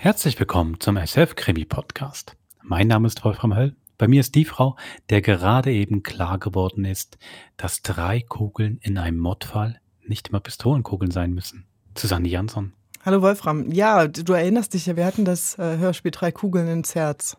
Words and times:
Herzlich 0.00 0.38
willkommen 0.38 0.78
zum 0.78 0.96
SF-Krimi-Podcast. 0.96 2.36
Mein 2.62 2.86
Name 2.86 3.08
ist 3.08 3.24
Wolfram 3.24 3.56
Höll. 3.56 3.74
Bei 3.98 4.06
mir 4.06 4.20
ist 4.20 4.36
die 4.36 4.44
Frau, 4.44 4.76
der 5.10 5.22
gerade 5.22 5.72
eben 5.72 6.04
klar 6.04 6.38
geworden 6.38 6.84
ist, 6.84 7.18
dass 7.56 7.82
drei 7.82 8.20
Kugeln 8.20 8.78
in 8.80 8.96
einem 8.96 9.18
Mordfall 9.18 9.80
nicht 10.06 10.28
immer 10.28 10.38
Pistolenkugeln 10.38 11.10
sein 11.10 11.34
müssen. 11.34 11.66
Susanne 11.96 12.28
Jansson. 12.28 12.74
Hallo 13.04 13.22
Wolfram. 13.22 13.72
Ja, 13.72 14.06
du 14.06 14.34
erinnerst 14.34 14.74
dich 14.74 14.86
ja, 14.86 14.94
wir 14.94 15.04
hatten 15.04 15.24
das 15.24 15.58
äh, 15.58 15.78
Hörspiel 15.78 16.12
Drei 16.12 16.30
Kugeln 16.30 16.68
ins 16.68 16.94
Herz. 16.94 17.36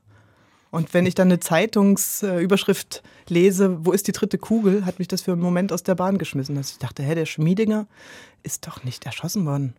Und 0.69 0.93
wenn 0.93 1.05
ich 1.05 1.15
dann 1.15 1.29
eine 1.29 1.39
Zeitungsüberschrift 1.39 3.03
lese, 3.29 3.85
wo 3.85 3.93
ist 3.93 4.05
die 4.09 4.11
dritte 4.11 4.37
Kugel, 4.37 4.85
hat 4.85 4.99
mich 4.99 5.07
das 5.07 5.21
für 5.21 5.31
einen 5.31 5.41
Moment 5.41 5.71
aus 5.71 5.83
der 5.83 5.95
Bahn 5.95 6.17
geschmissen. 6.17 6.55
Dass 6.55 6.71
ich 6.71 6.77
dachte, 6.77 7.03
hä, 7.03 7.15
der 7.15 7.25
Schmiedinger 7.25 7.87
ist 8.43 8.67
doch 8.67 8.83
nicht 8.83 9.05
erschossen 9.05 9.45
worden. 9.45 9.75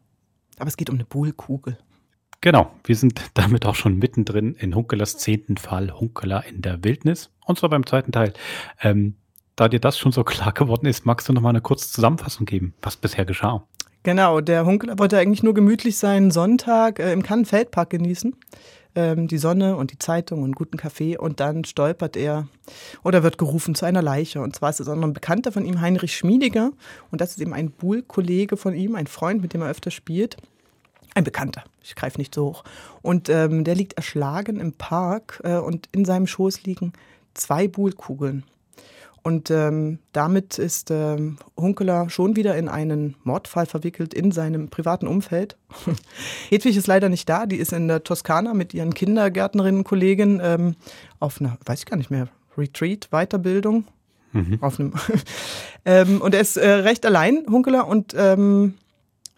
Aber 0.59 0.69
es 0.69 0.79
geht 0.79 0.89
um 0.89 0.97
eine 0.97 1.05
Buhlkugel. 1.05 1.77
Genau, 2.41 2.71
wir 2.85 2.97
sind 2.97 3.21
damit 3.35 3.67
auch 3.67 3.75
schon 3.75 3.97
mittendrin 3.97 4.55
in 4.55 4.75
Hunkelers 4.75 5.19
zehnten 5.19 5.57
Fall, 5.57 5.93
Hunkeler 5.93 6.45
in 6.47 6.63
der 6.63 6.83
Wildnis. 6.85 7.31
Und 7.45 7.59
zwar 7.59 7.69
beim 7.69 7.87
zweiten 7.87 8.13
Teil. 8.13 8.33
Ähm, 8.81 9.15
da 9.57 9.69
dir 9.69 9.81
das 9.81 9.99
schon 9.99 10.13
so 10.13 10.25
klar 10.25 10.53
geworden 10.53 10.87
ist, 10.87 11.05
magst 11.05 11.29
du 11.29 11.33
noch 11.33 11.43
mal 11.43 11.51
eine 11.51 11.61
kurze 11.61 11.91
Zusammenfassung 11.91 12.47
geben, 12.47 12.75
was 12.83 12.97
bisher 12.97 13.25
geschah? 13.25 13.67
Genau, 14.03 14.41
der 14.41 14.65
Hunkeler 14.65 14.99
wollte 14.99 15.19
eigentlich 15.19 15.43
nur 15.43 15.53
gemütlich 15.53 15.99
seinen 15.99 16.31
Sonntag 16.31 16.99
äh, 16.99 17.13
im 17.13 17.23
Kannenfeldpark 17.23 17.91
genießen. 17.91 18.35
Ähm, 18.95 19.29
die 19.29 19.39
Sonne 19.39 19.77
und 19.77 19.93
die 19.93 19.99
Zeitung 19.99 20.43
und 20.43 20.57
guten 20.57 20.79
Kaffee. 20.79 21.19
Und 21.19 21.41
dann 21.41 21.65
stolpert 21.65 22.17
er 22.17 22.49
oder 23.05 23.23
wird 23.23 23.37
gerufen 23.37 23.75
zu 23.75 23.85
einer 23.85 24.01
Leiche. 24.01 24.41
Und 24.41 24.57
zwar 24.57 24.71
ist 24.71 24.81
es 24.81 24.89
auch 24.89 24.97
noch 24.97 25.07
ein 25.07 25.13
Bekannter 25.13 25.53
von 25.53 25.67
ihm, 25.67 25.83
Heinrich 25.83 26.17
Schmiediger. 26.17 26.73
Und 27.11 27.21
das 27.21 27.33
ist 27.33 27.41
eben 27.41 27.53
ein 27.53 27.71
Buhl-Kollege 27.71 28.57
von 28.57 28.75
ihm, 28.75 28.95
ein 28.95 29.07
Freund, 29.07 29.43
mit 29.43 29.53
dem 29.53 29.61
er 29.61 29.69
öfter 29.69 29.91
spielt. 29.91 30.39
Ein 31.15 31.25
Bekannter, 31.25 31.65
ich 31.83 31.95
greife 31.95 32.19
nicht 32.19 32.35
so 32.35 32.47
hoch. 32.47 32.65
Und 33.03 33.29
ähm, 33.29 33.65
der 33.65 33.75
liegt 33.75 33.95
erschlagen 33.95 34.61
im 34.61 34.73
Park 34.73 35.41
äh, 35.45 35.57
und 35.57 35.89
in 35.93 36.05
seinem 36.05 36.27
Schoß 36.27 36.63
liegen 36.65 36.93
zwei 37.35 37.69
Buhlkugeln. 37.69 38.45
Und 39.23 39.51
ähm, 39.51 39.99
damit 40.13 40.59
ist 40.59 40.91
ähm, 40.91 41.37
Hunkeler 41.57 42.09
schon 42.09 42.37
wieder 42.37 42.57
in 42.57 42.69
einen 42.69 43.17
Mordfall 43.23 43.67
verwickelt 43.67 44.15
in 44.15 44.33
seinem 44.33 44.71
privaten 44.71 45.07
Umfeld. 45.07 45.57
Hedwig 46.49 46.77
ist 46.77 46.87
leider 46.87 47.11
nicht 47.11 47.29
da, 47.29 47.45
die 47.45 47.57
ist 47.57 47.73
in 47.73 47.89
der 47.89 48.03
Toskana 48.03 48.55
mit 48.55 48.73
ihren 48.73 48.95
Kindergärtnerinnen-Kollegen 48.95 50.41
ähm, 50.43 50.75
auf 51.19 51.41
einer, 51.41 51.59
weiß 51.67 51.81
ich 51.81 51.87
gar 51.87 51.99
nicht 51.99 52.11
mehr, 52.11 52.29
Retreat, 52.57 53.09
Weiterbildung. 53.11 53.85
Mhm. 54.33 54.59
Auf 54.61 54.81
einem 54.81 54.95
ähm, 55.85 56.23
und 56.23 56.35
er 56.35 56.41
ist 56.41 56.57
äh, 56.57 56.69
recht 56.69 57.05
allein, 57.05 57.45
Hunkeler, 57.51 57.89
und 57.89 58.15
ähm, 58.17 58.75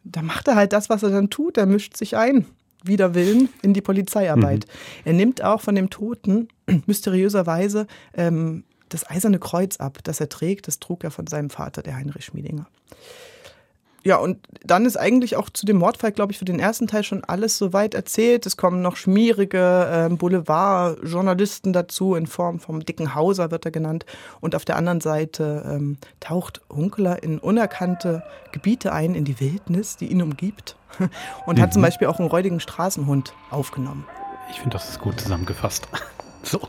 da 0.04 0.22
macht 0.22 0.48
er 0.48 0.56
halt 0.56 0.72
das, 0.72 0.88
was 0.88 1.02
er 1.02 1.10
dann 1.10 1.30
tut. 1.30 1.56
Er 1.56 1.66
mischt 1.66 1.96
sich 1.96 2.16
ein, 2.16 2.46
wider 2.84 3.14
Willen, 3.14 3.48
in 3.62 3.74
die 3.74 3.80
Polizeiarbeit. 3.80 4.66
Mhm. 4.66 5.02
Er 5.04 5.12
nimmt 5.12 5.42
auch 5.42 5.60
von 5.60 5.74
dem 5.74 5.90
Toten 5.90 6.48
mysteriöserweise 6.86 7.86
ähm, 8.14 8.64
das 8.88 9.08
eiserne 9.08 9.38
Kreuz 9.38 9.78
ab, 9.78 9.98
das 10.04 10.20
er 10.20 10.28
trägt. 10.28 10.68
Das 10.68 10.78
trug 10.78 11.04
er 11.04 11.10
von 11.10 11.26
seinem 11.26 11.50
Vater, 11.50 11.82
der 11.82 11.96
Heinrich 11.96 12.26
Schmiedinger. 12.26 12.66
Ja, 14.04 14.16
und 14.16 14.38
dann 14.64 14.84
ist 14.84 14.96
eigentlich 14.96 15.36
auch 15.36 15.48
zu 15.48 15.64
dem 15.64 15.78
Mordfall, 15.78 16.10
glaube 16.10 16.32
ich, 16.32 16.38
für 16.38 16.44
den 16.44 16.58
ersten 16.58 16.88
Teil 16.88 17.04
schon 17.04 17.22
alles 17.24 17.56
soweit 17.56 17.94
erzählt. 17.94 18.46
Es 18.46 18.56
kommen 18.56 18.82
noch 18.82 18.96
schmierige 18.96 20.08
äh, 20.10 20.14
Boulevard-Journalisten 20.14 21.72
dazu, 21.72 22.16
in 22.16 22.26
Form 22.26 22.58
vom 22.58 22.84
dicken 22.84 23.14
Hauser 23.14 23.52
wird 23.52 23.64
er 23.64 23.70
genannt. 23.70 24.04
Und 24.40 24.56
auf 24.56 24.64
der 24.64 24.76
anderen 24.76 25.00
Seite 25.00 25.64
ähm, 25.66 25.98
taucht 26.18 26.62
Hunkeler 26.68 27.22
in 27.22 27.38
unerkannte 27.38 28.24
Gebiete 28.50 28.92
ein, 28.92 29.14
in 29.14 29.24
die 29.24 29.38
Wildnis, 29.38 29.96
die 29.96 30.06
ihn 30.06 30.20
umgibt. 30.20 30.76
Und 31.46 31.58
mhm. 31.58 31.62
hat 31.62 31.72
zum 31.72 31.82
Beispiel 31.82 32.08
auch 32.08 32.18
einen 32.18 32.28
räudigen 32.28 32.58
Straßenhund 32.58 33.34
aufgenommen. 33.50 34.04
Ich 34.50 34.60
finde, 34.60 34.74
das 34.74 34.90
ist 34.90 35.00
gut 35.00 35.20
zusammengefasst. 35.20 35.86
so, 36.42 36.60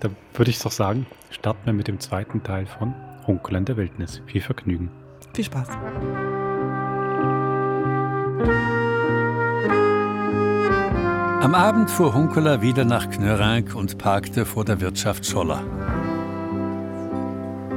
da 0.00 0.08
würde 0.34 0.50
ich 0.50 0.58
doch 0.58 0.72
sagen, 0.72 1.06
starten 1.30 1.66
wir 1.66 1.74
mit 1.74 1.88
dem 1.88 2.00
zweiten 2.00 2.42
Teil 2.42 2.66
von 2.66 2.94
Hunkeler 3.26 3.58
in 3.58 3.64
der 3.66 3.76
Wildnis. 3.76 4.22
Viel 4.26 4.40
Vergnügen. 4.40 4.90
Viel 5.38 5.44
Spaß. 5.44 5.68
Am 11.40 11.54
Abend 11.54 11.88
fuhr 11.88 12.12
Hunkeler 12.12 12.60
wieder 12.60 12.84
nach 12.84 13.08
Knörank 13.08 13.76
und 13.76 13.98
parkte 13.98 14.44
vor 14.44 14.64
der 14.64 14.80
Wirtschaft 14.80 15.24
Scholler. 15.24 15.62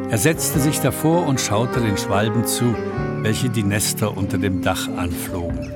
Er 0.10 0.18
setzte 0.18 0.60
sich 0.60 0.80
davor 0.80 1.28
und 1.28 1.40
schaute 1.40 1.82
den 1.82 1.98
Schwalben 1.98 2.48
zu, 2.48 2.76
welche 3.22 3.50
die 3.50 3.62
Nester 3.62 4.18
unter 4.18 4.40
dem 4.40 4.64
Dach 4.64 4.88
anflogen. 4.98 5.72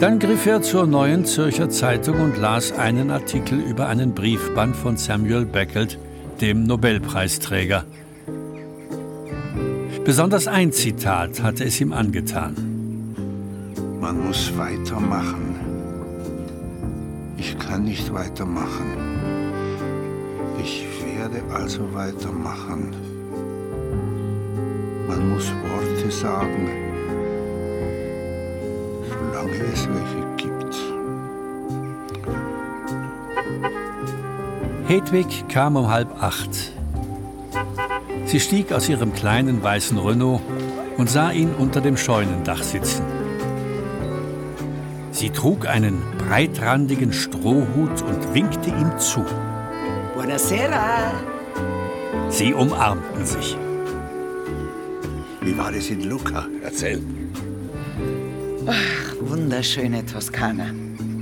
Dann 0.00 0.18
griff 0.18 0.46
er 0.46 0.62
zur 0.62 0.86
Neuen 0.86 1.26
Zürcher 1.26 1.68
Zeitung 1.68 2.22
und 2.22 2.38
las 2.38 2.72
einen 2.72 3.10
Artikel 3.10 3.60
über 3.60 3.86
einen 3.86 4.14
Briefband 4.14 4.74
von 4.74 4.96
Samuel 4.96 5.44
Beckett, 5.44 5.98
dem 6.40 6.64
Nobelpreisträger. 6.64 7.84
Besonders 10.06 10.46
ein 10.46 10.70
Zitat 10.70 11.42
hatte 11.42 11.64
es 11.64 11.80
ihm 11.80 11.92
angetan. 11.92 12.54
Man 14.00 14.24
muss 14.24 14.56
weitermachen. 14.56 15.56
Ich 17.36 17.58
kann 17.58 17.82
nicht 17.82 18.14
weitermachen. 18.14 18.86
Ich 20.62 20.86
werde 21.04 21.42
also 21.52 21.92
weitermachen. 21.92 22.94
Man 25.08 25.28
muss 25.28 25.50
Worte 25.68 26.10
sagen, 26.12 26.68
solange 29.08 29.56
es 29.72 29.88
welche 29.88 30.36
gibt. 30.36 30.76
Hedwig 34.86 35.48
kam 35.48 35.74
um 35.74 35.90
halb 35.90 36.22
acht. 36.22 36.75
Sie 38.26 38.40
stieg 38.40 38.72
aus 38.72 38.88
ihrem 38.88 39.12
kleinen 39.12 39.62
weißen 39.62 39.96
Renault 39.98 40.42
und 40.96 41.08
sah 41.08 41.30
ihn 41.30 41.54
unter 41.54 41.80
dem 41.80 41.96
Scheunendach 41.96 42.62
sitzen. 42.62 43.04
Sie 45.12 45.30
trug 45.30 45.66
einen 45.66 46.02
breitrandigen 46.18 47.12
Strohhut 47.12 48.02
und 48.02 48.34
winkte 48.34 48.70
ihm 48.70 48.98
zu. 48.98 49.24
Buonasera. 50.14 51.12
Sie 52.28 52.52
umarmten 52.52 53.24
sich. 53.24 53.56
Wie 55.40 55.56
war 55.56 55.72
es 55.72 55.88
in 55.90 56.02
Lucca? 56.02 56.46
Erzähl. 56.62 57.00
Ach, 58.66 59.14
wunderschöne 59.20 60.04
Toskana. 60.04 60.66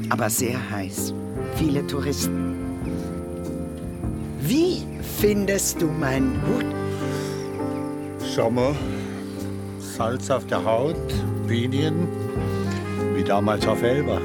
Aber 0.09 0.31
sehr 0.31 0.59
heiß. 0.71 1.13
Viele 1.57 1.87
Touristen. 1.87 2.57
Wie 4.41 4.83
findest 5.21 5.83
du 5.83 5.87
meinen 5.87 6.41
Hut? 6.47 6.74
Sommer, 8.35 8.75
Salz 9.79 10.29
auf 10.29 10.45
der 10.49 10.65
Haut, 10.65 10.97
Pinien, 11.47 12.09
wie 13.15 13.23
damals 13.23 13.65
auf 13.65 13.81
Elba. 13.81 14.21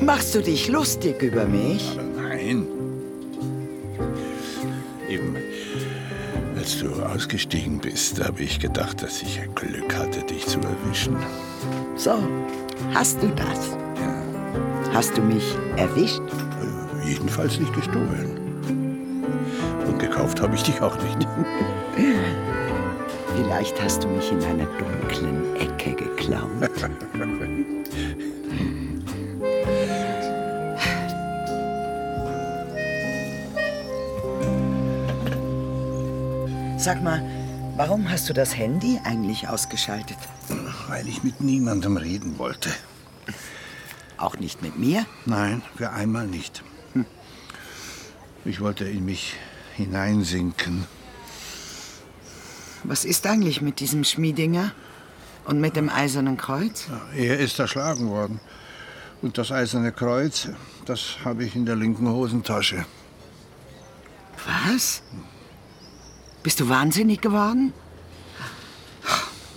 Machst 0.00 0.36
du 0.36 0.40
dich 0.40 0.68
lustig 0.68 1.20
über 1.20 1.46
mich? 1.46 1.98
Nein. 2.16 2.64
Eben, 5.08 5.36
als 6.56 6.78
du 6.78 7.02
ausgestiegen 7.02 7.80
bist, 7.80 8.24
habe 8.24 8.44
ich 8.44 8.60
gedacht, 8.60 9.02
dass 9.02 9.20
ich 9.20 9.40
ein 9.40 9.52
Glück 9.56 9.92
hatte, 9.96 10.22
dich 10.22 10.46
zu 10.46 10.60
erwischen. 10.60 11.16
So, 11.96 12.14
hast 12.94 13.20
du 13.20 13.26
das? 13.34 13.70
Ja. 14.00 14.92
Hast 14.94 15.18
du 15.18 15.22
mich 15.22 15.56
erwischt? 15.74 16.22
Jedenfalls 17.04 17.58
nicht 17.58 17.74
gestohlen. 17.74 18.62
Und 19.88 19.98
gekauft 19.98 20.40
habe 20.40 20.54
ich 20.54 20.62
dich 20.62 20.80
auch 20.80 20.96
nicht. 21.02 21.26
Vielleicht 23.36 23.82
hast 23.82 24.02
du 24.02 24.08
mich 24.08 24.32
in 24.32 24.42
einer 24.42 24.64
dunklen 24.64 25.56
Ecke 25.56 25.92
geklaut. 25.92 26.70
Sag 36.78 37.02
mal, 37.02 37.22
warum 37.76 38.08
hast 38.10 38.26
du 38.30 38.32
das 38.32 38.56
Handy 38.56 38.98
eigentlich 39.04 39.46
ausgeschaltet? 39.48 40.16
Weil 40.88 41.06
ich 41.06 41.22
mit 41.22 41.42
niemandem 41.42 41.98
reden 41.98 42.38
wollte. 42.38 42.70
Auch 44.16 44.38
nicht 44.38 44.62
mit 44.62 44.78
mir? 44.78 45.04
Nein, 45.26 45.60
für 45.76 45.90
einmal 45.90 46.26
nicht. 46.26 46.62
Hm. 46.94 47.04
Ich 48.46 48.60
wollte 48.62 48.86
in 48.86 49.04
mich 49.04 49.34
hineinsinken. 49.76 50.86
Was 52.88 53.04
ist 53.04 53.26
eigentlich 53.26 53.60
mit 53.62 53.80
diesem 53.80 54.04
Schmiedinger? 54.04 54.72
Und 55.44 55.60
mit 55.60 55.76
dem 55.76 55.88
Eisernen 55.88 56.36
Kreuz? 56.36 56.86
Er 57.16 57.38
ist 57.38 57.58
erschlagen 57.58 58.08
worden. 58.08 58.40
Und 59.22 59.38
das 59.38 59.50
Eiserne 59.50 59.92
Kreuz, 59.92 60.48
das 60.84 61.16
habe 61.24 61.44
ich 61.44 61.56
in 61.56 61.66
der 61.66 61.76
linken 61.76 62.08
Hosentasche. 62.08 62.84
Was? 64.68 65.02
Bist 66.42 66.60
du 66.60 66.68
wahnsinnig 66.68 67.20
geworden? 67.20 67.72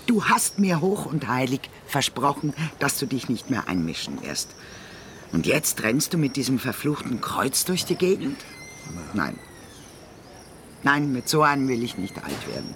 Du 0.07 0.25
hast 0.25 0.57
mir 0.57 0.81
hoch 0.81 1.05
und 1.05 1.27
heilig 1.27 1.61
versprochen, 1.85 2.53
dass 2.79 2.97
du 2.97 3.05
dich 3.05 3.29
nicht 3.29 3.51
mehr 3.51 3.67
einmischen 3.67 4.23
wirst. 4.23 4.55
Und 5.31 5.45
jetzt 5.45 5.83
rennst 5.83 6.13
du 6.13 6.17
mit 6.17 6.35
diesem 6.35 6.57
verfluchten 6.57 7.21
Kreuz 7.21 7.65
durch 7.65 7.85
die 7.85 7.95
Gegend? 7.95 8.37
Nein. 9.13 9.37
Nein, 10.81 11.11
mit 11.11 11.29
so 11.29 11.43
einem 11.43 11.67
will 11.67 11.83
ich 11.83 11.97
nicht 11.97 12.17
alt 12.23 12.47
werden. 12.47 12.73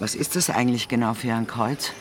Was 0.00 0.14
ist 0.14 0.34
das 0.34 0.48
eigentlich 0.48 0.88
genau 0.88 1.12
für 1.12 1.34
ein 1.34 1.46
Kreuz? 1.46 1.92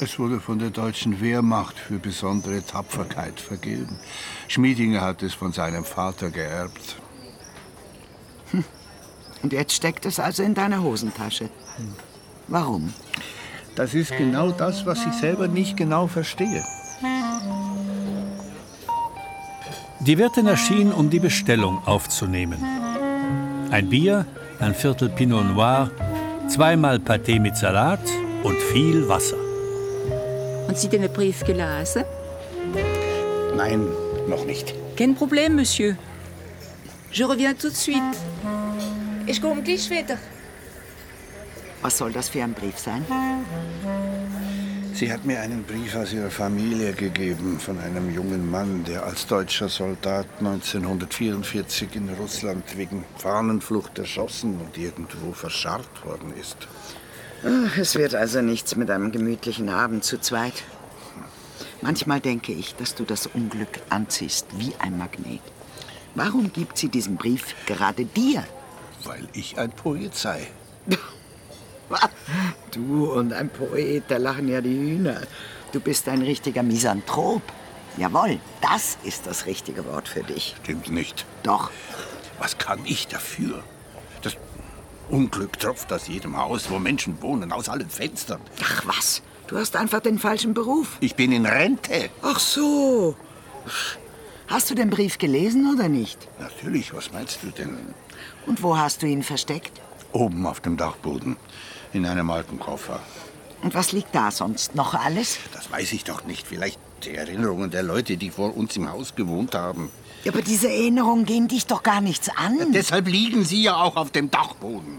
Es 0.00 0.18
wurde 0.18 0.40
von 0.40 0.58
der 0.58 0.68
deutschen 0.68 1.22
Wehrmacht 1.22 1.78
für 1.78 1.98
besondere 1.98 2.62
Tapferkeit 2.62 3.40
vergeben. 3.40 3.98
Schmiedinger 4.46 5.00
hat 5.00 5.22
es 5.22 5.32
von 5.32 5.50
seinem 5.52 5.84
Vater 5.84 6.30
geerbt. 6.30 6.96
Und 9.42 9.52
jetzt 9.54 9.72
steckt 9.72 10.04
es 10.04 10.20
also 10.20 10.42
in 10.42 10.52
deiner 10.52 10.82
Hosentasche. 10.82 11.48
Warum? 12.46 12.92
Das 13.74 13.94
ist 13.94 14.14
genau 14.16 14.50
das, 14.50 14.84
was 14.84 15.06
ich 15.06 15.14
selber 15.14 15.48
nicht 15.48 15.78
genau 15.78 16.06
verstehe. 16.06 16.62
Die 20.00 20.18
Wirtin 20.18 20.46
erschien, 20.46 20.92
um 20.92 21.08
die 21.08 21.20
Bestellung 21.20 21.82
aufzunehmen. 21.86 22.62
Ein 23.70 23.88
Bier, 23.88 24.26
ein 24.60 24.74
Viertel 24.74 25.08
Pinot 25.08 25.46
Noir, 25.46 25.90
zweimal 26.48 26.98
Pâté 26.98 27.38
mit 27.40 27.56
Salat 27.56 28.00
und 28.42 28.56
viel 28.72 29.08
Wasser. 29.08 29.36
Und 30.68 30.78
Sie 30.78 30.88
den 30.88 31.12
Brief 31.12 31.44
gelesen? 31.44 32.04
Nein, 33.56 33.86
noch 34.28 34.44
nicht. 34.44 34.74
Kein 34.96 35.14
Problem, 35.14 35.56
Monsieur. 35.56 35.96
Je 37.12 37.24
reviens 37.24 37.54
tout 37.54 37.70
de 37.70 37.76
suite. 37.76 38.16
Ich 39.26 39.40
komme 39.40 39.62
gleich 39.62 39.88
wieder. 39.88 40.18
Was 41.82 41.98
soll 41.98 42.12
das 42.12 42.28
für 42.28 42.42
ein 42.42 42.54
Brief 42.54 42.78
sein? 42.78 43.04
Sie 44.94 45.12
hat 45.12 45.24
mir 45.24 45.40
einen 45.40 45.64
Brief 45.64 45.96
aus 45.96 46.12
ihrer 46.12 46.30
Familie 46.30 46.92
gegeben 46.92 47.58
von 47.58 47.80
einem 47.80 48.14
jungen 48.14 48.48
Mann, 48.48 48.84
der 48.84 49.04
als 49.04 49.26
deutscher 49.26 49.68
Soldat 49.68 50.28
1944 50.38 51.96
in 51.96 52.10
Russland 52.10 52.76
wegen 52.76 53.04
Fahnenflucht 53.18 53.98
erschossen 53.98 54.60
und 54.60 54.78
irgendwo 54.78 55.32
verscharrt 55.32 56.04
worden 56.04 56.32
ist. 56.40 56.56
Ach, 57.44 57.76
Es 57.76 57.96
wird 57.96 58.14
also 58.14 58.40
nichts 58.40 58.76
mit 58.76 58.88
einem 58.88 59.10
gemütlichen 59.10 59.68
Abend 59.68 60.04
zu 60.04 60.20
zweit. 60.20 60.62
Manchmal 61.82 62.20
denke 62.20 62.52
ich, 62.52 62.76
dass 62.76 62.94
du 62.94 63.02
das 63.02 63.26
Unglück 63.26 63.80
anziehst 63.90 64.46
wie 64.58 64.74
ein 64.78 64.96
Magnet. 64.96 65.42
Warum 66.14 66.52
gibt 66.52 66.78
sie 66.78 66.88
diesen 66.88 67.16
Brief 67.16 67.56
gerade 67.66 68.04
dir? 68.04 68.44
Weil 69.02 69.26
ich 69.32 69.58
ein 69.58 69.72
Poet 69.72 70.14
sei. 70.14 70.46
Du 72.72 73.12
und 73.12 73.32
ein 73.32 73.48
Poet, 73.48 74.04
da 74.08 74.16
lachen 74.16 74.48
ja 74.48 74.60
die 74.60 74.74
Hühner. 74.76 75.20
Du 75.72 75.80
bist 75.80 76.08
ein 76.08 76.22
richtiger 76.22 76.62
Misanthrop. 76.62 77.42
Jawohl, 77.96 78.40
das 78.60 78.98
ist 79.04 79.26
das 79.26 79.46
richtige 79.46 79.84
Wort 79.86 80.08
für 80.08 80.22
dich. 80.22 80.56
Stimmt 80.62 80.90
nicht. 80.90 81.24
Doch, 81.42 81.70
Was 82.40 82.58
kann 82.58 82.80
ich 82.84 83.06
dafür? 83.06 83.62
Das 84.22 84.36
Unglück 85.08 85.58
tropft 85.60 85.92
aus 85.92 86.08
jedem 86.08 86.36
Haus, 86.36 86.68
wo 86.70 86.78
Menschen 86.80 87.20
wohnen, 87.22 87.52
aus 87.52 87.68
allen 87.68 87.88
Fenstern. 87.88 88.40
ach 88.60 88.82
was, 88.86 89.22
du 89.46 89.56
hast 89.56 89.76
einfach 89.76 90.00
den 90.00 90.18
falschen 90.18 90.52
Beruf. 90.54 90.96
Ich 91.00 91.14
bin 91.14 91.30
in 91.30 91.46
Rente. 91.46 92.10
Ach 92.22 92.40
so. 92.40 93.14
Hast 94.48 94.68
du 94.70 94.74
den 94.74 94.90
Brief 94.90 95.18
gelesen 95.18 95.72
oder 95.72 95.88
nicht? 95.88 96.26
Natürlich, 96.40 96.92
was 96.92 97.12
meinst 97.12 97.38
du 97.42 97.50
denn? 97.50 97.94
Und 98.46 98.62
wo 98.62 98.76
hast 98.76 99.02
du 99.02 99.06
ihn 99.06 99.22
versteckt? 99.22 99.80
Oben 100.12 100.46
auf 100.46 100.60
dem 100.60 100.76
Dachboden, 100.76 101.36
in 101.94 102.06
einem 102.06 102.30
alten 102.30 102.58
Koffer. 102.58 103.00
Und 103.62 103.74
was 103.74 103.92
liegt 103.92 104.14
da 104.14 104.30
sonst 104.30 104.74
noch 104.74 104.94
alles? 104.94 105.38
Das 105.52 105.70
weiß 105.70 105.92
ich 105.92 106.04
doch 106.04 106.24
nicht. 106.24 106.46
Vielleicht 106.46 106.78
die 107.04 107.14
Erinnerungen 107.14 107.70
der 107.70 107.82
Leute, 107.82 108.16
die 108.16 108.30
vor 108.30 108.56
uns 108.56 108.76
im 108.76 108.90
Haus 108.90 109.14
gewohnt 109.14 109.54
haben. 109.54 109.90
Ja, 110.24 110.32
aber 110.32 110.42
diese 110.42 110.68
Erinnerungen 110.68 111.24
gehen 111.24 111.48
dich 111.48 111.66
doch 111.66 111.82
gar 111.82 112.00
nichts 112.00 112.28
an. 112.36 112.72
Deshalb 112.72 113.08
liegen 113.08 113.44
sie 113.44 113.62
ja 113.62 113.76
auch 113.76 113.96
auf 113.96 114.10
dem 114.10 114.30
Dachboden. 114.30 114.98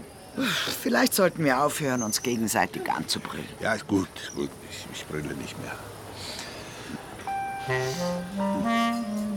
Vielleicht 0.82 1.14
sollten 1.14 1.44
wir 1.44 1.62
aufhören, 1.62 2.02
uns 2.02 2.22
gegenseitig 2.22 2.90
anzubrüllen. 2.90 3.46
Ja, 3.60 3.74
ist 3.74 3.86
gut, 3.86 4.08
gut. 4.34 4.50
Ich, 4.70 5.00
ich 5.00 5.06
brülle 5.06 5.34
nicht 5.34 5.56
mehr. 5.62 5.72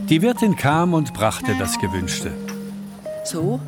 Die 0.09 0.21
Wirtin 0.21 0.55
kam 0.55 0.93
und 0.93 1.13
brachte 1.13 1.55
das 1.57 1.79
Gewünschte. 1.79 2.33
So, 3.23 3.59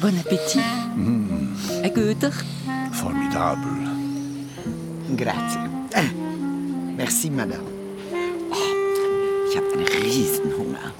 bon 0.00 0.18
Appetit. 0.18 0.62
Ein 0.96 1.92
guter. 1.94 2.32
Formidabel. 3.02 3.88
Grazie. 5.16 5.58
Äh, 5.92 6.04
merci, 6.96 7.30
Madame. 7.30 7.64
Oh, 8.52 8.54
ich 9.50 9.56
habe 9.56 9.72
einen 9.72 9.88
Riesenhunger. 10.04 10.92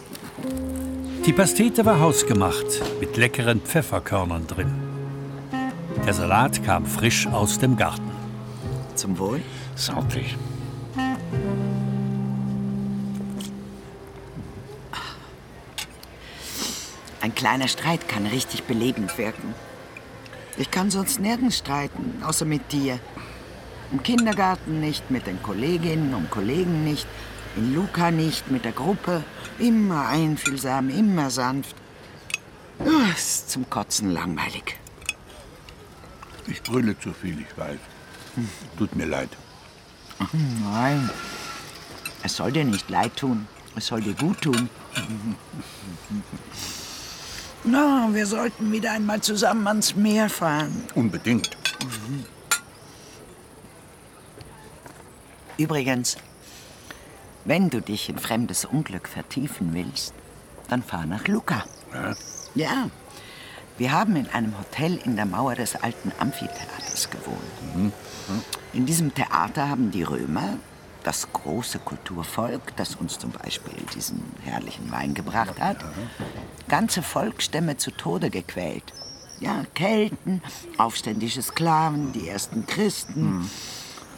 Die 1.24 1.32
Pastete 1.32 1.86
war 1.86 2.00
hausgemacht, 2.00 2.66
mit 2.98 3.16
leckeren 3.16 3.60
Pfefferkörnern 3.60 4.48
drin. 4.48 4.72
Der 6.04 6.12
Salat 6.12 6.64
kam 6.64 6.86
frisch 6.86 7.28
aus 7.28 7.60
dem 7.60 7.76
Garten. 7.76 8.10
Zum 8.96 9.16
Wohl. 9.20 9.40
Santé. 9.76 10.24
Ein 17.20 17.32
kleiner 17.36 17.68
Streit 17.68 18.08
kann 18.08 18.26
richtig 18.26 18.64
belebend 18.64 19.16
wirken. 19.18 19.54
Ich 20.56 20.70
kann 20.70 20.90
sonst 20.90 21.18
nirgends 21.18 21.58
streiten, 21.58 22.22
außer 22.22 22.44
mit 22.44 22.72
dir. 22.72 22.98
Im 23.90 24.02
Kindergarten 24.02 24.80
nicht, 24.80 25.10
mit 25.10 25.26
den 25.26 25.42
Kolleginnen 25.42 26.14
und 26.14 26.30
Kollegen 26.30 26.84
nicht, 26.84 27.06
in 27.56 27.74
Luca 27.74 28.10
nicht, 28.10 28.50
mit 28.50 28.64
der 28.64 28.72
Gruppe. 28.72 29.24
Immer 29.58 30.08
einfühlsam, 30.08 30.88
immer 30.90 31.30
sanft. 31.30 31.76
Ah, 32.80 33.12
ist 33.14 33.50
zum 33.50 33.68
Kotzen 33.68 34.10
langweilig. 34.10 34.78
Ich 36.46 36.62
brülle 36.62 36.98
zu 36.98 37.12
viel, 37.12 37.40
ich 37.40 37.56
weiß. 37.56 37.78
Tut 38.78 38.96
mir 38.96 39.06
leid. 39.06 39.30
Nein, 40.32 41.10
es 42.22 42.36
soll 42.36 42.52
dir 42.52 42.64
nicht 42.64 42.88
leid 42.88 43.16
tun. 43.16 43.46
Es 43.74 43.86
soll 43.86 44.00
dir 44.00 44.14
gut 44.14 44.40
tun. 44.42 44.68
Na, 47.64 48.08
wir 48.12 48.26
sollten 48.26 48.72
wieder 48.72 48.92
einmal 48.92 49.20
zusammen 49.20 49.66
ans 49.68 49.94
Meer 49.94 50.28
fahren. 50.28 50.84
Unbedingt. 50.94 51.50
Übrigens, 55.56 56.16
wenn 57.44 57.70
du 57.70 57.80
dich 57.80 58.08
in 58.08 58.18
fremdes 58.18 58.64
Unglück 58.64 59.08
vertiefen 59.08 59.74
willst, 59.74 60.12
dann 60.68 60.82
fahr 60.82 61.06
nach 61.06 61.28
Lucca. 61.28 61.64
Ja? 61.92 62.14
Ja, 62.54 62.90
wir 63.78 63.92
haben 63.92 64.16
in 64.16 64.28
einem 64.28 64.58
Hotel 64.58 64.98
in 65.04 65.16
der 65.16 65.26
Mauer 65.26 65.54
des 65.54 65.76
alten 65.76 66.12
Amphitheaters 66.18 67.10
gewohnt. 67.10 67.92
In 68.72 68.86
diesem 68.86 69.14
Theater 69.14 69.68
haben 69.68 69.90
die 69.90 70.02
Römer, 70.02 70.58
das 71.02 71.32
große 71.32 71.78
Kulturvolk, 71.80 72.76
das 72.76 72.94
uns 72.96 73.18
zum 73.18 73.30
Beispiel 73.32 73.74
diesen 73.94 74.22
herrlichen 74.44 74.90
Wein 74.90 75.14
gebracht 75.14 75.60
hat, 75.60 75.78
ganze 76.68 77.02
Volksstämme 77.02 77.76
zu 77.76 77.90
Tode 77.90 78.30
gequält. 78.30 78.92
Ja, 79.40 79.64
Kelten, 79.74 80.40
aufständische 80.78 81.42
Sklaven, 81.42 82.12
die 82.12 82.28
ersten 82.28 82.66
Christen. 82.66 83.50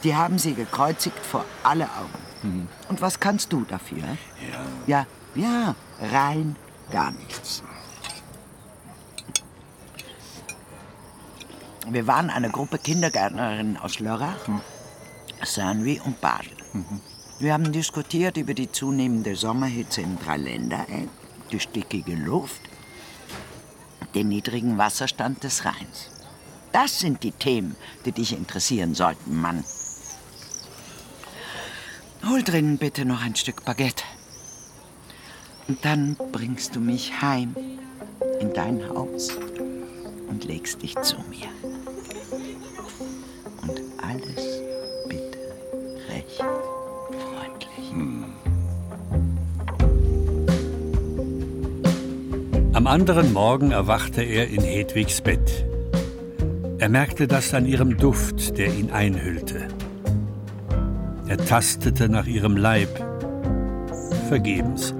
Die 0.03 0.15
haben 0.15 0.37
sie 0.37 0.53
gekreuzigt 0.53 1.17
vor 1.17 1.45
alle 1.63 1.85
Augen. 1.85 2.67
Und 2.89 3.01
was 3.01 3.19
kannst 3.19 3.51
du 3.51 3.63
dafür? 3.63 4.03
Ja. 4.85 5.07
Ja, 5.35 5.75
rein 5.99 6.55
gar 6.91 7.11
nichts. 7.11 7.63
Wir 11.87 12.07
waren 12.07 12.29
eine 12.29 12.49
Gruppe 12.49 12.77
Kindergärtnerinnen 12.77 13.77
aus 13.77 13.99
Lörrach, 13.99 14.47
Saint-Louis 15.43 16.01
und 16.01 16.19
Basel. 16.21 16.55
Wir 17.39 17.53
haben 17.53 17.71
diskutiert 17.71 18.37
über 18.37 18.53
die 18.53 18.71
zunehmende 18.71 19.35
Sommerhitze 19.35 20.01
im 20.01 20.17
Dreiländereck, 20.19 21.09
die 21.51 21.59
stickige 21.59 22.15
Luft, 22.15 22.61
den 24.13 24.29
niedrigen 24.29 24.77
Wasserstand 24.77 25.43
des 25.43 25.65
Rheins. 25.65 26.09
Das 26.71 26.99
sind 26.99 27.23
die 27.23 27.31
Themen, 27.31 27.75
die 28.05 28.11
dich 28.11 28.33
interessieren 28.33 28.95
sollten, 28.95 29.39
Mann. 29.39 29.63
Hol 32.27 32.43
drinnen 32.43 32.77
bitte 32.77 33.05
noch 33.05 33.21
ein 33.21 33.35
Stück 33.35 33.63
Baguette. 33.65 34.03
Und 35.67 35.83
dann 35.85 36.17
bringst 36.31 36.75
du 36.75 36.79
mich 36.79 37.21
heim 37.21 37.55
in 38.39 38.53
dein 38.53 38.87
Haus 38.89 39.29
und 40.27 40.43
legst 40.43 40.81
dich 40.81 40.95
zu 41.01 41.17
mir. 41.29 41.47
Und 43.61 43.81
alles 44.01 44.44
Am 52.75 52.87
anderen 52.87 53.31
Morgen 53.31 53.71
erwachte 53.71 54.21
er 54.21 54.49
in 54.49 54.61
Hedwigs 54.61 55.21
Bett. 55.21 55.65
Er 56.77 56.89
merkte 56.89 57.25
das 57.25 57.53
an 57.53 57.65
ihrem 57.65 57.95
Duft, 57.95 58.57
der 58.57 58.67
ihn 58.67 58.91
einhüllte. 58.91 59.69
Er 61.25 61.37
tastete 61.37 62.09
nach 62.09 62.27
ihrem 62.27 62.57
Leib. 62.57 62.89
Vergebens. 64.27 64.93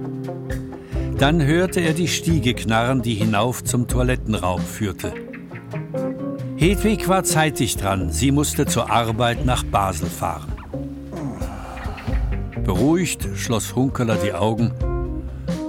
Dann 1.17 1.45
hörte 1.45 1.81
er 1.81 1.91
die 1.91 2.07
Stiege 2.07 2.53
knarren, 2.53 3.01
die 3.01 3.15
hinauf 3.15 3.61
zum 3.61 3.89
Toilettenraum 3.89 4.61
führte. 4.61 5.11
Hedwig 6.55 7.09
war 7.09 7.25
zeitig 7.25 7.75
dran. 7.75 8.09
Sie 8.09 8.31
musste 8.31 8.67
zur 8.67 8.89
Arbeit 8.89 9.45
nach 9.45 9.65
Basel 9.65 10.07
fahren. 10.07 10.53
Beruhigt 12.63 13.27
schloss 13.35 13.75
Hunkeler 13.75 14.15
die 14.15 14.31
Augen 14.31 14.71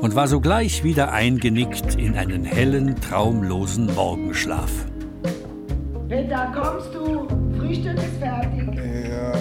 und 0.07 0.15
war 0.15 0.29
sogleich 0.29 0.85
wieder 0.85 1.11
eingenickt 1.11 1.97
in 1.97 2.15
einen 2.15 2.45
hellen, 2.45 2.95
traumlosen 3.01 3.93
Morgenschlaf. 3.93 4.71
Peter, 6.09 6.53
kommst 6.55 6.95
du? 6.95 7.27
Frühstück 7.59 7.97
ist 7.97 8.17
fertig. 8.21 8.73
Ja, 9.11 9.33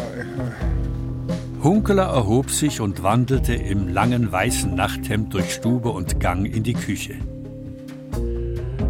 Hunkeler 1.61 2.05
erhob 2.05 2.49
sich 2.49 2.81
und 2.81 3.03
wandelte 3.03 3.53
im 3.53 3.89
langen 3.89 4.31
weißen 4.31 4.73
Nachthemd 4.73 5.35
durch 5.35 5.53
Stube 5.53 5.89
und 5.89 6.19
Gang 6.19 6.47
in 6.47 6.63
die 6.63 6.73
Küche. 6.73 7.13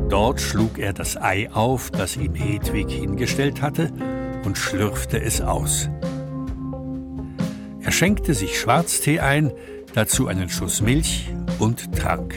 Dort 0.08 0.39
schlug 0.39 0.79
er 0.79 0.94
das 0.94 1.22
Ei 1.22 1.51
auf, 1.51 1.91
das 1.91 2.15
ihm 2.15 2.36
Hedwig 2.36 2.89
hingestellt 2.89 3.62
hatte, 3.62 3.91
und 4.46 4.58
schlürfte 4.58 5.22
es 5.22 5.41
aus. 5.41 5.89
Er 7.82 7.91
schenkte 7.91 8.34
sich 8.34 8.58
Schwarztee 8.58 9.20
ein, 9.20 9.51
dazu 9.94 10.27
einen 10.27 10.48
Schuss 10.48 10.82
Milch 10.82 11.34
und 11.60 11.94
trank. 11.96 12.34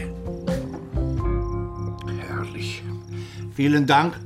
herrlich. 2.18 2.82
Vielen 3.54 3.86
Dank. 3.86 4.18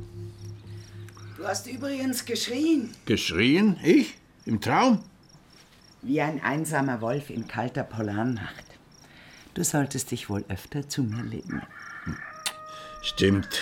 Du 1.36 1.46
hast 1.46 1.66
übrigens 1.66 2.24
geschrien, 2.24 2.94
Geschrien? 3.06 3.76
Ich? 3.82 4.14
Im 4.44 4.60
Traum? 4.60 5.02
wie 6.02 6.20
ein 6.20 6.42
einsamer 6.42 7.00
Wolf 7.00 7.30
in 7.30 7.46
kalter 7.46 7.84
Polarnacht. 7.84 8.64
Du 9.54 9.62
solltest 9.62 10.10
dich 10.10 10.28
wohl 10.28 10.44
öfter 10.48 10.88
zu 10.88 11.02
mir 11.02 11.22
legen. 11.22 11.62
Stimmt. 13.02 13.60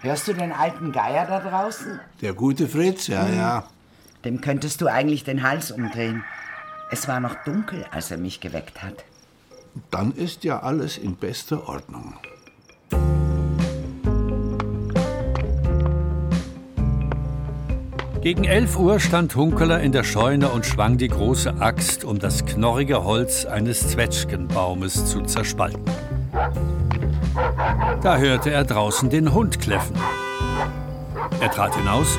Hörst 0.00 0.28
du 0.28 0.32
den 0.32 0.52
alten 0.52 0.92
Geier 0.92 1.26
da 1.26 1.40
draußen? 1.40 2.00
Der 2.22 2.32
gute 2.32 2.68
Fritz, 2.68 3.08
ja, 3.08 3.28
ja. 3.28 3.68
Dem 4.24 4.40
könntest 4.40 4.80
du 4.80 4.86
eigentlich 4.86 5.24
den 5.24 5.42
Hals 5.42 5.70
umdrehen. 5.70 6.24
Es 6.90 7.08
war 7.08 7.20
noch 7.20 7.34
dunkel, 7.44 7.84
als 7.90 8.10
er 8.10 8.18
mich 8.18 8.40
geweckt 8.40 8.82
hat. 8.82 9.04
Dann 9.90 10.12
ist 10.12 10.44
ja 10.44 10.60
alles 10.60 10.98
in 10.98 11.16
bester 11.16 11.68
Ordnung. 11.68 12.14
Gegen 18.22 18.44
11 18.44 18.78
Uhr 18.78 19.00
stand 19.00 19.34
Hunkeler 19.34 19.80
in 19.80 19.92
der 19.92 20.04
Scheune 20.04 20.50
und 20.50 20.66
schwang 20.66 20.98
die 20.98 21.08
große 21.08 21.54
Axt, 21.58 22.04
um 22.04 22.18
das 22.18 22.44
knorrige 22.44 23.02
Holz 23.02 23.46
eines 23.46 23.88
Zwetschgenbaumes 23.88 25.06
zu 25.06 25.22
zerspalten. 25.22 25.82
Da 28.02 28.18
hörte 28.18 28.50
er 28.50 28.64
draußen 28.64 29.08
den 29.08 29.32
Hund 29.32 29.58
kläffen. 29.58 29.96
Er 31.40 31.50
trat 31.50 31.74
hinaus 31.74 32.18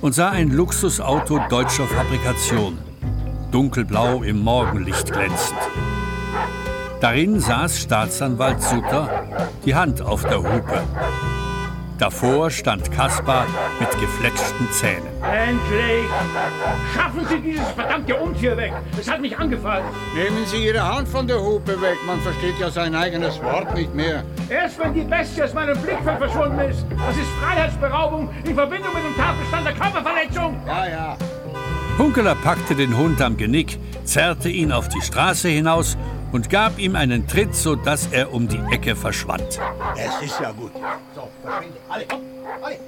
und 0.00 0.14
sah 0.14 0.30
ein 0.30 0.50
Luxusauto 0.50 1.38
deutscher 1.50 1.84
Fabrikation, 1.84 2.78
dunkelblau 3.50 4.22
im 4.22 4.40
Morgenlicht 4.40 5.12
glänzend. 5.12 5.58
Darin 7.00 7.40
saß 7.40 7.78
Staatsanwalt 7.78 8.62
Sutter, 8.62 9.08
die 9.66 9.74
Hand 9.74 10.00
auf 10.00 10.22
der 10.22 10.38
Hupe. 10.38 10.82
Davor 11.98 12.50
stand 12.50 12.90
Kaspar 12.90 13.46
mit 13.80 13.90
gefletschten 14.00 14.68
Zähnen. 14.70 15.06
Endlich! 15.22 16.06
Schaffen 16.94 17.26
Sie 17.28 17.40
dieses 17.40 17.68
verdammte 17.68 18.16
Untier 18.16 18.56
weg! 18.56 18.72
Es 18.98 19.10
hat 19.10 19.20
mich 19.20 19.36
angefallen. 19.38 19.84
Nehmen 20.14 20.44
Sie 20.46 20.66
Ihre 20.66 20.82
Hand 20.82 21.08
von 21.08 21.26
der 21.26 21.40
Hupe 21.40 21.80
weg. 21.80 21.96
Man 22.06 22.20
versteht 22.20 22.58
ja 22.58 22.70
sein 22.70 22.94
eigenes 22.94 23.42
Wort 23.42 23.74
nicht 23.74 23.94
mehr. 23.94 24.24
Erst 24.48 24.78
wenn 24.78 24.94
die 24.94 25.02
Bestie 25.02 25.42
aus 25.42 25.54
meinem 25.54 25.78
Blickfeld 25.80 26.18
verschwunden 26.18 26.58
ist. 26.60 26.84
Das 26.90 27.16
ist 27.16 27.28
Freiheitsberaubung 27.42 28.30
in 28.44 28.54
Verbindung 28.54 28.92
mit 28.94 29.04
dem 29.04 29.16
Tatbestand 29.16 29.66
der 29.66 29.74
Körperverletzung. 29.74 30.60
Ja, 30.66 30.88
ja. 30.88 31.16
Hunkeler 31.98 32.34
packte 32.34 32.74
den 32.74 32.94
Hund 32.96 33.22
am 33.22 33.38
Genick, 33.38 33.78
zerrte 34.04 34.50
ihn 34.50 34.70
auf 34.70 34.88
die 34.88 35.00
Straße 35.00 35.48
hinaus 35.48 35.96
und 36.36 36.50
gab 36.50 36.78
ihm 36.78 36.96
einen 36.96 37.26
Tritt, 37.26 37.54
sodass 37.54 38.08
er 38.12 38.30
um 38.30 38.46
die 38.46 38.60
Ecke 38.70 38.94
verschwand. 38.94 39.58
Es 39.96 40.22
ist 40.22 40.38
ja 40.38 40.52
gut. 40.52 40.70
So, 41.14 41.30
verschwinde. 41.42 41.78
Alle, 41.88 42.04
komm, 42.06 42.20
alle. 42.62 42.78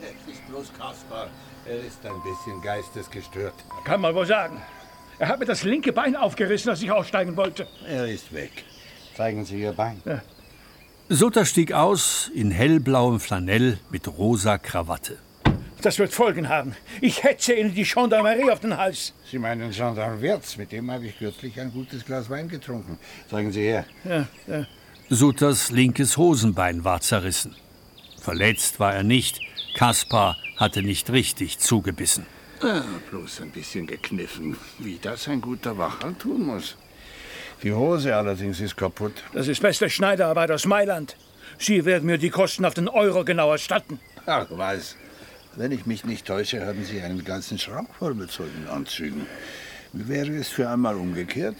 Es 0.00 0.32
ist 0.32 0.46
bloß 0.48 0.72
Kaspar. 0.78 1.26
Er 1.66 1.80
ist 1.80 1.98
ein 2.06 2.22
bisschen 2.22 2.62
geistesgestört. 2.62 3.54
Kann 3.84 4.00
man 4.00 4.14
wohl 4.14 4.26
sagen. 4.26 4.62
Er 5.18 5.26
hat 5.26 5.40
mir 5.40 5.46
das 5.46 5.64
linke 5.64 5.92
Bein 5.92 6.14
aufgerissen, 6.14 6.70
als 6.70 6.80
ich 6.80 6.92
aussteigen 6.92 7.36
wollte. 7.36 7.66
Er 7.88 8.06
ist 8.06 8.32
weg. 8.32 8.62
Zeigen 9.16 9.44
Sie 9.44 9.60
Ihr 9.60 9.72
Bein. 9.72 10.00
Sutter 11.08 11.44
stieg 11.44 11.72
aus 11.72 12.30
in 12.32 12.52
hellblauem 12.52 13.18
Flanell 13.18 13.80
mit 13.90 14.06
rosa 14.06 14.58
Krawatte. 14.58 15.18
Das 15.80 15.98
wird 15.98 16.12
Folgen 16.12 16.48
haben. 16.48 16.74
Ich 17.00 17.22
hetze 17.22 17.54
Ihnen 17.54 17.72
die 17.72 17.84
Gendarmerie 17.84 18.50
auf 18.50 18.60
den 18.60 18.76
Hals. 18.76 19.12
Sie 19.30 19.38
meinen 19.38 19.70
Gendarm 19.70 20.20
Wirz. 20.20 20.56
Mit 20.56 20.72
dem 20.72 20.90
habe 20.90 21.06
ich 21.06 21.18
kürzlich 21.18 21.60
ein 21.60 21.72
gutes 21.72 22.04
Glas 22.04 22.28
Wein 22.28 22.48
getrunken. 22.48 22.98
Zeigen 23.30 23.52
Sie 23.52 23.62
her. 23.62 23.84
Ja, 24.04 24.26
ja. 24.48 24.66
Sutters 25.08 25.70
linkes 25.70 26.16
Hosenbein 26.16 26.84
war 26.84 27.00
zerrissen. 27.00 27.54
Verletzt 28.20 28.80
war 28.80 28.94
er 28.94 29.04
nicht. 29.04 29.40
Kaspar 29.74 30.36
hatte 30.56 30.82
nicht 30.82 31.10
richtig 31.10 31.58
zugebissen. 31.60 32.26
Ah, 32.60 32.82
bloß 33.10 33.42
ein 33.42 33.50
bisschen 33.52 33.86
gekniffen. 33.86 34.56
Wie 34.78 34.98
das 35.00 35.28
ein 35.28 35.40
guter 35.40 35.78
Wachal 35.78 36.14
tun 36.14 36.44
muss. 36.46 36.76
Die 37.62 37.72
Hose 37.72 38.14
allerdings 38.14 38.60
ist 38.60 38.76
kaputt. 38.76 39.22
Das 39.32 39.46
ist 39.46 39.62
beste 39.62 39.88
Schneiderarbeit 39.88 40.50
aus 40.50 40.66
Mailand. 40.66 41.16
Sie 41.58 41.84
werden 41.84 42.06
mir 42.06 42.18
die 42.18 42.30
Kosten 42.30 42.64
auf 42.64 42.74
den 42.74 42.88
Euro 42.88 43.24
genau 43.24 43.52
erstatten. 43.52 44.00
Ach, 44.26 44.46
was. 44.50 44.96
Wenn 45.58 45.72
ich 45.72 45.86
mich 45.86 46.04
nicht 46.04 46.24
täusche, 46.24 46.64
haben 46.64 46.84
Sie 46.84 47.00
einen 47.00 47.24
ganzen 47.24 47.58
Schrank 47.58 47.88
voll 47.98 48.14
mit 48.14 48.30
solchen 48.30 48.68
Anzügen. 48.68 49.26
Wie 49.92 50.06
wäre 50.06 50.36
es 50.36 50.46
für 50.46 50.68
einmal 50.68 50.94
umgekehrt? 50.94 51.56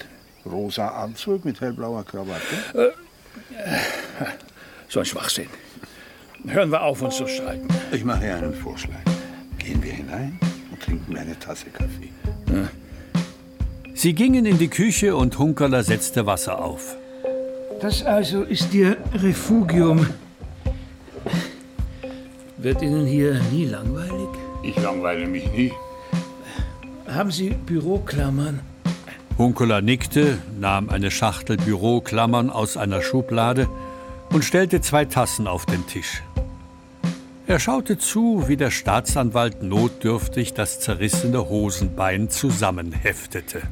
Rosa 0.47 0.87
Anzug 0.87 1.45
mit 1.45 1.61
hellblauer 1.61 2.05
Krawatte? 2.05 2.95
So 4.89 5.01
ein 5.01 5.05
Schwachsinn. 5.05 5.49
Hören 6.47 6.71
wir 6.71 6.83
auf, 6.83 7.03
uns 7.03 7.17
zu 7.17 7.27
streiten. 7.27 7.67
Ich 7.91 8.05
mache 8.05 8.23
Ihnen 8.23 8.35
einen 8.35 8.55
Vorschlag. 8.55 9.03
Gehen 9.59 9.83
wir 9.83 9.93
hinein 9.93 10.39
und 10.71 10.81
trinken 10.81 11.17
eine 11.17 11.37
Tasse 11.37 11.67
Kaffee. 11.71 12.13
Sie 13.95 14.13
gingen 14.13 14.47
in 14.47 14.59
die 14.59 14.69
Küche 14.69 15.17
und 15.17 15.37
Hunkerler 15.41 15.83
setzte 15.83 16.25
Wasser 16.25 16.61
auf. 16.61 16.97
Das 17.81 18.05
also 18.05 18.45
ist 18.45 18.73
Ihr 18.73 18.97
Refugium. 19.13 20.07
Wird 22.59 22.83
Ihnen 22.83 23.07
hier 23.07 23.41
nie 23.53 23.67
langweilig? 23.67 24.29
Ich 24.65 24.77
langweile 24.77 25.29
mich 25.29 25.49
nie. 25.53 25.73
Haben 27.07 27.31
Sie 27.31 27.51
Büroklammern? 27.51 28.61
Hunkeler 29.39 29.81
nickte, 29.81 30.39
nahm 30.59 30.91
eine 30.91 31.13
Schachtel 31.13 31.57
Büroklammern 31.57 32.51
aus 32.51 32.77
einer 32.77 33.01
Schublade 33.01 33.69
und 34.31 34.45
stellte 34.45 34.81
zwei 34.81 35.05
Tassen 35.05 35.47
auf 35.47 35.67
den 35.67 35.87
Tisch. 35.87 36.25
Er 37.47 37.61
schaute 37.61 37.97
zu, 37.97 38.49
wie 38.49 38.57
der 38.57 38.73
Staatsanwalt 38.73 39.63
notdürftig 39.63 40.53
das 40.53 40.81
zerrissene 40.81 41.49
Hosenbein 41.49 42.29
zusammenheftete. 42.29 43.63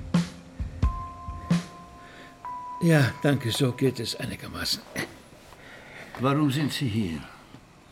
Ja, 2.81 3.11
danke, 3.23 3.51
so 3.51 3.73
geht 3.73 3.99
es 3.99 4.15
einigermaßen. 4.15 4.81
Warum 6.21 6.53
sind 6.53 6.73
Sie 6.73 6.87
hier? 6.87 7.36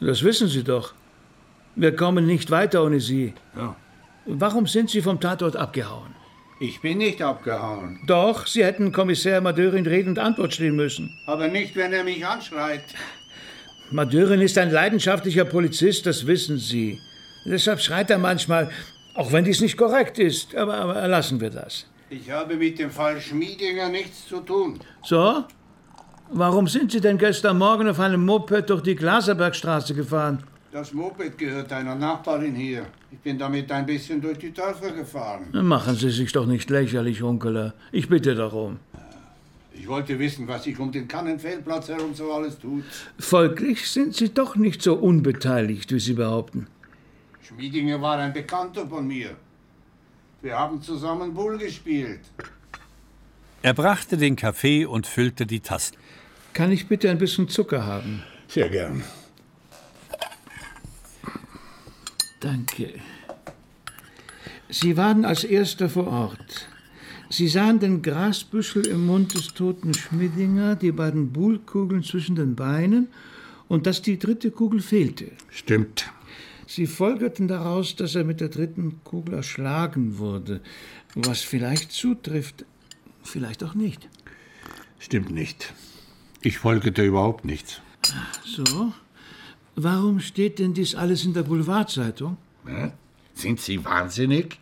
Das 0.01 0.23
wissen 0.23 0.49
Sie 0.49 0.65
doch. 0.65 0.95
Wir 1.77 1.95
kommen 1.97 2.27
nicht 2.27 2.51
weiter 2.51 2.85
ohne 2.85 3.01
Sie. 3.01 3.35
Ja. 3.57 3.77
Warum 4.27 4.67
sind 4.67 4.91
Sie 4.91 5.03
vom 5.03 5.21
Tatort 5.21 5.57
abgehauen? 5.57 6.15
Ich 6.61 6.81
bin 6.81 6.99
nicht 6.99 7.21
abgehauen. 7.21 8.01
Doch, 8.07 8.47
Sie 8.47 8.65
hätten 8.65 8.93
Kommissär 8.93 9.41
Madörin 9.41 9.87
Rede 9.87 10.09
und 10.09 10.19
Antwort 10.19 10.55
stehen 10.55 10.77
müssen. 10.77 11.11
Aber 11.27 11.49
nicht, 11.49 11.75
wenn 11.77 11.93
er 11.93 12.05
mich 12.05 12.25
anschreit. 12.25 12.85
Madörin 13.91 14.41
ist 14.41 14.57
ein 14.57 14.71
leidenschaftlicher 14.71 15.45
Polizist, 15.45 16.07
das 16.07 16.27
wissen 16.27 16.59
Sie. 16.59 17.01
Deshalb 17.45 17.81
schreit 17.81 18.11
er 18.11 18.19
manchmal, 18.19 18.71
auch 19.15 19.33
wenn 19.33 19.45
dies 19.45 19.61
nicht 19.61 19.77
korrekt 19.77 20.19
ist. 20.19 20.55
Aber, 20.55 20.75
aber 20.75 21.09
lassen 21.09 21.41
wir 21.41 21.51
das. 21.51 21.87
Ich 22.09 22.31
habe 22.31 22.57
mit 22.57 22.79
dem 22.79 22.91
Fall 22.91 23.21
Schmiedinger 23.21 23.89
nichts 23.89 24.27
zu 24.27 24.41
tun. 24.41 24.79
So? 25.03 25.45
Warum 26.31 26.67
sind 26.69 26.91
Sie 26.91 27.01
denn 27.01 27.19
gestern 27.19 27.59
Morgen 27.59 27.89
auf 27.89 28.01
einem 28.01 28.25
Moped 28.25 28.71
durch 28.71 28.83
die 28.83 28.97
Glaserbergstraße 28.97 29.95
gefahren? 29.95 30.43
Das 30.73 30.93
Moped 30.93 31.39
gehört 31.39 31.73
einer 31.73 31.95
Nachbarin 31.95 32.55
hier. 32.55 32.87
Ich 33.13 33.19
bin 33.19 33.39
damit 33.39 33.71
ein 33.71 33.87
bisschen 33.87 34.21
durch 34.21 34.39
die 34.39 34.53
Dörfer 34.53 34.91
gefahren. 34.91 35.47
Machen 35.53 35.95
Sie 35.95 36.11
sich 36.11 36.33
doch 36.33 36.47
nicht 36.47 36.69
lächerlich, 36.71 37.23
Onkeler. 37.23 37.75
Ich 37.93 38.09
bitte 38.09 38.35
darum. 38.35 38.79
Ich 39.73 39.87
wollte 39.87 40.19
wissen, 40.19 40.49
was 40.49 40.65
sich 40.65 40.79
um 40.79 40.91
den 40.91 41.07
Kannenfeldplatz 41.07 41.89
herum 41.89 42.15
so 42.15 42.33
alles 42.33 42.59
tut. 42.59 42.85
Folglich 43.19 43.89
sind 43.89 44.17
Sie 44.17 44.33
doch 44.33 44.57
nicht 44.57 44.83
so 44.83 44.95
unbeteiligt, 44.95 45.93
wie 45.93 46.01
Sie 46.01 46.15
behaupten. 46.15 46.67
Schmiedinger 47.43 48.01
war 48.01 48.19
ein 48.19 48.33
Bekannter 48.33 48.87
von 48.87 49.07
mir. 49.07 49.37
Wir 50.43 50.59
haben 50.59 50.81
zusammen 50.81 51.35
Bull 51.35 51.59
gespielt. 51.59 52.21
Er 53.63 53.75
brachte 53.75 54.17
den 54.17 54.37
Kaffee 54.37 54.85
und 54.85 55.07
füllte 55.07 55.47
die 55.47 55.61
Tassen. 55.61 55.97
Kann 56.55 56.71
ich 56.71 56.87
bitte 56.87 57.11
ein 57.11 57.19
bisschen 57.19 57.49
Zucker 57.49 57.85
haben? 57.85 58.23
Sehr 58.47 58.69
gern. 58.69 59.03
Danke. 62.39 62.95
Sie 64.69 64.97
waren 64.97 65.25
als 65.25 65.43
Erster 65.43 65.89
vor 65.89 66.07
Ort. 66.07 66.69
Sie 67.29 67.49
sahen 67.49 67.81
den 67.81 68.03
Grasbüschel 68.03 68.87
im 68.87 69.07
Mund 69.07 69.35
des 69.35 69.49
toten 69.55 69.95
Schmidinger, 69.95 70.77
die 70.77 70.93
beiden 70.93 71.33
Buhlkugeln 71.33 72.05
zwischen 72.05 72.37
den 72.37 72.55
Beinen 72.55 73.09
und 73.67 73.87
dass 73.87 74.03
die 74.03 74.19
dritte 74.19 74.53
Kugel 74.53 74.81
fehlte. 74.81 75.33
Stimmt. 75.51 76.13
Sie 76.69 76.87
folgerten 76.87 77.49
daraus, 77.49 77.97
dass 77.97 78.15
er 78.15 78.23
mit 78.23 78.41
der 78.41 78.49
dritten 78.49 79.01
Kugel 79.03 79.35
erschlagen 79.35 80.19
wurde, 80.19 80.61
was 81.17 81.41
vielleicht 81.41 81.91
zutrifft, 81.91 82.65
vielleicht 83.25 83.65
auch 83.65 83.75
nicht. 83.75 84.09
Stimmt 85.01 85.31
nicht. 85.31 85.75
Ich 86.45 86.59
folgete 86.59 87.03
überhaupt 87.03 87.47
nichts. 87.47 87.81
So? 88.45 88.93
Warum 89.77 90.21
steht 90.21 90.59
denn 90.59 90.75
dies 90.75 90.95
alles 90.95 91.25
in 91.25 91.33
der 91.33 91.43
Boulevardzeitung? 91.43 92.37
Hä? 92.67 92.93
Sind 93.35 93.61
Sie 93.61 93.83
wahnsinnig? 93.83 94.59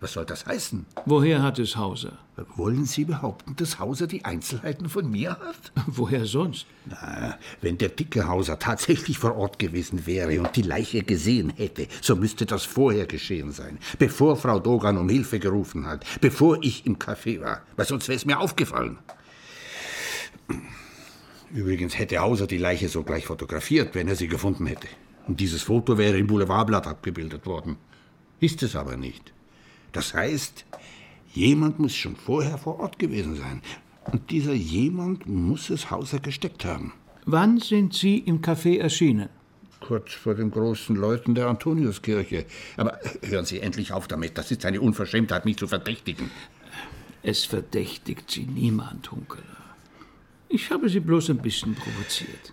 Was 0.00 0.14
soll 0.14 0.26
das 0.26 0.44
heißen? 0.44 0.84
Woher 1.06 1.40
hat 1.40 1.60
es 1.60 1.76
Hauser? 1.76 2.18
Wollen 2.56 2.84
Sie 2.84 3.04
behaupten, 3.04 3.54
dass 3.54 3.78
Hauser 3.78 4.08
die 4.08 4.24
Einzelheiten 4.24 4.88
von 4.88 5.08
mir 5.08 5.38
hat? 5.38 5.72
Woher 5.86 6.26
sonst? 6.26 6.66
Na, 6.86 7.38
wenn 7.62 7.78
der 7.78 7.90
dicke 7.90 8.26
Hauser 8.26 8.58
tatsächlich 8.58 9.18
vor 9.18 9.36
Ort 9.36 9.60
gewesen 9.60 10.06
wäre 10.06 10.40
und 10.40 10.56
die 10.56 10.62
Leiche 10.62 11.04
gesehen 11.04 11.50
hätte, 11.56 11.86
so 12.02 12.16
müsste 12.16 12.44
das 12.44 12.64
vorher 12.64 13.06
geschehen 13.06 13.52
sein, 13.52 13.78
bevor 14.00 14.36
Frau 14.36 14.58
Dogan 14.58 14.98
um 14.98 15.08
Hilfe 15.08 15.38
gerufen 15.38 15.86
hat, 15.86 16.04
bevor 16.20 16.58
ich 16.62 16.84
im 16.86 16.98
Café 16.98 17.40
war, 17.40 17.62
weil 17.76 17.86
sonst 17.86 18.08
wäre 18.08 18.16
es 18.16 18.26
mir 18.26 18.40
aufgefallen. 18.40 18.98
Übrigens 21.54 21.96
hätte 21.96 22.18
Hauser 22.18 22.48
die 22.48 22.58
Leiche 22.58 22.88
sogleich 22.88 23.26
fotografiert, 23.26 23.94
wenn 23.94 24.08
er 24.08 24.16
sie 24.16 24.26
gefunden 24.26 24.66
hätte. 24.66 24.88
Und 25.28 25.38
dieses 25.38 25.62
Foto 25.62 25.96
wäre 25.96 26.18
im 26.18 26.26
Boulevardblatt 26.26 26.88
abgebildet 26.88 27.46
worden. 27.46 27.76
Ist 28.40 28.64
es 28.64 28.74
aber 28.74 28.96
nicht. 28.96 29.32
Das 29.92 30.14
heißt, 30.14 30.66
jemand 31.32 31.78
muss 31.78 31.94
schon 31.94 32.16
vorher 32.16 32.58
vor 32.58 32.80
Ort 32.80 32.98
gewesen 32.98 33.36
sein. 33.36 33.62
Und 34.10 34.32
dieser 34.32 34.52
jemand 34.52 35.28
muss 35.28 35.70
es 35.70 35.92
Hauser 35.92 36.18
gesteckt 36.18 36.64
haben. 36.64 36.92
Wann 37.24 37.60
sind 37.60 37.94
Sie 37.94 38.18
im 38.18 38.42
Café 38.42 38.80
erschienen? 38.80 39.28
Kurz 39.78 40.12
vor 40.12 40.34
den 40.34 40.50
großen 40.50 40.96
Leuten 40.96 41.36
der 41.36 41.46
Antoniuskirche. 41.46 42.46
Aber 42.76 42.98
hören 43.22 43.44
Sie 43.44 43.60
endlich 43.60 43.92
auf 43.92 44.08
damit. 44.08 44.36
Das 44.36 44.50
ist 44.50 44.64
eine 44.64 44.80
Unverschämtheit, 44.80 45.44
mich 45.44 45.58
zu 45.58 45.68
verdächtigen. 45.68 46.32
Es 47.22 47.44
verdächtigt 47.44 48.28
Sie 48.28 48.44
niemand, 48.44 49.12
Hunkeler. 49.12 49.53
Ich 50.54 50.70
habe 50.70 50.88
Sie 50.88 51.00
bloß 51.00 51.30
ein 51.30 51.38
bisschen 51.38 51.74
provoziert. 51.74 52.52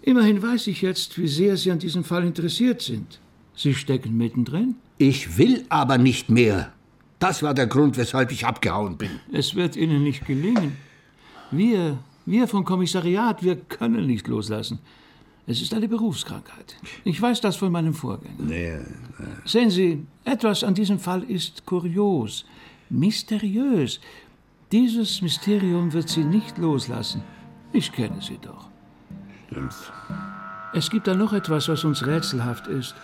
Immerhin 0.00 0.40
weiß 0.40 0.68
ich 0.68 0.80
jetzt, 0.80 1.18
wie 1.18 1.28
sehr 1.28 1.54
Sie 1.58 1.70
an 1.70 1.78
diesem 1.78 2.02
Fall 2.02 2.24
interessiert 2.24 2.80
sind. 2.80 3.20
Sie 3.54 3.74
stecken 3.74 4.16
mittendrin? 4.16 4.76
Ich 4.96 5.36
will 5.36 5.66
aber 5.68 5.98
nicht 5.98 6.30
mehr. 6.30 6.72
Das 7.18 7.42
war 7.42 7.52
der 7.52 7.66
Grund, 7.66 7.98
weshalb 7.98 8.32
ich 8.32 8.46
abgehauen 8.46 8.96
bin. 8.96 9.10
Es 9.30 9.54
wird 9.54 9.76
Ihnen 9.76 10.02
nicht 10.02 10.24
gelingen. 10.24 10.78
Wir, 11.50 11.98
wir 12.24 12.48
vom 12.48 12.64
Kommissariat, 12.64 13.42
wir 13.42 13.56
können 13.56 14.06
nicht 14.06 14.26
loslassen. 14.26 14.78
Es 15.46 15.60
ist 15.60 15.74
eine 15.74 15.88
Berufskrankheit. 15.88 16.76
Ich 17.04 17.20
weiß 17.20 17.42
das 17.42 17.56
von 17.56 17.70
meinem 17.70 17.92
Vorgänger. 17.92 18.34
Nee, 18.38 18.78
Sehen 19.44 19.68
Sie, 19.68 20.06
etwas 20.24 20.64
an 20.64 20.72
diesem 20.72 20.98
Fall 20.98 21.22
ist 21.24 21.66
kurios, 21.66 22.46
mysteriös. 22.88 24.00
Dieses 24.70 25.22
Mysterium 25.22 25.94
wird 25.94 26.10
Sie 26.10 26.24
nicht 26.24 26.58
loslassen. 26.58 27.22
Ich 27.72 27.90
kenne 27.90 28.20
Sie 28.20 28.38
doch. 28.42 28.68
Stimmt's. 29.46 29.90
Es 30.74 30.90
gibt 30.90 31.06
da 31.06 31.14
noch 31.14 31.32
etwas, 31.32 31.70
was 31.70 31.84
uns 31.84 32.06
rätselhaft 32.06 32.66
ist. 32.66 32.94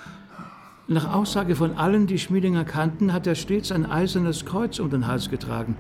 Nach 0.87 1.15
Aussage 1.15 1.57
von 1.57 1.79
allen, 1.79 2.07
die 2.07 2.19
Schmiedinger 2.19 2.65
kannten, 2.65 3.15
hat 3.15 3.27
er 3.27 3.35
stets 3.35 3.73
ein 3.73 3.91
eisernes 3.91 4.45
Kreuz 4.45 4.79
um 4.79 4.91
den 4.91 5.07
Hals 5.07 5.31
getragen, 5.31 5.77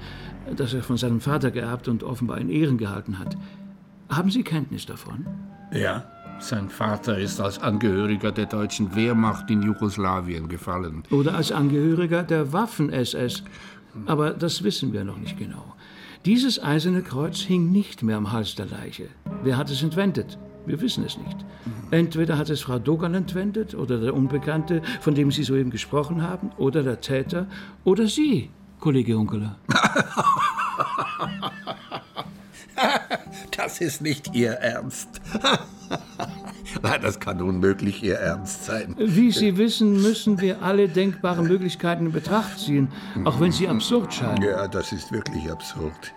das 0.56 0.72
er 0.72 0.82
von 0.82 0.96
seinem 0.96 1.20
Vater 1.20 1.50
geerbt 1.50 1.88
und 1.88 2.02
offenbar 2.02 2.38
in 2.38 2.48
Ehren 2.48 2.78
gehalten 2.78 3.18
hat. 3.18 3.36
Haben 4.08 4.30
Sie 4.30 4.42
Kenntnis 4.42 4.86
davon? 4.86 5.26
Ja, 5.70 6.04
sein 6.38 6.70
Vater 6.70 7.18
ist 7.18 7.38
als 7.38 7.58
Angehöriger 7.58 8.32
der 8.32 8.46
deutschen 8.46 8.94
Wehrmacht 8.94 9.50
in 9.50 9.60
Jugoslawien 9.60 10.48
gefallen. 10.48 11.02
Oder 11.10 11.34
als 11.34 11.52
Angehöriger 11.52 12.22
der 12.22 12.54
Waffen-SS. 12.54 13.44
Aber 14.06 14.30
das 14.30 14.64
wissen 14.64 14.94
wir 14.94 15.04
noch 15.04 15.18
nicht 15.18 15.38
genau. 15.38 15.73
Dieses 16.24 16.62
eiserne 16.62 17.02
Kreuz 17.02 17.40
hing 17.40 17.70
nicht 17.70 18.02
mehr 18.02 18.16
am 18.16 18.32
Hals 18.32 18.54
der 18.54 18.64
Leiche. 18.64 19.08
Wer 19.42 19.58
hat 19.58 19.68
es 19.68 19.82
entwendet? 19.82 20.38
Wir 20.64 20.80
wissen 20.80 21.04
es 21.04 21.18
nicht. 21.18 21.36
Entweder 21.90 22.38
hat 22.38 22.48
es 22.48 22.62
Frau 22.62 22.78
Dogan 22.78 23.12
entwendet 23.12 23.74
oder 23.74 24.00
der 24.00 24.14
Unbekannte, 24.14 24.80
von 25.02 25.14
dem 25.14 25.30
Sie 25.30 25.42
soeben 25.42 25.70
gesprochen 25.70 26.22
haben, 26.22 26.50
oder 26.56 26.82
der 26.82 27.02
Täter 27.02 27.46
oder 27.84 28.06
Sie, 28.06 28.48
Kollege 28.80 29.14
Hunkeler. 29.14 29.56
Das 33.56 33.80
ist 33.80 34.02
nicht 34.02 34.34
Ihr 34.34 34.50
Ernst. 34.52 35.20
Nein, 36.82 37.00
das 37.02 37.20
kann 37.20 37.40
unmöglich 37.40 38.02
Ihr 38.02 38.16
Ernst 38.16 38.64
sein. 38.64 38.94
Wie 38.98 39.30
Sie 39.30 39.56
wissen, 39.56 40.02
müssen 40.02 40.40
wir 40.40 40.62
alle 40.62 40.88
denkbaren 40.88 41.46
Möglichkeiten 41.46 42.06
in 42.06 42.12
Betracht 42.12 42.58
ziehen, 42.58 42.88
auch 43.24 43.40
wenn 43.40 43.52
sie 43.52 43.68
absurd 43.68 44.12
scheinen. 44.12 44.42
Ja, 44.42 44.68
das 44.68 44.92
ist 44.92 45.12
wirklich 45.12 45.50
absurd. 45.50 46.12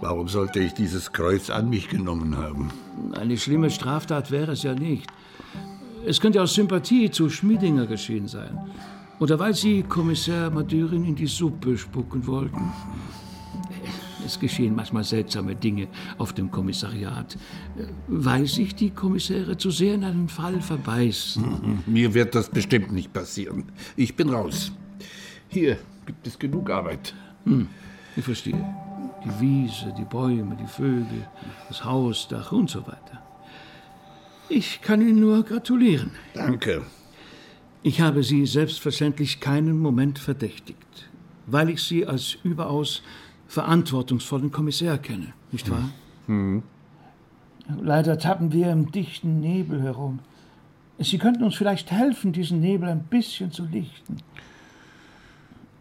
Warum 0.00 0.28
sollte 0.28 0.60
ich 0.60 0.74
dieses 0.74 1.12
Kreuz 1.12 1.50
an 1.50 1.70
mich 1.70 1.88
genommen 1.88 2.36
haben? 2.36 2.70
Eine 3.18 3.36
schlimme 3.36 3.70
Straftat 3.70 4.30
wäre 4.30 4.52
es 4.52 4.62
ja 4.62 4.74
nicht. 4.74 5.08
Es 6.06 6.20
könnte 6.20 6.42
aus 6.42 6.54
Sympathie 6.54 7.10
zu 7.10 7.30
Schmiedinger 7.30 7.86
geschehen 7.86 8.26
sein. 8.26 8.58
Oder 9.20 9.38
weil 9.38 9.54
Sie 9.54 9.84
Kommissar 9.84 10.50
Madurin 10.50 11.04
in 11.04 11.14
die 11.14 11.28
Suppe 11.28 11.78
spucken 11.78 12.26
wollten. 12.26 12.72
Es 14.24 14.38
geschehen 14.38 14.74
manchmal 14.74 15.04
seltsame 15.04 15.54
Dinge 15.54 15.88
auf 16.18 16.32
dem 16.32 16.50
Kommissariat, 16.50 17.36
weil 18.08 18.46
sich 18.46 18.74
die 18.74 18.90
Kommissäre 18.90 19.56
zu 19.56 19.70
sehr 19.70 19.94
in 19.94 20.04
einen 20.04 20.28
Fall 20.28 20.60
verbeißen. 20.60 21.82
Mir 21.86 22.14
wird 22.14 22.34
das 22.34 22.50
bestimmt 22.50 22.92
nicht 22.92 23.12
passieren. 23.12 23.64
Ich 23.96 24.16
bin 24.16 24.30
raus. 24.30 24.72
Hier 25.48 25.78
gibt 26.06 26.26
es 26.26 26.38
genug 26.38 26.70
Arbeit. 26.70 27.14
Hm, 27.44 27.68
ich 28.16 28.24
verstehe. 28.24 28.64
Die 29.24 29.40
Wiese, 29.40 29.94
die 29.96 30.04
Bäume, 30.04 30.56
die 30.60 30.66
Vögel, 30.66 31.26
das 31.68 31.84
Hausdach 31.84 32.52
und 32.52 32.70
so 32.70 32.86
weiter. 32.86 33.22
Ich 34.48 34.82
kann 34.82 35.00
Ihnen 35.00 35.20
nur 35.20 35.44
gratulieren. 35.44 36.10
Danke. 36.34 36.82
Ich 37.82 38.00
habe 38.00 38.22
Sie 38.22 38.46
selbstverständlich 38.46 39.40
keinen 39.40 39.78
Moment 39.78 40.18
verdächtigt, 40.18 41.08
weil 41.46 41.70
ich 41.70 41.82
Sie 41.82 42.06
als 42.06 42.36
überaus 42.44 43.02
verantwortungsvollen 43.52 44.50
Kommissär 44.50 44.96
kenne, 44.96 45.34
nicht 45.50 45.70
wahr? 45.70 45.90
Hm. 46.26 46.62
Leider 47.80 48.18
tappen 48.18 48.50
wir 48.50 48.72
im 48.72 48.90
dichten 48.90 49.40
Nebel 49.40 49.82
herum. 49.82 50.20
Sie 50.98 51.18
könnten 51.18 51.44
uns 51.44 51.56
vielleicht 51.56 51.90
helfen, 51.90 52.32
diesen 52.32 52.60
Nebel 52.60 52.88
ein 52.88 53.04
bisschen 53.04 53.52
zu 53.52 53.66
lichten. 53.66 54.16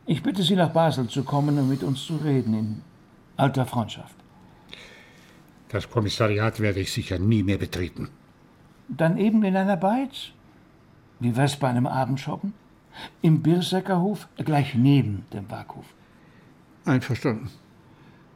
Ich 0.05 0.21
bitte 0.21 0.43
Sie, 0.43 0.57
nach 0.57 0.71
Basel 0.73 1.07
zu 1.07 1.23
kommen 1.23 1.57
und 1.57 1.69
mit 1.69 1.81
uns 1.83 2.05
zu 2.05 2.17
reden, 2.17 2.53
in 2.53 2.81
alter 3.37 3.65
Freundschaft. 3.65 4.15
Das 5.69 5.89
Kommissariat 5.89 6.59
werde 6.59 6.81
ich 6.81 6.91
sicher 6.91 7.19
nie 7.19 7.43
mehr 7.43 7.57
betreten. 7.57 8.09
Dann 8.89 9.17
eben 9.17 9.43
in 9.43 9.55
einer 9.55 9.77
Beiz. 9.77 10.31
Wie 11.21 11.37
wär's 11.37 11.55
bei 11.55 11.69
einem 11.69 11.87
Abendschoppen? 11.87 12.53
Im 13.21 13.41
Birsäckerhof, 13.41 14.27
gleich 14.35 14.75
neben 14.75 15.23
dem 15.31 15.47
Backhof. 15.47 15.85
Einverstanden. 16.83 17.49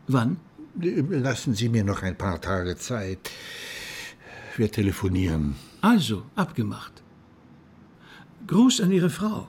Wann? 0.08 0.38
Lassen 0.78 1.54
Sie 1.54 1.70
mir 1.70 1.84
noch 1.84 2.04
ein 2.04 2.18
paar 2.18 2.40
Tage 2.42 2.76
Zeit. 2.78 3.32
Wir 4.58 4.72
telefonieren. 4.72 5.56
Also, 5.82 6.24
abgemacht. 6.36 7.02
Gruß 8.48 8.82
an 8.82 8.92
Ihre 8.92 9.10
Frau. 9.10 9.48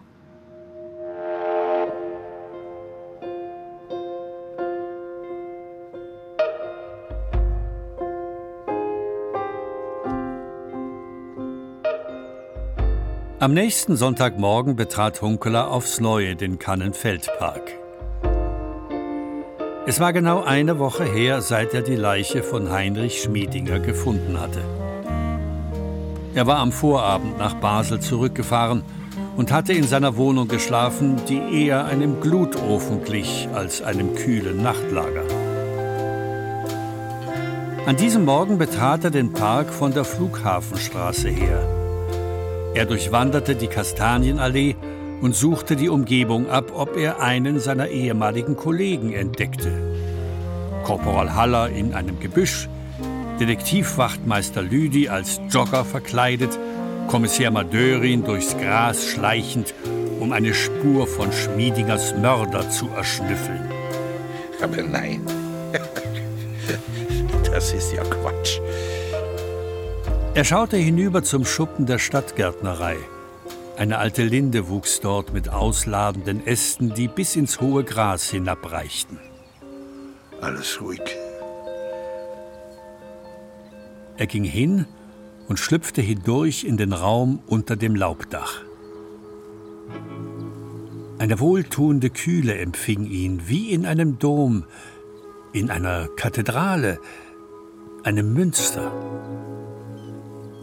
Am 13.38 13.52
nächsten 13.52 13.96
Sonntagmorgen 13.96 14.76
betrat 14.76 15.20
Hunkeler 15.20 15.70
aufs 15.70 16.00
Neue 16.00 16.34
den 16.36 16.58
Kannenfeldpark. 16.58 17.86
Es 19.88 20.01
war 20.01 20.12
genau 20.12 20.42
eine 20.42 20.81
Woche 20.81 21.05
her, 21.05 21.40
seit 21.40 21.72
er 21.72 21.81
die 21.81 21.94
Leiche 21.94 22.42
von 22.42 22.72
Heinrich 22.72 23.22
Schmiedinger 23.22 23.79
gefunden 23.79 24.40
hatte. 24.40 24.61
Er 26.35 26.49
war 26.49 26.59
am 26.59 26.72
Vorabend 26.72 27.38
nach 27.38 27.55
Basel 27.55 28.01
zurückgefahren 28.01 28.83
und 29.37 29.53
hatte 29.53 29.75
in 29.75 29.85
seiner 29.85 30.16
Wohnung 30.16 30.49
geschlafen, 30.49 31.20
die 31.29 31.66
eher 31.66 31.85
einem 31.85 32.20
Glutofen 32.20 33.05
glich 33.05 33.49
als 33.55 33.81
einem 33.81 34.16
kühlen 34.16 34.61
Nachtlager. 34.61 35.22
An 37.87 37.96
diesem 37.96 38.25
Morgen 38.25 38.59
betrat 38.59 39.05
er 39.05 39.12
den 39.12 39.33
Park 39.33 39.72
von 39.72 39.94
der 39.94 40.05
Flughafenstraße 40.05 41.29
her. 41.29 41.62
Er 42.75 42.87
durchwanderte 42.87 43.55
die 43.55 43.68
Kastanienallee 43.68 44.75
und 45.20 45.35
suchte 45.35 45.76
die 45.76 45.88
Umgebung 45.88 46.48
ab, 46.48 46.72
ob 46.74 46.96
er 46.96 47.20
einen 47.20 47.61
seiner 47.61 47.88
ehemaligen 47.88 48.57
Kollegen 48.57 49.12
entdeckte. 49.12 49.72
Korporal 50.85 51.35
Haller 51.35 51.70
in 51.70 51.94
einem 51.94 52.20
Gebüsch, 52.20 52.68
Detektivwachtmeister 53.40 54.62
Lüdi 54.62 55.09
als 55.09 55.40
Jogger 55.50 55.85
verkleidet, 55.85 56.59
Kommissär 57.09 57.50
Madörin 57.50 58.24
durchs 58.24 58.57
Gras 58.57 59.05
schleichend, 59.05 59.74
um 60.20 60.33
eine 60.33 60.55
Spur 60.55 61.07
von 61.07 61.33
Schmiedingers 61.33 62.14
Mörder 62.16 62.68
zu 62.70 62.88
erschnüffeln. 62.96 63.70
Aber 64.62 64.83
nein, 64.83 65.20
das 67.50 67.72
ist 67.72 67.92
ja 67.92 68.02
Quatsch. 68.02 68.61
Er 70.35 70.44
schaute 70.44 70.76
hinüber 70.76 71.22
zum 71.22 71.44
Schuppen 71.44 71.87
der 71.87 71.98
Stadtgärtnerei. 71.98 72.96
Eine 73.76 73.98
alte 73.98 74.24
Linde 74.24 74.68
wuchs 74.68 75.00
dort 75.00 75.34
mit 75.34 75.50
ausladenden 75.50 76.46
Ästen, 76.46 76.94
die 76.94 77.08
bis 77.08 77.36
ins 77.36 77.60
hohe 77.60 77.84
Gras 77.84 78.30
hinabreichten. 78.30 79.18
Alles 80.40 80.80
ruhig. 80.80 81.02
Er 84.16 84.26
ging 84.26 84.44
hin 84.44 84.86
und 85.48 85.58
schlüpfte 85.58 86.00
hindurch 86.00 86.64
in 86.64 86.78
den 86.78 86.94
Raum 86.94 87.40
unter 87.46 87.76
dem 87.76 87.94
Laubdach. 87.94 88.62
Eine 91.18 91.38
wohltuende 91.38 92.08
Kühle 92.08 92.56
empfing 92.56 93.04
ihn, 93.04 93.42
wie 93.46 93.72
in 93.72 93.84
einem 93.84 94.18
Dom, 94.18 94.64
in 95.52 95.70
einer 95.70 96.08
Kathedrale, 96.08 96.98
einem 98.04 98.32
Münster. 98.32 98.90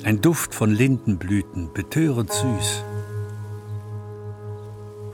Ein 0.04 0.19
Duft 0.21 0.56
von 0.56 0.71
Lindenblüten, 0.71 1.71
betörend 1.73 2.32
süß. 2.32 2.84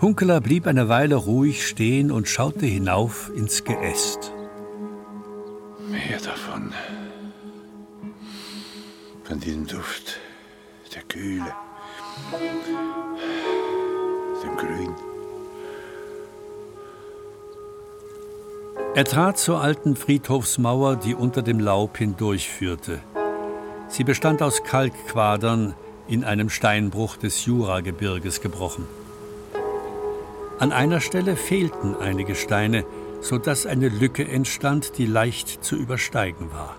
Hunkeler 0.02 0.40
blieb 0.40 0.66
eine 0.66 0.88
Weile 0.88 1.16
ruhig 1.16 1.68
stehen 1.68 2.10
und 2.10 2.30
schaute 2.30 2.66
hinauf 2.66 3.32
ins 3.36 3.66
Geäst. 3.66 4.32
Mehr 5.90 6.20
davon. 6.24 6.72
Von 9.26 9.40
diesem 9.42 9.68
Duft, 9.68 10.18
der 10.96 11.04
Kühle, 11.04 11.54
dem 14.44 14.56
Grün. 14.56 14.96
Er 18.96 19.04
trat 19.04 19.38
zur 19.38 19.62
alten 19.62 19.98
Friedhofsmauer, 19.98 20.96
die 20.96 21.14
unter 21.14 21.42
dem 21.42 21.60
Laub 21.60 21.98
hindurchführte. 21.98 23.00
Sie 23.90 24.06
bestand 24.06 24.42
aus 24.42 24.64
Kalkquadern 24.64 25.74
in 26.08 26.24
einem 26.24 26.50
Steinbruch 26.50 27.18
des 27.18 27.46
Juragebirges 27.46 28.40
gebrochen. 28.40 28.88
An 30.60 30.74
einer 30.74 31.00
Stelle 31.00 31.38
fehlten 31.38 31.96
einige 31.96 32.36
Steine, 32.36 32.84
sodass 33.22 33.66
eine 33.66 33.88
Lücke 33.88 34.28
entstand, 34.28 34.98
die 34.98 35.06
leicht 35.06 35.64
zu 35.64 35.78
übersteigen 35.78 36.52
war. 36.52 36.76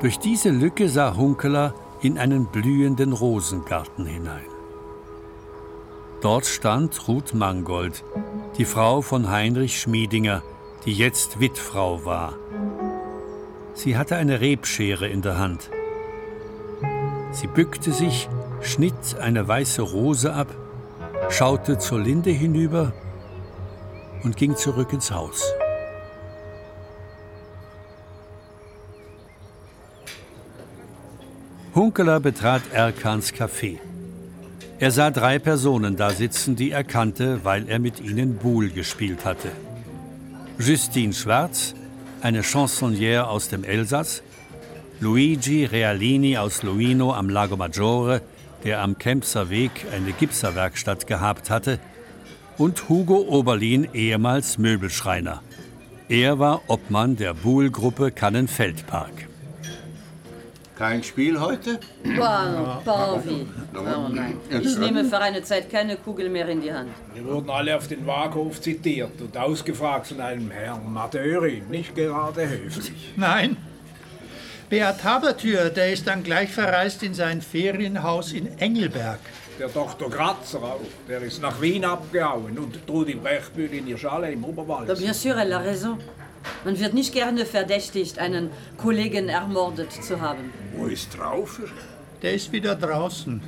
Durch 0.00 0.18
diese 0.18 0.50
Lücke 0.50 0.88
sah 0.88 1.16
Hunkeler 1.16 1.74
in 2.02 2.18
einen 2.18 2.46
blühenden 2.46 3.12
Rosengarten 3.12 4.04
hinein. 4.04 4.44
Dort 6.22 6.46
stand 6.46 7.06
Ruth 7.06 7.34
Mangold, 7.34 8.02
die 8.58 8.64
Frau 8.64 9.00
von 9.00 9.30
Heinrich 9.30 9.80
Schmiedinger, 9.80 10.42
die 10.84 10.92
jetzt 10.92 11.38
Witfrau 11.38 12.04
war. 12.04 12.34
Sie 13.74 13.96
hatte 13.96 14.16
eine 14.16 14.40
Rebschere 14.40 15.06
in 15.06 15.22
der 15.22 15.38
Hand. 15.38 15.70
Sie 17.30 17.46
bückte 17.46 17.92
sich, 17.92 18.28
schnitt 18.60 19.16
eine 19.20 19.46
weiße 19.46 19.82
Rose 19.82 20.34
ab 20.34 20.48
schaute 21.30 21.78
zur 21.78 22.00
Linde 22.00 22.30
hinüber 22.30 22.92
und 24.22 24.36
ging 24.36 24.56
zurück 24.56 24.92
ins 24.92 25.10
Haus. 25.10 25.42
Hunkeler 31.74 32.20
betrat 32.20 32.62
Erkans 32.72 33.34
Café. 33.34 33.78
Er 34.78 34.90
sah 34.90 35.10
drei 35.10 35.38
Personen 35.38 35.96
da 35.96 36.10
sitzen, 36.10 36.56
die 36.56 36.70
er 36.70 36.84
kannte, 36.84 37.40
weil 37.44 37.68
er 37.68 37.78
mit 37.78 38.00
ihnen 38.00 38.36
Boule 38.36 38.70
gespielt 38.70 39.24
hatte. 39.24 39.50
Justine 40.58 41.12
Schwarz, 41.12 41.74
eine 42.22 42.42
Chansonnière 42.42 43.24
aus 43.24 43.48
dem 43.48 43.62
Elsass, 43.62 44.22
Luigi 45.00 45.66
Realini 45.66 46.38
aus 46.38 46.62
Luino 46.62 47.12
am 47.12 47.28
Lago 47.28 47.56
Maggiore, 47.58 48.22
der 48.66 48.82
am 48.82 48.98
Kempser 48.98 49.48
Weg 49.48 49.70
eine 49.94 50.10
Gipserwerkstatt 50.12 51.06
gehabt 51.06 51.50
hatte, 51.50 51.78
und 52.58 52.88
Hugo 52.88 53.18
Oberlin, 53.28 53.86
ehemals 53.94 54.58
Möbelschreiner. 54.58 55.40
Er 56.08 56.40
war 56.40 56.62
Obmann 56.66 57.14
der 57.16 57.32
Buhl-Gruppe 57.32 58.10
Kannenfeldpark. 58.10 59.28
Kein 60.76 61.02
Spiel 61.04 61.38
heute? 61.40 61.78
Wow, 62.16 62.82
Bauwi. 62.84 63.46
Oh 63.74 64.08
nein. 64.12 64.36
Ich 64.50 64.76
nehme 64.78 65.04
für 65.04 65.18
eine 65.18 65.42
Zeit 65.42 65.70
keine 65.70 65.96
Kugel 65.96 66.28
mehr 66.28 66.48
in 66.48 66.60
die 66.60 66.72
Hand. 66.72 66.90
Wir 67.14 67.24
wurden 67.24 67.48
alle 67.48 67.76
auf 67.76 67.86
den 67.86 68.04
Waaghof 68.04 68.60
zitiert 68.60 69.20
und 69.20 69.36
ausgefragt 69.36 70.08
von 70.08 70.20
einem 70.20 70.50
Herrn 70.50 70.92
Madeurin. 70.92 71.68
Nicht 71.70 71.94
gerade 71.94 72.48
höflich. 72.48 73.12
Nein, 73.16 73.56
Beat 74.68 75.04
Habertür, 75.04 75.70
der 75.70 75.92
ist 75.92 76.08
dann 76.08 76.24
gleich 76.24 76.50
verreist 76.50 77.04
in 77.04 77.14
sein 77.14 77.40
Ferienhaus 77.40 78.32
in 78.32 78.58
Engelberg. 78.58 79.20
Der 79.60 79.68
Dr. 79.68 80.10
Kratzer 80.10 80.60
auch, 80.60 80.80
der 81.08 81.22
ist 81.22 81.40
nach 81.40 81.60
Wien 81.60 81.84
abgehauen 81.84 82.58
und 82.58 82.84
Trudi 82.84 83.14
Brechbühl 83.14 83.72
in 83.72 83.86
ihr 83.86 83.96
Schale 83.96 84.32
im 84.32 84.44
Oberwald. 84.44 84.98
Bien 84.98 85.14
sûr, 85.14 85.36
elle 85.36 85.56
a 85.56 85.60
raison. 85.60 85.98
Man 86.64 86.78
wird 86.80 86.94
nicht 86.94 87.12
gerne 87.12 87.46
verdächtigt, 87.46 88.18
einen 88.18 88.50
Kollegen 88.76 89.28
ermordet 89.28 89.92
zu 89.92 90.20
haben. 90.20 90.52
Wo 90.74 90.86
ist 90.86 91.12
Traufer? 91.12 91.68
Der 92.22 92.34
ist 92.34 92.50
wieder 92.50 92.74
draußen. 92.74 93.40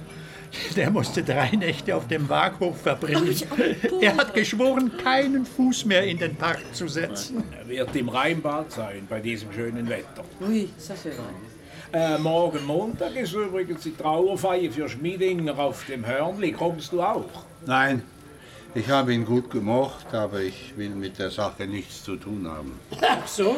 Der 0.76 0.90
musste 0.90 1.22
drei 1.22 1.50
Nächte 1.50 1.94
auf 1.94 2.06
dem 2.08 2.28
Waaghof 2.28 2.80
verbringen. 2.80 3.34
Er 4.00 4.16
hat 4.16 4.34
geschworen, 4.34 4.92
keinen 4.96 5.44
Fuß 5.44 5.84
mehr 5.84 6.04
in 6.04 6.18
den 6.18 6.36
Park 6.36 6.62
zu 6.72 6.88
setzen. 6.88 7.44
Er 7.58 7.68
wird 7.68 7.94
im 7.96 8.08
Rheinbad 8.08 8.72
sein, 8.72 9.06
bei 9.08 9.20
diesem 9.20 9.52
schönen 9.52 9.88
Wetter. 9.88 10.24
Oui, 10.40 10.70
ça 10.78 10.94
vrai. 10.94 11.12
Äh, 11.90 12.18
morgen 12.18 12.66
Montag 12.66 13.16
ist 13.16 13.32
übrigens 13.32 13.82
die 13.82 13.96
Trauerfeier 13.96 14.70
für 14.70 14.88
Schmiedinger 14.88 15.58
auf 15.58 15.86
dem 15.86 16.06
Hörnli. 16.06 16.52
Kommst 16.52 16.92
du 16.92 17.00
auch? 17.00 17.44
Nein, 17.64 18.02
ich 18.74 18.90
habe 18.90 19.14
ihn 19.14 19.24
gut 19.24 19.50
gemocht, 19.50 20.12
aber 20.12 20.40
ich 20.40 20.76
will 20.76 20.90
mit 20.90 21.18
der 21.18 21.30
Sache 21.30 21.66
nichts 21.66 22.04
zu 22.04 22.16
tun 22.16 22.46
haben. 22.46 22.78
Ach 23.00 23.26
so? 23.26 23.56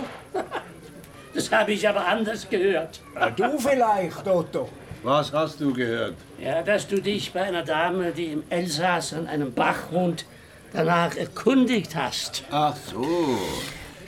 Das 1.35 1.51
habe 1.51 1.73
ich 1.73 1.89
aber 1.89 2.07
anders 2.07 2.49
gehört. 2.49 3.01
Äh, 3.17 3.33
du 3.33 3.59
vielleicht, 3.59 4.27
Otto. 4.29 4.69
Was 5.03 5.33
hast 5.33 5.61
du 5.61 5.73
gehört? 5.73 6.17
Ja, 6.39 6.63
dass 6.63 6.87
du 6.87 7.01
dich 7.01 7.33
bei 7.33 7.43
einer 7.43 7.63
Dame, 7.63 8.13
die 8.13 8.27
im 8.27 8.43
Elsass 8.51 9.15
an 9.15 9.27
einem 9.27 9.53
Bach 9.53 9.91
wohnt, 9.91 10.27
danach 10.75 11.17
erkundigt 11.17 11.97
hast. 11.97 12.45
Ach 12.51 12.77
so. 12.77 13.39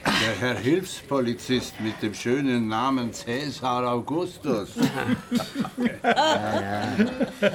Der 0.04 0.38
Herr 0.40 0.58
Hilfspolizist 0.58 1.80
mit 1.80 2.02
dem 2.02 2.12
schönen 2.12 2.68
Namen 2.68 3.12
Cäsar 3.14 3.90
Augustus. 3.90 4.70
ja, 6.04 6.60
ja. 6.60 6.82
Äh, 7.40 7.52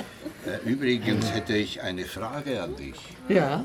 Übrigens 0.65 1.31
hätte 1.31 1.57
ich 1.57 1.81
eine 1.81 2.05
Frage 2.05 2.63
an 2.63 2.75
dich. 2.75 2.95
Ja? 3.27 3.63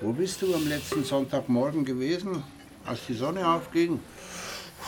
Wo 0.00 0.12
bist 0.12 0.42
du 0.42 0.54
am 0.54 0.68
letzten 0.68 1.04
Sonntagmorgen 1.04 1.84
gewesen, 1.84 2.44
als 2.86 3.00
die 3.08 3.14
Sonne 3.14 3.48
aufging? 3.48 3.98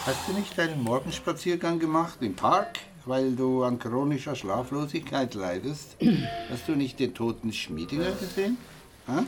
Hast 0.06 0.28
du 0.28 0.34
nicht 0.34 0.58
einen 0.60 0.82
Morgenspaziergang 0.82 1.78
gemacht 1.78 2.18
im 2.20 2.36
Park? 2.36 2.78
Weil 3.06 3.32
du 3.32 3.64
an 3.64 3.78
chronischer 3.78 4.34
Schlaflosigkeit 4.34 5.34
leidest? 5.34 5.96
Hast 6.50 6.68
du 6.68 6.72
nicht 6.72 6.98
den 7.00 7.14
toten 7.14 7.52
Schmiedinger 7.52 8.12
gesehen? 8.12 8.58
Ha? 9.08 9.24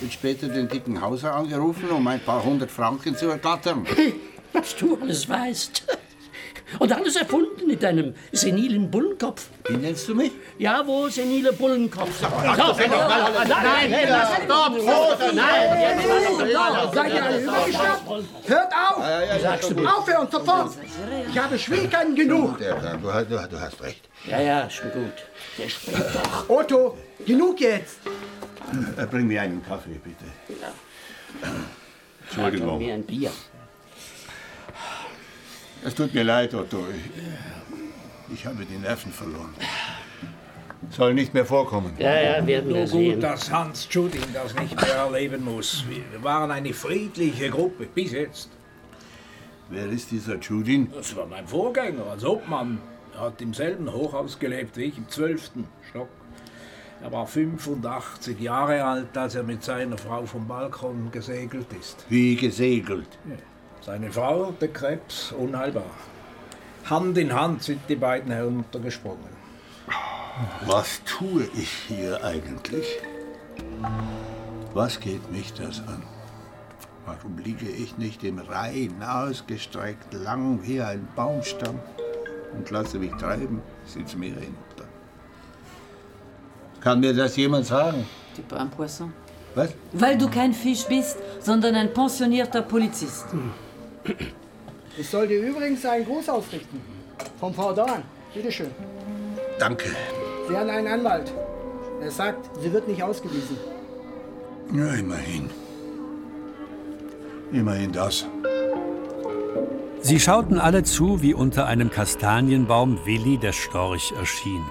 Und 0.00 0.12
später 0.12 0.48
den 0.48 0.68
dicken 0.68 1.00
Hauser 1.00 1.34
angerufen, 1.34 1.88
um 1.90 2.06
ein 2.06 2.20
paar 2.20 2.44
hundert 2.44 2.70
Franken 2.70 3.16
zu 3.16 3.28
ergattern. 3.28 3.86
Was 4.52 4.76
du 4.76 4.96
alles 5.00 5.28
weißt. 5.28 5.98
Und 6.78 6.92
alles 6.92 7.16
erfunden. 7.16 7.66
mit 7.66 7.82
deinem 7.82 8.14
senilen 8.32 8.90
Bullenkopf. 8.90 9.48
Wie 9.68 9.76
nennst 9.76 10.08
du 10.08 10.14
mich? 10.14 10.30
Jawohl, 10.58 11.10
senile 11.10 11.52
Bullenkopf. 11.52 12.22
Nein, 12.22 13.90
Nein, 13.90 14.08
stopp, 14.46 14.80
stopp, 14.80 15.34
nein, 15.34 16.50
Ja, 16.50 16.90
seid 16.92 17.14
ihr 17.14 17.24
alle 17.24 17.40
übergeschnappt? 17.40 18.08
Hört 18.46 18.72
auf! 18.72 19.02
ja, 19.02 19.38
Sagst 19.40 19.70
du 19.70 19.74
mir? 19.74 19.96
Aufhören, 19.96 20.28
sofort! 20.30 20.72
Ich 21.30 21.38
habe 21.38 21.58
Schwierigkeiten 21.58 22.14
genug. 22.14 22.58
Du, 22.58 23.12
hast- 23.12 23.82
recht. 23.82 24.08
Ja, 24.28 24.40
ja, 24.40 24.70
schon 24.70 24.90
gut. 24.92 25.12
Der 25.58 25.68
springt 25.68 26.04
doch. 26.14 26.48
Otto, 26.48 26.96
genug 27.26 27.60
jetzt! 27.60 27.98
Äh, 28.96 29.06
Bring 29.06 29.26
mir 29.26 29.42
einen 29.42 29.64
Kaffee, 29.64 30.00
bitte. 30.02 30.24
Sag 31.40 31.50
Entschuldigung. 32.28 32.78
mir 32.78 32.94
ein 32.94 33.02
Bier. 33.04 33.30
Es 35.84 35.94
tut 35.94 36.12
mir 36.14 36.24
leid, 36.24 36.54
Otto. 36.54 36.78
Ich, 38.28 38.34
ich 38.34 38.46
habe 38.46 38.64
die 38.64 38.78
Nerven 38.78 39.12
verloren. 39.12 39.54
Soll 40.90 41.14
nicht 41.14 41.34
mehr 41.34 41.46
vorkommen. 41.46 41.94
Ja, 41.98 42.20
ja, 42.20 42.46
werden 42.46 42.68
Nur 42.68 42.78
wir 42.78 42.84
gut, 42.84 42.90
sehen. 42.90 43.20
dass 43.20 43.50
Hans 43.50 43.88
Judin 43.90 44.22
das 44.32 44.54
nicht 44.54 44.80
mehr 44.80 44.94
erleben 44.94 45.44
muss. 45.44 45.84
Wir 45.88 46.22
waren 46.22 46.50
eine 46.50 46.72
friedliche 46.72 47.50
Gruppe, 47.50 47.86
bis 47.86 48.12
jetzt. 48.12 48.50
Wer 49.68 49.86
ist 49.86 50.10
dieser 50.12 50.36
Judin? 50.38 50.92
Das 50.94 51.16
war 51.16 51.26
mein 51.26 51.46
Vorgänger 51.46 52.06
als 52.06 52.24
Obmann. 52.24 52.78
Er 53.14 53.20
hat 53.22 53.40
im 53.40 53.52
selben 53.52 53.92
Hochhaus 53.92 54.38
gelebt 54.38 54.76
wie 54.76 54.84
ich, 54.84 54.98
im 54.98 55.08
12. 55.08 55.50
Stock. 55.90 56.08
Er 57.02 57.12
war 57.12 57.26
85 57.26 58.38
Jahre 58.40 58.84
alt, 58.84 59.16
als 59.16 59.34
er 59.34 59.42
mit 59.42 59.64
seiner 59.64 59.98
Frau 59.98 60.24
vom 60.24 60.46
Balkon 60.46 61.10
gesegelt 61.10 61.66
ist. 61.78 62.06
Wie 62.08 62.36
gesegelt. 62.36 63.08
Seine 63.86 64.10
Frau 64.10 64.48
hatte 64.48 64.66
Krebs, 64.66 65.30
unheilbar. 65.30 65.84
Hand 66.86 67.16
in 67.18 67.32
Hand 67.32 67.62
sind 67.62 67.82
die 67.88 67.94
beiden 67.94 68.32
heruntergesprungen. 68.32 69.30
Was 70.66 71.04
tue 71.04 71.44
ich 71.54 71.70
hier 71.86 72.24
eigentlich? 72.24 72.98
Was 74.74 74.98
geht 74.98 75.30
mich 75.30 75.52
das 75.52 75.86
an? 75.86 76.02
Warum 77.04 77.38
liege 77.38 77.68
ich 77.68 77.96
nicht 77.96 78.24
im 78.24 78.40
Rhein 78.40 79.00
ausgestreckt 79.04 80.12
lang 80.12 80.58
wie 80.64 80.82
ein 80.82 81.06
Baumstamm 81.14 81.78
und 82.56 82.68
lasse 82.72 82.98
mich 82.98 83.12
treiben 83.12 83.62
ins 83.94 84.16
Meer 84.16 84.34
hinunter? 84.34 84.88
Kann 86.80 86.98
mir 86.98 87.14
das 87.14 87.36
jemand 87.36 87.66
sagen? 87.66 88.04
Tu 88.34 88.42
pas 88.42 88.62
un 88.62 88.68
poisson. 88.68 89.12
Was? 89.54 89.70
Weil 89.92 90.18
du 90.18 90.28
kein 90.28 90.52
Fisch 90.52 90.84
bist, 90.86 91.18
sondern 91.38 91.76
ein 91.76 91.94
pensionierter 91.94 92.62
Polizist. 92.62 93.26
Ich 94.98 95.08
soll 95.08 95.28
dir 95.28 95.40
übrigens 95.40 95.84
einen 95.84 96.06
Gruß 96.06 96.28
ausrichten. 96.28 96.80
Vom 97.38 97.52
Frau 97.52 97.72
Dorn. 97.72 98.02
Bitteschön. 98.34 98.70
Danke. 99.58 99.90
Sie 100.48 100.56
hat 100.56 100.68
einen 100.68 100.86
Anwalt. 100.86 101.32
Er 102.00 102.10
sagt, 102.10 102.48
sie 102.60 102.72
wird 102.72 102.88
nicht 102.88 103.02
ausgewiesen. 103.02 103.56
Ja, 104.74 104.92
immerhin. 104.94 105.50
Immerhin 107.52 107.92
das. 107.92 108.26
Sie 110.00 110.20
schauten 110.20 110.58
alle 110.58 110.82
zu, 110.82 111.22
wie 111.22 111.34
unter 111.34 111.66
einem 111.66 111.90
Kastanienbaum 111.90 113.04
Willi 113.06 113.38
der 113.38 113.52
Storch 113.52 114.12
erschien. 114.18 114.64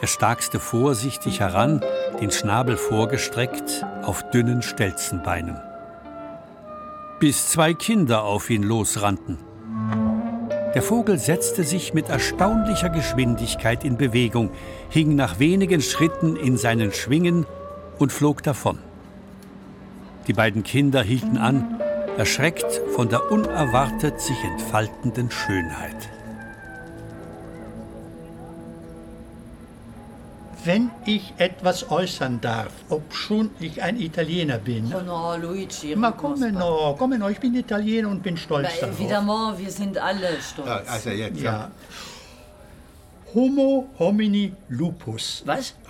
Er 0.00 0.06
starkste 0.06 0.58
vorsichtig 0.58 1.40
heran, 1.40 1.82
den 2.20 2.30
Schnabel 2.30 2.76
vorgestreckt, 2.76 3.84
auf 4.02 4.28
dünnen 4.30 4.62
Stelzenbeinen. 4.62 5.60
Bis 7.20 7.48
zwei 7.50 7.74
Kinder 7.74 8.24
auf 8.24 8.48
ihn 8.48 8.62
losrannten. 8.62 9.36
Der 10.74 10.80
Vogel 10.80 11.18
setzte 11.18 11.64
sich 11.64 11.92
mit 11.92 12.08
erstaunlicher 12.08 12.88
Geschwindigkeit 12.88 13.84
in 13.84 13.98
Bewegung, 13.98 14.48
hing 14.88 15.16
nach 15.16 15.38
wenigen 15.38 15.82
Schritten 15.82 16.34
in 16.34 16.56
seinen 16.56 16.94
Schwingen 16.94 17.44
und 17.98 18.10
flog 18.10 18.42
davon. 18.42 18.78
Die 20.28 20.32
beiden 20.32 20.62
Kinder 20.62 21.02
hielten 21.02 21.36
an, 21.36 21.78
erschreckt 22.16 22.80
von 22.94 23.10
der 23.10 23.30
unerwartet 23.30 24.18
sich 24.18 24.42
entfaltenden 24.42 25.30
Schönheit. 25.30 26.08
Wenn 30.64 30.90
ich 31.06 31.32
etwas 31.38 31.90
äußern 31.90 32.40
darf, 32.40 32.72
obschon 32.88 33.50
ich 33.60 33.82
ein 33.82 33.98
Italiener 34.00 34.58
bin. 34.58 34.92
Oh 34.94 35.00
no, 35.00 35.36
Luigi. 35.36 35.96
Ma 35.96 36.10
come 36.12 36.52
no, 36.52 36.94
come 36.98 37.18
no, 37.18 37.28
ich 37.28 37.38
bin 37.38 37.54
Italiener 37.54 38.08
und 38.08 38.22
bin 38.22 38.36
stolz 38.36 38.68
Bah, 38.68 38.74
darauf. 38.86 39.00
évidemment, 39.00 39.58
wir 39.58 39.70
sind 39.70 39.96
alle 39.98 40.28
stolz. 40.40 40.88
Also 40.88 41.10
jetzt. 41.10 41.40
Ja. 41.40 41.70
Homo 43.34 43.88
homini 43.98 44.52
lupus. 44.68 45.42
Was? 45.46 45.74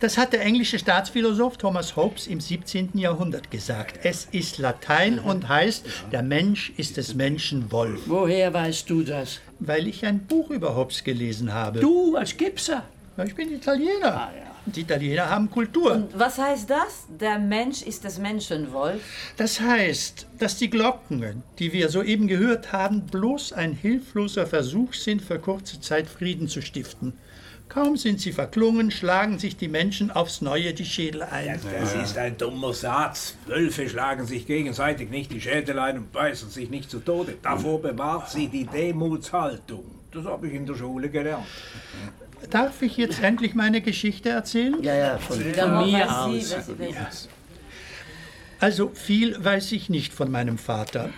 Das 0.00 0.16
hat 0.16 0.32
der 0.32 0.42
englische 0.42 0.78
Staatsphilosoph 0.78 1.56
Thomas 1.56 1.96
Hobbes 1.96 2.28
im 2.28 2.38
17. 2.38 2.90
Jahrhundert 2.94 3.50
gesagt. 3.50 3.98
Es 4.04 4.28
ist 4.30 4.58
Latein 4.58 5.18
und 5.18 5.48
heißt, 5.48 5.84
der 6.12 6.22
Mensch 6.22 6.72
ist 6.76 6.96
des 6.98 7.16
Menschen 7.16 7.72
Wolf. 7.72 8.02
Woher 8.06 8.54
weißt 8.54 8.88
du 8.88 9.02
das? 9.02 9.40
Weil 9.58 9.88
ich 9.88 10.06
ein 10.06 10.20
Buch 10.20 10.50
über 10.50 10.76
Hobbes 10.76 11.02
gelesen 11.02 11.52
habe. 11.52 11.80
Du 11.80 12.14
als 12.14 12.36
Gipser? 12.36 12.84
Ja, 13.18 13.24
ich 13.24 13.34
bin 13.34 13.52
Italiener. 13.52 14.30
Die 14.66 14.82
Italiener 14.82 15.28
haben 15.28 15.50
Kultur. 15.50 16.08
Was 16.14 16.38
heißt 16.38 16.70
das? 16.70 17.06
Der 17.08 17.40
Mensch 17.40 17.82
ist 17.82 18.04
des 18.04 18.20
Menschen 18.20 18.72
Wolf? 18.72 19.02
Das 19.36 19.60
heißt, 19.60 20.28
dass 20.38 20.56
die 20.56 20.70
Glocken, 20.70 21.42
die 21.58 21.72
wir 21.72 21.88
soeben 21.88 22.28
gehört 22.28 22.72
haben, 22.72 23.06
bloß 23.06 23.54
ein 23.54 23.72
hilfloser 23.72 24.46
Versuch 24.46 24.94
sind, 24.94 25.20
für 25.20 25.40
kurze 25.40 25.80
Zeit 25.80 26.06
Frieden 26.06 26.46
zu 26.46 26.62
stiften. 26.62 27.14
Kaum 27.68 27.96
sind 27.96 28.20
sie 28.20 28.30
verklungen, 28.30 28.92
schlagen 28.92 29.40
sich 29.40 29.56
die 29.56 29.68
Menschen 29.68 30.12
aufs 30.12 30.40
Neue 30.40 30.72
die 30.72 30.84
Schädel 30.84 31.24
ein. 31.24 31.58
Das 31.80 31.96
ist 31.96 32.16
ein 32.16 32.38
dummer 32.38 32.72
Satz. 32.72 33.34
Wölfe 33.46 33.88
schlagen 33.88 34.26
sich 34.26 34.46
gegenseitig 34.46 35.10
nicht 35.10 35.32
die 35.32 35.40
Schädel 35.40 35.80
ein 35.80 35.98
und 35.98 36.12
beißen 36.12 36.50
sich 36.50 36.70
nicht 36.70 36.88
zu 36.88 37.00
Tode. 37.00 37.34
Davor 37.42 37.82
bewahrt 37.82 38.30
sie 38.30 38.46
die 38.46 38.64
Demutshaltung. 38.64 39.84
Das 40.12 40.24
habe 40.24 40.46
ich 40.46 40.54
in 40.54 40.66
der 40.66 40.76
Schule 40.76 41.10
gelernt. 41.10 41.46
Darf 42.50 42.82
ich 42.82 42.96
jetzt 42.96 43.22
endlich 43.22 43.54
meine 43.54 43.80
Geschichte 43.80 44.30
erzählen? 44.30 44.82
Ja, 44.82 44.94
ja, 44.94 45.18
von, 45.18 45.36
von 45.36 45.86
mir 45.86 46.06
vas-y, 46.06 46.38
aus. 46.38 46.50
vas-y. 46.50 47.28
Also 48.60 48.90
viel 48.92 49.42
weiß 49.42 49.72
ich 49.72 49.88
nicht 49.88 50.12
von 50.12 50.30
meinem 50.30 50.58
Vater. 50.58 51.10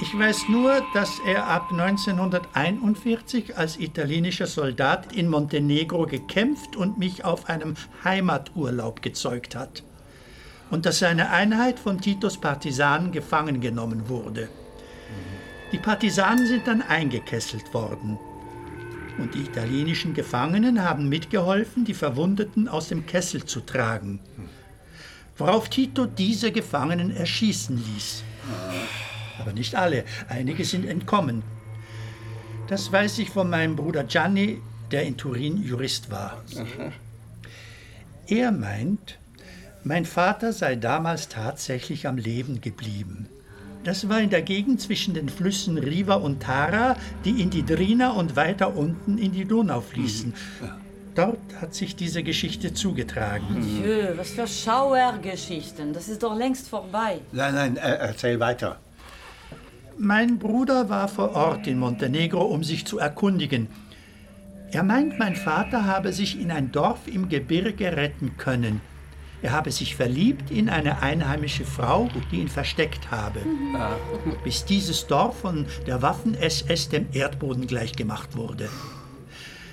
Ich 0.00 0.18
weiß 0.18 0.48
nur, 0.48 0.84
dass 0.94 1.20
er 1.26 1.46
ab 1.46 1.70
1941 1.70 3.56
als 3.56 3.78
italienischer 3.78 4.46
Soldat 4.46 5.12
in 5.12 5.28
Montenegro 5.28 6.06
gekämpft 6.06 6.76
und 6.76 6.98
mich 6.98 7.24
auf 7.24 7.48
einem 7.48 7.74
Heimaturlaub 8.04 9.02
gezeugt 9.02 9.54
hat. 9.54 9.84
Und 10.70 10.86
dass 10.86 10.98
seine 10.98 11.30
Einheit 11.30 11.78
von 11.78 12.00
Titos 12.00 12.38
Partisanen 12.38 13.12
gefangen 13.12 13.60
genommen 13.60 14.08
wurde. 14.08 14.48
Die 15.70 15.78
Partisanen 15.78 16.46
sind 16.46 16.66
dann 16.66 16.82
eingekesselt 16.82 17.72
worden. 17.72 18.18
Und 19.18 19.34
die 19.34 19.40
italienischen 19.40 20.14
Gefangenen 20.14 20.82
haben 20.82 21.08
mitgeholfen, 21.08 21.84
die 21.84 21.94
Verwundeten 21.94 22.68
aus 22.68 22.88
dem 22.88 23.06
Kessel 23.06 23.44
zu 23.44 23.60
tragen. 23.60 24.20
Worauf 25.36 25.68
Tito 25.68 26.06
diese 26.06 26.52
Gefangenen 26.52 27.10
erschießen 27.14 27.76
ließ. 27.76 28.24
Aber 29.38 29.52
nicht 29.52 29.74
alle, 29.74 30.04
einige 30.28 30.64
sind 30.64 30.86
entkommen. 30.86 31.42
Das 32.68 32.90
weiß 32.90 33.18
ich 33.18 33.30
von 33.30 33.50
meinem 33.50 33.76
Bruder 33.76 34.04
Gianni, 34.04 34.60
der 34.90 35.04
in 35.04 35.16
Turin 35.16 35.62
Jurist 35.62 36.10
war. 36.10 36.42
Er 38.26 38.52
meint, 38.52 39.18
mein 39.84 40.04
Vater 40.04 40.52
sei 40.52 40.76
damals 40.76 41.28
tatsächlich 41.28 42.06
am 42.06 42.16
Leben 42.16 42.60
geblieben. 42.60 43.28
Das 43.84 44.08
war 44.08 44.20
in 44.20 44.30
der 44.30 44.42
Gegend 44.42 44.80
zwischen 44.80 45.14
den 45.14 45.28
Flüssen 45.28 45.76
Riva 45.76 46.14
und 46.14 46.40
Tara, 46.42 46.96
die 47.24 47.42
in 47.42 47.50
die 47.50 47.64
Drina 47.64 48.12
und 48.12 48.36
weiter 48.36 48.76
unten 48.76 49.18
in 49.18 49.32
die 49.32 49.44
Donau 49.44 49.80
fließen. 49.80 50.34
Dort 51.14 51.38
hat 51.60 51.74
sich 51.74 51.96
diese 51.96 52.22
Geschichte 52.22 52.72
zugetragen. 52.72 53.60
Dieu, 53.60 54.16
was 54.16 54.30
für 54.30 54.46
Schauergeschichten. 54.46 55.92
Das 55.92 56.08
ist 56.08 56.22
doch 56.22 56.34
längst 56.34 56.68
vorbei. 56.68 57.20
Nein, 57.32 57.54
nein, 57.54 57.76
äh, 57.76 57.96
erzähl 57.96 58.40
weiter. 58.40 58.78
Mein 59.98 60.38
Bruder 60.38 60.88
war 60.88 61.08
vor 61.08 61.34
Ort 61.34 61.66
in 61.66 61.78
Montenegro, 61.78 62.42
um 62.42 62.64
sich 62.64 62.86
zu 62.86 62.98
erkundigen. 62.98 63.68
Er 64.70 64.84
meint, 64.84 65.18
mein 65.18 65.36
Vater 65.36 65.84
habe 65.84 66.14
sich 66.14 66.40
in 66.40 66.50
ein 66.50 66.72
Dorf 66.72 67.00
im 67.06 67.28
Gebirge 67.28 67.94
retten 67.94 68.38
können. 68.38 68.80
Er 69.42 69.50
habe 69.52 69.72
sich 69.72 69.96
verliebt 69.96 70.50
in 70.50 70.68
eine 70.68 71.02
einheimische 71.02 71.64
Frau, 71.64 72.08
die 72.30 72.40
ihn 72.40 72.48
versteckt 72.48 73.10
habe. 73.10 73.40
Bis 74.44 74.64
dieses 74.64 75.06
Dorf 75.08 75.40
von 75.40 75.66
der 75.86 76.00
Waffen-SS 76.00 76.88
dem 76.90 77.06
Erdboden 77.12 77.66
gleichgemacht 77.66 78.36
wurde. 78.36 78.68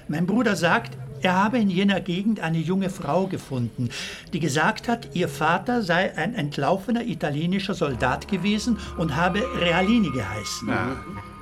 Mein 0.08 0.25
Bruder 0.25 0.55
sagt, 0.55 0.97
er 1.21 1.36
habe 1.36 1.60
in 1.60 1.69
jener 1.69 1.99
Gegend 1.99 2.39
eine 2.39 2.58
junge 2.58 2.89
Frau 2.89 3.27
gefunden, 3.27 3.89
die 4.34 4.39
gesagt 4.39 4.88
hat, 4.88 5.10
ihr 5.13 5.27
Vater 5.27 5.84
sei 5.84 6.15
ein 6.17 6.34
entlaufener 6.34 7.03
italienischer 7.03 7.73
Soldat 7.73 8.27
gewesen 8.27 8.77
und 8.97 9.15
habe 9.15 9.43
Realini 9.60 10.10
geheißen. 10.10 10.69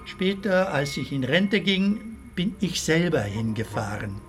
Später, 0.06 0.74
als 0.74 0.98
ich 0.98 1.12
in 1.12 1.24
Rente 1.24 1.62
ging, 1.62 2.18
bin 2.36 2.56
ich 2.60 2.82
selber 2.82 3.22
hingefahren. 3.22 4.27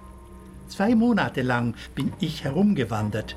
Zwei 0.78 0.94
Monate 0.94 1.42
lang 1.42 1.74
bin 1.96 2.12
ich 2.20 2.44
herumgewandert. 2.44 3.34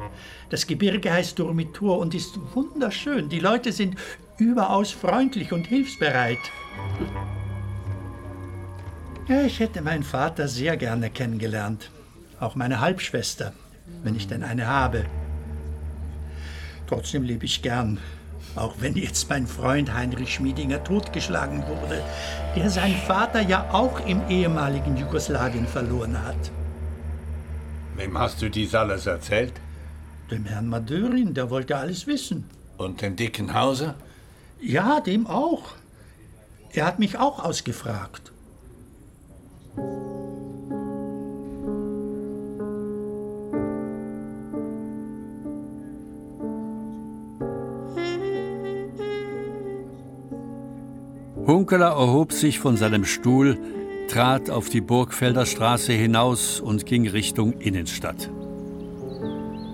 Das 0.51 0.67
Gebirge 0.67 1.11
heißt 1.11 1.39
Durmitur 1.39 1.97
und 1.97 2.13
ist 2.13 2.37
wunderschön. 2.53 3.29
Die 3.29 3.39
Leute 3.39 3.71
sind 3.71 3.95
überaus 4.37 4.91
freundlich 4.91 5.51
und 5.51 5.65
hilfsbereit. 5.65 6.37
Ja, 9.27 9.41
ich 9.41 9.59
hätte 9.59 9.81
meinen 9.81 10.03
Vater 10.03 10.47
sehr 10.47 10.77
gerne 10.77 11.09
kennengelernt. 11.09 11.89
Auch 12.39 12.53
meine 12.53 12.79
Halbschwester, 12.79 13.53
wenn 14.03 14.15
ich 14.15 14.27
denn 14.27 14.43
eine 14.43 14.67
habe. 14.67 15.05
Trotzdem 16.85 17.23
lebe 17.23 17.45
ich 17.45 17.63
gern. 17.63 17.97
Auch 18.55 18.75
wenn 18.81 18.95
jetzt 18.95 19.31
mein 19.31 19.47
Freund 19.47 19.91
Heinrich 19.91 20.35
Schmiedinger 20.35 20.83
totgeschlagen 20.83 21.63
wurde, 21.67 22.03
der 22.55 22.69
seinen 22.69 22.97
Vater 22.97 23.41
ja 23.41 23.67
auch 23.71 24.05
im 24.05 24.21
ehemaligen 24.29 24.95
Jugoslawien 24.95 25.65
verloren 25.65 26.23
hat. 26.23 26.51
Wem 28.01 28.17
hast 28.17 28.41
du 28.41 28.49
dies 28.49 28.73
alles 28.73 29.05
erzählt? 29.05 29.53
Dem 30.31 30.45
Herrn 30.45 30.67
Madörin, 30.67 31.35
der 31.35 31.51
wollte 31.51 31.77
alles 31.77 32.07
wissen. 32.07 32.45
Und 32.77 33.03
dem 33.03 33.15
dicken 33.15 33.53
Hauser? 33.53 33.93
Ja, 34.59 35.01
dem 35.01 35.27
auch. 35.27 35.75
Er 36.71 36.87
hat 36.87 36.97
mich 36.97 37.19
auch 37.19 37.37
ausgefragt. 37.37 38.31
Hunkeler 51.45 51.91
erhob 51.91 52.33
sich 52.33 52.57
von 52.57 52.77
seinem 52.77 53.05
Stuhl, 53.05 53.59
trat 54.11 54.49
auf 54.49 54.67
die 54.67 54.81
Burgfelder 54.81 55.45
Straße 55.45 55.93
hinaus 55.93 56.59
und 56.59 56.85
ging 56.85 57.07
Richtung 57.07 57.53
Innenstadt. 57.53 58.29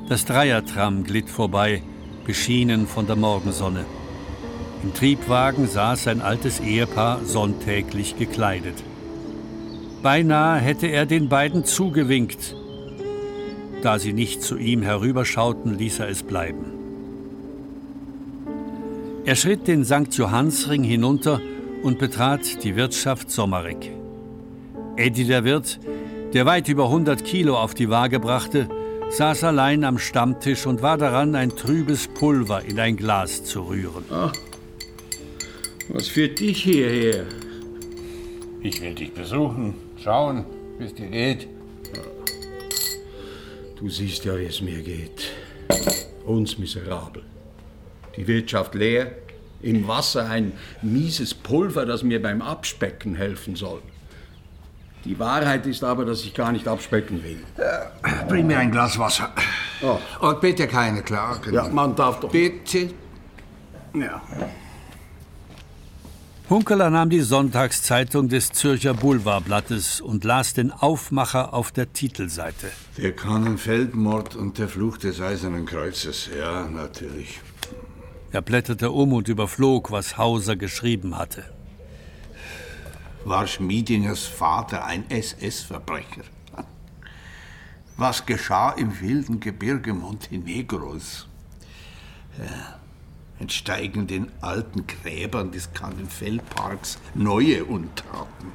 Das 0.09 0.25
Dreiertram 0.25 1.03
glitt 1.03 1.27
vorbei, 1.27 1.81
beschienen 2.23 2.85
von 2.85 3.07
der 3.07 3.15
Morgensonne. 3.15 3.83
Im 4.83 4.93
Triebwagen 4.93 5.67
saß 5.67 6.07
ein 6.07 6.21
altes 6.21 6.59
Ehepaar 6.59 7.25
sonntäglich 7.25 8.15
gekleidet. 8.19 8.75
Beinahe 10.03 10.59
hätte 10.59 10.85
er 10.85 11.07
den 11.07 11.29
beiden 11.29 11.65
zugewinkt. 11.65 12.55
Da 13.81 13.97
sie 13.97 14.13
nicht 14.13 14.43
zu 14.43 14.57
ihm 14.57 14.83
herüberschauten, 14.83 15.79
ließ 15.79 15.99
er 15.99 16.09
es 16.09 16.21
bleiben. 16.21 16.65
Er 19.25 19.35
schritt 19.35 19.67
den 19.67 19.83
St. 19.83 20.13
Johannsring 20.13 20.83
hinunter 20.83 21.41
und 21.81 21.97
betrat 21.97 22.63
die 22.63 22.75
Wirtschaft 22.75 23.31
Sommerek. 23.31 23.96
Eddie 24.97 25.25
der 25.25 25.43
Wirt, 25.43 25.79
der 26.33 26.45
weit 26.47 26.67
über 26.67 26.85
100 26.85 27.23
Kilo 27.23 27.55
auf 27.55 27.75
die 27.75 27.89
Waage 27.89 28.19
brachte, 28.19 28.67
saß 29.11 29.43
allein 29.43 29.83
am 29.83 29.99
Stammtisch 29.99 30.65
und 30.65 30.81
war 30.81 30.97
daran, 30.97 31.35
ein 31.35 31.55
trübes 31.55 32.07
Pulver 32.07 32.63
in 32.65 32.79
ein 32.79 32.97
Glas 32.97 33.43
zu 33.43 33.61
rühren. 33.61 34.03
Ah, 34.09 34.31
was 35.89 36.07
führt 36.07 36.39
dich 36.39 36.63
hierher? 36.63 37.25
Ich 38.61 38.81
will 38.81 38.95
dich 38.95 39.13
besuchen, 39.13 39.75
schauen, 40.03 40.45
wie 40.79 40.85
es 40.85 40.95
dir 40.95 41.07
geht. 41.07 41.47
Du 43.79 43.87
siehst 43.89 44.25
ja, 44.25 44.37
wie 44.37 44.45
es 44.45 44.61
mir 44.61 44.81
geht. 44.81 45.31
Uns 46.25 46.57
miserabel. 46.57 47.21
Die 48.17 48.27
Wirtschaft 48.27 48.73
leer, 48.73 49.11
im 49.61 49.87
Wasser 49.87 50.27
ein 50.27 50.53
mieses 50.81 51.35
Pulver, 51.35 51.85
das 51.85 52.01
mir 52.01 52.19
beim 52.19 52.41
Abspecken 52.41 53.15
helfen 53.15 53.55
soll. 53.55 53.81
Die 55.07 55.17
Wahrheit 55.19 55.65
ist 55.65 55.85
aber, 55.85 56.03
dass 56.03 56.25
ich 56.25 56.33
gar 56.33 56.51
nicht 56.51 56.67
abspecken 56.67 57.23
will. 57.23 57.39
Bring 58.27 58.45
mir 58.45 58.57
ein 58.57 58.71
Glas 58.71 58.99
Wasser. 58.99 59.31
Oh. 59.81 59.97
Und 60.19 60.41
bitte 60.41 60.67
keine 60.67 61.01
Klagen. 61.01 61.53
Ja, 61.53 61.69
man 61.69 61.95
darf 61.95 62.19
doch. 62.19 62.29
Bitte. 62.29 62.89
Ja. 63.93 64.21
Hunkeler 66.49 66.89
nahm 66.89 67.09
die 67.09 67.21
Sonntagszeitung 67.21 68.27
des 68.27 68.51
Zürcher 68.51 68.93
Boulevardblattes 68.93 70.01
und 70.01 70.25
las 70.25 70.53
den 70.53 70.71
Aufmacher 70.71 71.53
auf 71.53 71.71
der 71.71 71.93
Titelseite. 71.93 72.67
Der 72.97 73.13
Kannenfeldmord 73.15 74.35
und 74.35 74.57
der 74.57 74.67
Fluch 74.67 74.97
des 74.97 75.21
Eisernen 75.21 75.65
Kreuzes. 75.65 76.29
Ja, 76.37 76.67
natürlich. 76.67 77.39
Er 78.33 78.41
blätterte 78.41 78.91
um 78.91 79.13
und 79.13 79.29
überflog, 79.29 79.89
was 79.89 80.17
Hauser 80.17 80.57
geschrieben 80.57 81.17
hatte. 81.17 81.45
War 83.25 83.47
Schmiedingers 83.47 84.25
Vater 84.25 84.85
ein 84.85 85.09
SS-Verbrecher? 85.09 86.23
Was 87.97 88.25
geschah 88.25 88.71
im 88.71 89.01
wilden 89.01 89.39
Gebirge 89.39 89.93
Montenegros? 89.93 91.27
Ja, 92.37 92.79
entsteigen 93.39 94.07
den 94.07 94.31
alten 94.41 94.85
Gräbern 94.85 95.51
des 95.51 95.73
Kannenfeldparks 95.73 96.99
neue 97.15 97.65
Untaten. 97.65 98.51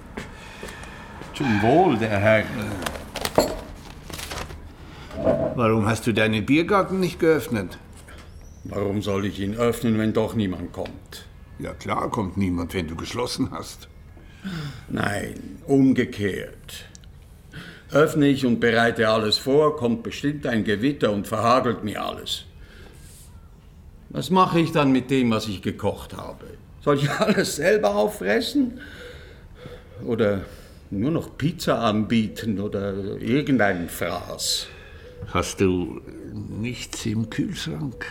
Zum 1.35 1.61
Wohl, 1.61 1.99
der 1.99 2.19
Herr. 2.19 2.45
Warum 5.57 5.87
hast 5.87 6.07
du 6.07 6.15
deinen 6.15 6.47
Biergarten 6.47 7.01
nicht 7.01 7.19
geöffnet? 7.19 7.79
Warum 8.65 9.03
soll 9.03 9.27
ich 9.27 9.41
ihn 9.41 9.55
öffnen, 9.55 9.99
wenn 9.99 10.13
doch 10.13 10.35
niemand 10.35 10.73
kommt? 10.73 11.27
Ja 11.59 11.75
klar 11.75 12.11
kommt 12.11 12.37
niemand, 12.37 12.75
wenn 12.75 12.87
du 12.87 12.95
geschlossen 12.97 13.51
hast. 13.51 13.89
Nein, 14.89 15.59
umgekehrt. 15.67 16.87
Öffne 17.91 18.29
ich 18.29 18.47
und 18.47 18.59
bereite 18.59 19.09
alles 19.09 19.39
vor, 19.39 19.77
kommt 19.77 20.03
bestimmt 20.03 20.47
ein 20.47 20.65
Gewitter 20.65 21.13
und 21.13 21.27
verhagelt 21.27 21.85
mir 21.85 22.03
alles. 22.03 22.45
Was 24.09 24.31
mache 24.31 24.61
ich 24.61 24.73
dann 24.73 24.93
mit 24.93 25.11
dem, 25.11 25.31
was 25.31 25.47
ich 25.47 25.63
gekocht 25.63 26.17
habe? 26.17 26.47
Soll 26.83 26.97
ich 26.97 27.11
alles 27.21 27.57
selber 27.57 27.95
auffressen? 27.95 28.81
Oder 30.05 30.43
nur 30.91 31.11
noch 31.11 31.37
Pizza 31.39 31.79
anbieten 31.81 32.61
oder 32.61 32.95
irgendeinen 33.21 33.89
Fraß? 33.89 34.67
Hast 35.29 35.61
du 35.61 36.01
nichts 36.61 37.07
im 37.07 37.31
Kühlschrank? 37.31 38.05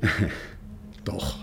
Doch. 1.04 1.36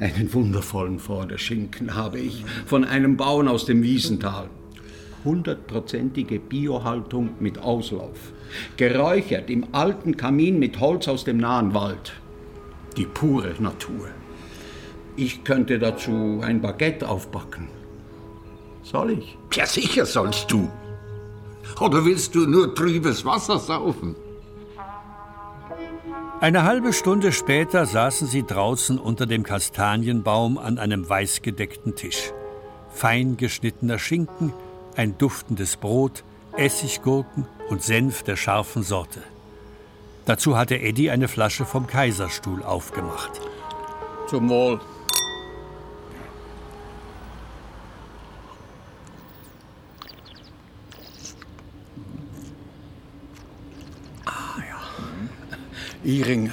Einen 0.00 0.32
wundervollen 0.32 0.98
Vorderschinken 0.98 1.94
habe 1.94 2.18
ich 2.20 2.42
von 2.64 2.84
einem 2.84 3.18
Bauern 3.18 3.48
aus 3.48 3.66
dem 3.66 3.82
Wiesental. 3.82 4.48
Hundertprozentige 5.26 6.38
Biohaltung 6.38 7.34
mit 7.38 7.58
Auslauf. 7.58 8.32
Geräuchert 8.78 9.50
im 9.50 9.66
alten 9.72 10.16
Kamin 10.16 10.58
mit 10.58 10.80
Holz 10.80 11.06
aus 11.06 11.24
dem 11.24 11.36
nahen 11.36 11.74
Wald. 11.74 12.14
Die 12.96 13.04
pure 13.04 13.52
Natur. 13.58 14.08
Ich 15.16 15.44
könnte 15.44 15.78
dazu 15.78 16.40
ein 16.42 16.62
Baguette 16.62 17.06
aufbacken. 17.06 17.68
Soll 18.82 19.10
ich? 19.10 19.36
Ja, 19.52 19.66
sicher 19.66 20.06
sollst 20.06 20.50
du. 20.50 20.70
Oder 21.78 22.06
willst 22.06 22.34
du 22.34 22.46
nur 22.46 22.74
trübes 22.74 23.26
Wasser 23.26 23.58
saufen? 23.58 24.16
Eine 26.40 26.64
halbe 26.64 26.94
Stunde 26.94 27.32
später 27.32 27.84
saßen 27.84 28.26
sie 28.26 28.46
draußen 28.46 28.98
unter 28.98 29.26
dem 29.26 29.42
Kastanienbaum 29.42 30.56
an 30.56 30.78
einem 30.78 31.06
weißgedeckten 31.06 31.96
Tisch. 31.96 32.32
Fein 32.94 33.36
geschnittener 33.36 33.98
Schinken, 33.98 34.54
ein 34.96 35.18
duftendes 35.18 35.76
Brot, 35.76 36.24
Essiggurken 36.56 37.46
und 37.68 37.82
Senf 37.82 38.22
der 38.22 38.36
scharfen 38.36 38.82
Sorte. 38.82 39.20
Dazu 40.24 40.56
hatte 40.56 40.80
Eddie 40.80 41.10
eine 41.10 41.28
Flasche 41.28 41.66
vom 41.66 41.86
Kaiserstuhl 41.86 42.62
aufgemacht. 42.62 43.32
Zum 44.26 44.48
Wohl. 44.48 44.80
Ihring. 56.04 56.52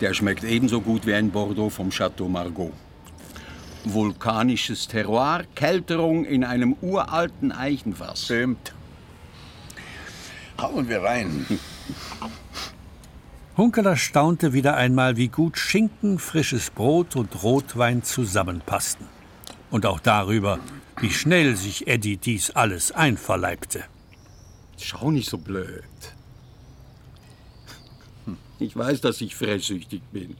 Der 0.00 0.14
schmeckt 0.14 0.44
ebenso 0.44 0.80
gut 0.80 1.06
wie 1.06 1.14
ein 1.14 1.30
Bordeaux 1.30 1.70
vom 1.70 1.90
Chateau 1.90 2.28
Margaux. 2.28 2.72
Vulkanisches 3.84 4.86
Terroir, 4.86 5.44
Kälterung 5.54 6.24
in 6.24 6.44
einem 6.44 6.76
uralten 6.80 7.52
Eichenfass. 7.52 8.24
Stimmt. 8.24 8.74
Hauen 10.58 10.88
wir 10.88 11.02
rein. 11.02 11.46
Hunkeler 13.56 13.96
staunte 13.96 14.52
wieder 14.52 14.76
einmal, 14.76 15.16
wie 15.16 15.28
gut 15.28 15.58
Schinken, 15.58 16.18
frisches 16.18 16.70
Brot 16.70 17.16
und 17.16 17.42
Rotwein 17.42 18.02
zusammenpassten. 18.02 19.06
Und 19.70 19.84
auch 19.84 20.00
darüber, 20.00 20.58
wie 21.00 21.10
schnell 21.10 21.56
sich 21.56 21.86
Eddie 21.86 22.16
dies 22.16 22.50
alles 22.50 22.92
einverleibte. 22.92 23.84
Schau 24.78 25.10
nicht 25.10 25.28
so 25.28 25.38
blöd. 25.38 25.82
Ich 28.62 28.76
weiß, 28.76 29.00
dass 29.00 29.20
ich 29.20 29.34
fresszüchtig 29.34 30.02
bin. 30.12 30.36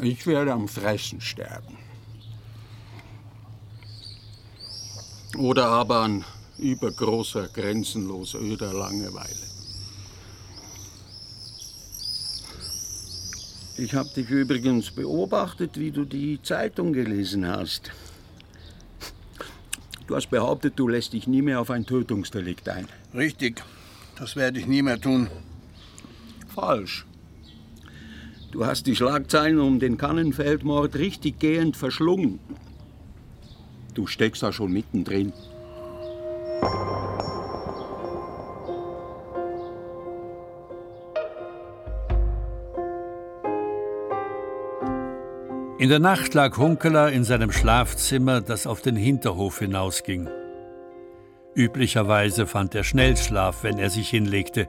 Ich 0.00 0.26
werde 0.26 0.54
am 0.54 0.68
Fressen 0.68 1.20
sterben. 1.20 1.76
Oder 5.36 5.66
aber 5.66 6.00
an 6.00 6.24
übergroßer, 6.56 7.48
grenzenloser, 7.48 8.40
öder 8.40 8.72
Langeweile. 8.72 9.48
Ich 13.76 13.94
habe 13.94 14.08
dich 14.08 14.30
übrigens 14.30 14.90
beobachtet, 14.90 15.78
wie 15.78 15.90
du 15.90 16.06
die 16.06 16.40
Zeitung 16.42 16.94
gelesen 16.94 17.46
hast. 17.46 17.92
Du 20.06 20.16
hast 20.16 20.30
behauptet, 20.30 20.78
du 20.78 20.88
lässt 20.88 21.12
dich 21.12 21.26
nie 21.26 21.42
mehr 21.42 21.60
auf 21.60 21.70
ein 21.70 21.84
Tötungsdelikt 21.84 22.70
ein. 22.70 22.88
Richtig. 23.14 23.62
Das 24.18 24.34
werde 24.34 24.58
ich 24.58 24.66
nie 24.66 24.82
mehr 24.82 25.00
tun. 25.00 25.28
Falsch. 26.48 27.06
Du 28.50 28.66
hast 28.66 28.86
die 28.86 28.96
Schlagzeilen 28.96 29.60
um 29.60 29.78
den 29.78 29.96
Kannenfeldmord 29.96 30.96
richtig 30.96 31.38
gehend 31.38 31.76
verschlungen. 31.76 32.40
Du 33.94 34.06
steckst 34.06 34.42
da 34.42 34.52
schon 34.52 34.72
mittendrin. 34.72 35.32
In 45.78 45.88
der 45.88 46.00
Nacht 46.00 46.34
lag 46.34 46.56
Hunkeler 46.56 47.12
in 47.12 47.22
seinem 47.22 47.52
Schlafzimmer, 47.52 48.40
das 48.40 48.66
auf 48.66 48.82
den 48.82 48.96
Hinterhof 48.96 49.60
hinausging. 49.60 50.28
Üblicherweise 51.54 52.46
fand 52.46 52.74
er 52.74 52.84
Schnellschlaf, 52.84 53.62
wenn 53.62 53.78
er 53.78 53.90
sich 53.90 54.10
hinlegte, 54.10 54.68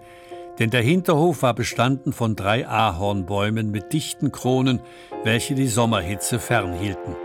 denn 0.60 0.70
der 0.70 0.82
Hinterhof 0.82 1.42
war 1.42 1.54
bestanden 1.54 2.12
von 2.12 2.36
drei 2.36 2.68
Ahornbäumen 2.68 3.72
mit 3.72 3.94
dichten 3.94 4.32
Kronen, 4.32 4.82
welche 5.24 5.56
die 5.56 5.68
Sommerhitze 5.68 6.40
fernhielten. 6.40 7.16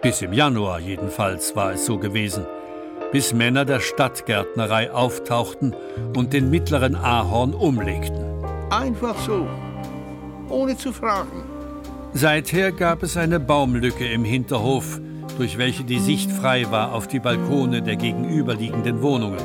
Bis 0.00 0.22
im 0.22 0.32
Januar 0.32 0.80
jedenfalls 0.80 1.54
war 1.54 1.72
es 1.72 1.86
so 1.86 1.98
gewesen, 1.98 2.46
bis 3.12 3.34
Männer 3.34 3.64
der 3.64 3.80
Stadtgärtnerei 3.80 4.90
auftauchten 4.90 5.76
und 6.16 6.32
den 6.32 6.50
mittleren 6.50 6.96
Ahorn 6.96 7.52
umlegten. 7.52 8.24
Einfach 8.70 9.18
so. 9.18 9.46
Ohne 10.48 10.76
zu 10.76 10.92
fragen. 10.92 11.44
Seither 12.14 12.72
gab 12.72 13.02
es 13.02 13.16
eine 13.16 13.38
Baumlücke 13.38 14.06
im 14.06 14.24
Hinterhof, 14.24 15.00
durch 15.38 15.58
welche 15.58 15.84
die 15.84 15.98
Sicht 15.98 16.30
frei 16.30 16.70
war 16.70 16.92
auf 16.92 17.06
die 17.06 17.20
Balkone 17.20 17.82
der 17.82 17.96
gegenüberliegenden 17.96 19.02
Wohnungen. 19.02 19.40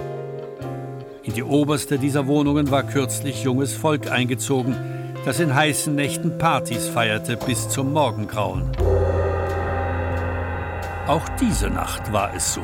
In 1.24 1.34
die 1.34 1.44
oberste 1.44 2.00
dieser 2.00 2.28
Wohnungen 2.28 2.72
war 2.72 2.84
kürzlich 2.84 3.44
junges 3.44 3.74
Volk 3.74 4.10
eingezogen, 4.10 4.76
das 5.26 5.40
in 5.40 5.54
heißen 5.54 5.94
Nächten 5.94 6.38
Partys 6.38 6.88
feierte 6.88 7.36
bis 7.36 7.68
zum 7.70 7.92
Morgengrauen. 7.92 8.72
Auch 11.08 11.28
diese 11.40 11.70
Nacht 11.70 12.12
war 12.14 12.34
es 12.36 12.54
so. 12.54 12.62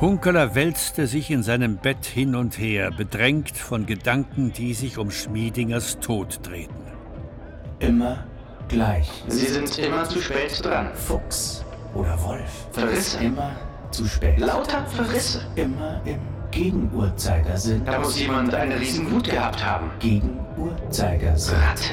Hunkeler 0.00 0.54
wälzte 0.54 1.06
sich 1.06 1.30
in 1.30 1.42
seinem 1.42 1.76
Bett 1.76 2.04
hin 2.04 2.34
und 2.34 2.58
her, 2.58 2.90
bedrängt 2.90 3.56
von 3.56 3.86
Gedanken, 3.86 4.52
die 4.52 4.74
sich 4.74 4.98
um 4.98 5.10
Schmiedingers 5.10 6.00
Tod 6.00 6.40
drehten. 6.42 6.82
Immer 7.78 8.24
gleich. 8.72 9.08
Sie 9.28 9.46
sind 9.46 9.78
immer 9.78 10.08
zu 10.08 10.20
spät 10.20 10.64
dran. 10.64 10.88
Fuchs 10.94 11.64
oder 11.94 12.20
Wolf. 12.24 12.66
Verrisse. 12.72 13.18
Immer 13.18 13.52
zu 13.90 14.06
spät. 14.06 14.40
Lauter 14.40 14.84
Verrisse. 14.86 15.42
Immer 15.54 16.00
im 16.04 16.18
Gegenuhrzeigersinn. 16.50 17.84
Da 17.84 18.00
muss 18.00 18.18
jemand 18.18 18.52
eine 18.54 18.80
Riesenwut 18.80 19.30
gehabt 19.30 19.64
haben. 19.64 19.90
Gegenuhrzeigersinn. 20.00 21.56
Ratte 21.56 21.92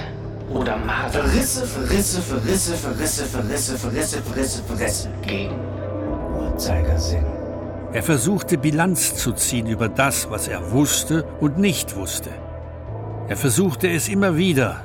oder 0.51 0.77
Marder. 0.77 1.23
Verrisse, 1.23 1.67
Verrisse, 1.67 2.21
Verrisse, 2.21 2.75
Verrisse, 2.75 3.25
Verrisse, 3.25 3.77
Verrisse, 3.77 4.21
Verrisse, 4.21 4.63
Verrisse. 4.63 5.09
Gegenuhrzeigersinn. 5.21 7.25
Er 7.91 8.03
versuchte 8.03 8.57
Bilanz 8.57 9.15
zu 9.15 9.33
ziehen 9.33 9.67
über 9.67 9.89
das, 9.89 10.29
was 10.29 10.47
er 10.47 10.71
wusste 10.71 11.25
und 11.39 11.57
nicht 11.57 11.95
wusste. 11.95 12.29
Er 13.27 13.37
versuchte 13.37 13.89
es 13.89 14.07
immer 14.07 14.37
wieder. 14.37 14.83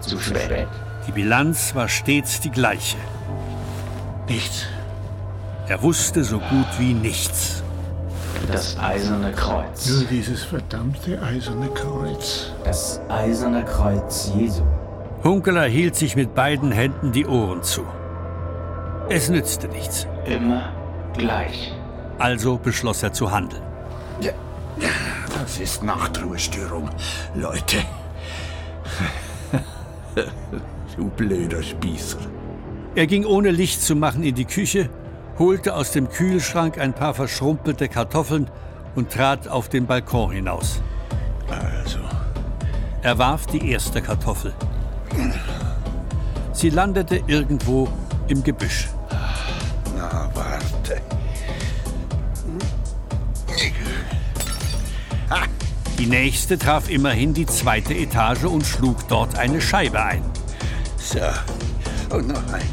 Zu 0.00 0.18
spät. 0.18 0.68
Die 1.06 1.12
Bilanz 1.12 1.74
war 1.74 1.88
stets 1.88 2.40
die 2.40 2.50
gleiche. 2.50 2.96
Nichts. 4.28 4.66
Er 5.68 5.82
wusste 5.82 6.24
so 6.24 6.38
gut 6.38 6.66
wie 6.78 6.94
nichts. 6.94 7.62
Das 8.50 8.76
eiserne 8.78 9.32
Kreuz. 9.32 9.88
Nur 9.88 10.04
dieses 10.04 10.44
verdammte 10.44 11.20
eiserne 11.22 11.68
Kreuz. 11.68 12.52
Das 12.64 13.00
eiserne 13.08 13.64
Kreuz 13.64 14.32
Jesu. 14.36 14.62
Hunkeler 15.24 15.64
hielt 15.64 15.96
sich 15.96 16.14
mit 16.16 16.34
beiden 16.34 16.70
Händen 16.70 17.12
die 17.12 17.26
Ohren 17.26 17.62
zu. 17.62 17.84
Es 19.08 19.28
nützte 19.28 19.68
nichts. 19.68 20.06
Immer 20.24 20.72
gleich. 21.14 21.72
Also 22.18 22.58
beschloss 22.58 23.02
er 23.02 23.12
zu 23.12 23.30
handeln. 23.30 23.62
Ja, 24.20 24.32
das 25.38 25.58
ist 25.58 25.82
Nachtruhestörung, 25.82 26.90
Leute. 27.34 27.78
du 30.96 31.08
blöder 31.08 31.62
Spießer. 31.62 32.18
Er 32.94 33.06
ging 33.06 33.24
ohne 33.24 33.50
Licht 33.50 33.82
zu 33.82 33.94
machen 33.94 34.22
in 34.22 34.34
die 34.34 34.44
Küche, 34.44 34.88
holte 35.38 35.74
aus 35.74 35.92
dem 35.92 36.08
Kühlschrank 36.08 36.78
ein 36.78 36.94
paar 36.94 37.14
verschrumpelte 37.14 37.88
Kartoffeln 37.88 38.50
und 38.94 39.10
trat 39.10 39.48
auf 39.48 39.68
den 39.68 39.86
Balkon 39.86 40.32
hinaus. 40.32 40.80
Also. 41.48 41.98
Er 43.02 43.18
warf 43.18 43.46
die 43.46 43.70
erste 43.70 44.00
Kartoffel. 44.00 44.52
Sie 46.52 46.70
landete 46.70 47.22
irgendwo 47.26 47.88
im 48.28 48.42
Gebüsch. 48.42 48.88
Na, 49.96 50.30
warte. 50.34 51.00
Die 55.98 56.06
nächste 56.06 56.58
traf 56.58 56.90
immerhin 56.90 57.32
die 57.32 57.46
zweite 57.46 57.94
Etage 57.94 58.44
und 58.44 58.66
schlug 58.66 59.08
dort 59.08 59.38
eine 59.38 59.60
Scheibe 59.60 60.02
ein. 60.02 60.22
So, 61.06 61.20
und 62.16 62.26
noch 62.26 62.52
eine. 62.52 62.64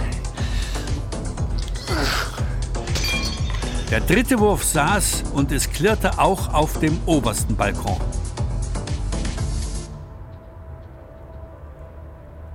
Der 3.92 4.00
dritte 4.02 4.40
Wurf 4.40 4.64
saß 4.64 5.26
und 5.34 5.52
es 5.52 5.70
klirrte 5.70 6.18
auch 6.18 6.52
auf 6.52 6.80
dem 6.80 7.00
obersten 7.06 7.56
Balkon. 7.56 8.02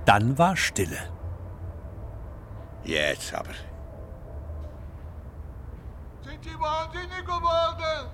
Dann 0.03 0.37
war 0.37 0.57
Stille. 0.57 0.99
Jetzt 2.83 3.33
aber. 3.33 3.53
Sind 6.25 6.43
Sie 6.43 6.59
wahnsinnig 6.59 7.25
geworden? 7.25 8.09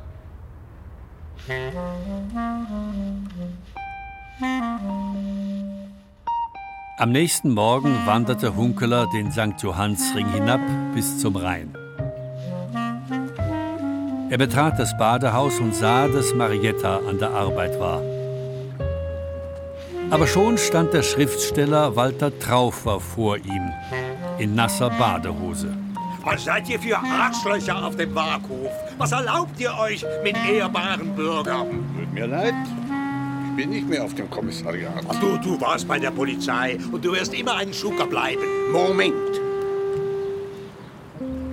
Am 6.97 7.11
nächsten 7.11 7.53
Morgen 7.53 7.93
wanderte 8.05 8.55
Hunkeler 8.55 9.07
den 9.07 9.29
St. 9.29 9.61
Johannsring 9.61 10.31
hinab 10.31 10.61
bis 10.93 11.19
zum 11.19 11.35
Rhein. 11.35 11.75
Er 14.29 14.37
betrat 14.37 14.79
das 14.79 14.97
Badehaus 14.97 15.59
und 15.59 15.75
sah, 15.75 16.07
dass 16.07 16.33
Marietta 16.33 16.99
an 16.99 17.19
der 17.19 17.31
Arbeit 17.31 17.77
war. 17.81 18.01
Aber 20.09 20.25
schon 20.25 20.57
stand 20.57 20.93
der 20.93 21.03
Schriftsteller 21.03 21.97
Walter 21.97 22.39
Traufer 22.39 23.01
vor 23.01 23.35
ihm, 23.39 23.73
in 24.37 24.55
nasser 24.55 24.89
Badehose. 24.89 25.75
Was 26.23 26.45
seid 26.45 26.69
ihr 26.69 26.79
für 26.79 26.97
Arschlöcher 26.97 27.85
auf 27.85 27.97
dem 27.97 28.13
Markhof? 28.13 28.71
Was 28.97 29.11
erlaubt 29.11 29.59
ihr 29.59 29.77
euch 29.77 30.05
mit 30.23 30.37
ehrbaren 30.49 31.13
Bürgern? 31.13 31.67
Tut 31.93 32.13
mir 32.13 32.27
leid. 32.27 32.53
Ich 33.55 33.63
bin 33.63 33.69
nicht 33.69 33.87
mehr 33.87 34.03
auf 34.03 34.13
dem 34.13 34.29
Kommissariat. 34.29 35.05
Ach, 35.07 35.17
du, 35.21 35.37
du 35.37 35.61
warst 35.61 35.87
bei 35.87 35.97
der 35.97 36.11
Polizei 36.11 36.77
und 36.91 37.05
du 37.05 37.13
wirst 37.13 37.33
immer 37.33 37.55
ein 37.55 37.73
Schucker 37.73 38.05
bleiben. 38.05 38.41
Moment. 38.73 39.13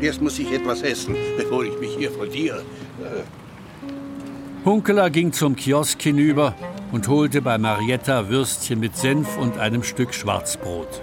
Erst 0.01 0.21
muss 0.21 0.37
ich 0.41 0.51
etwas 0.51 0.83
essen, 0.83 1.15
bevor 1.37 1.63
ich 1.63 1.79
mich 1.79 1.95
hier 1.97 2.11
von 2.11 2.29
dir. 2.29 2.57
Äh, 2.57 4.65
Hunkeler 4.65 5.11
ging 5.11 5.33
zum 5.33 5.55
Kiosk 5.55 6.03
hinüber 6.03 6.57
und 6.91 7.07
holte 7.07 7.41
bei 7.41 7.57
Marietta 7.57 8.29
Würstchen 8.29 8.81
mit 8.81 8.97
Senf 8.97 9.39
und 9.39 9.59
einem 9.59 9.85
Stück 9.85 10.13
Schwarzbrot. 10.13 11.01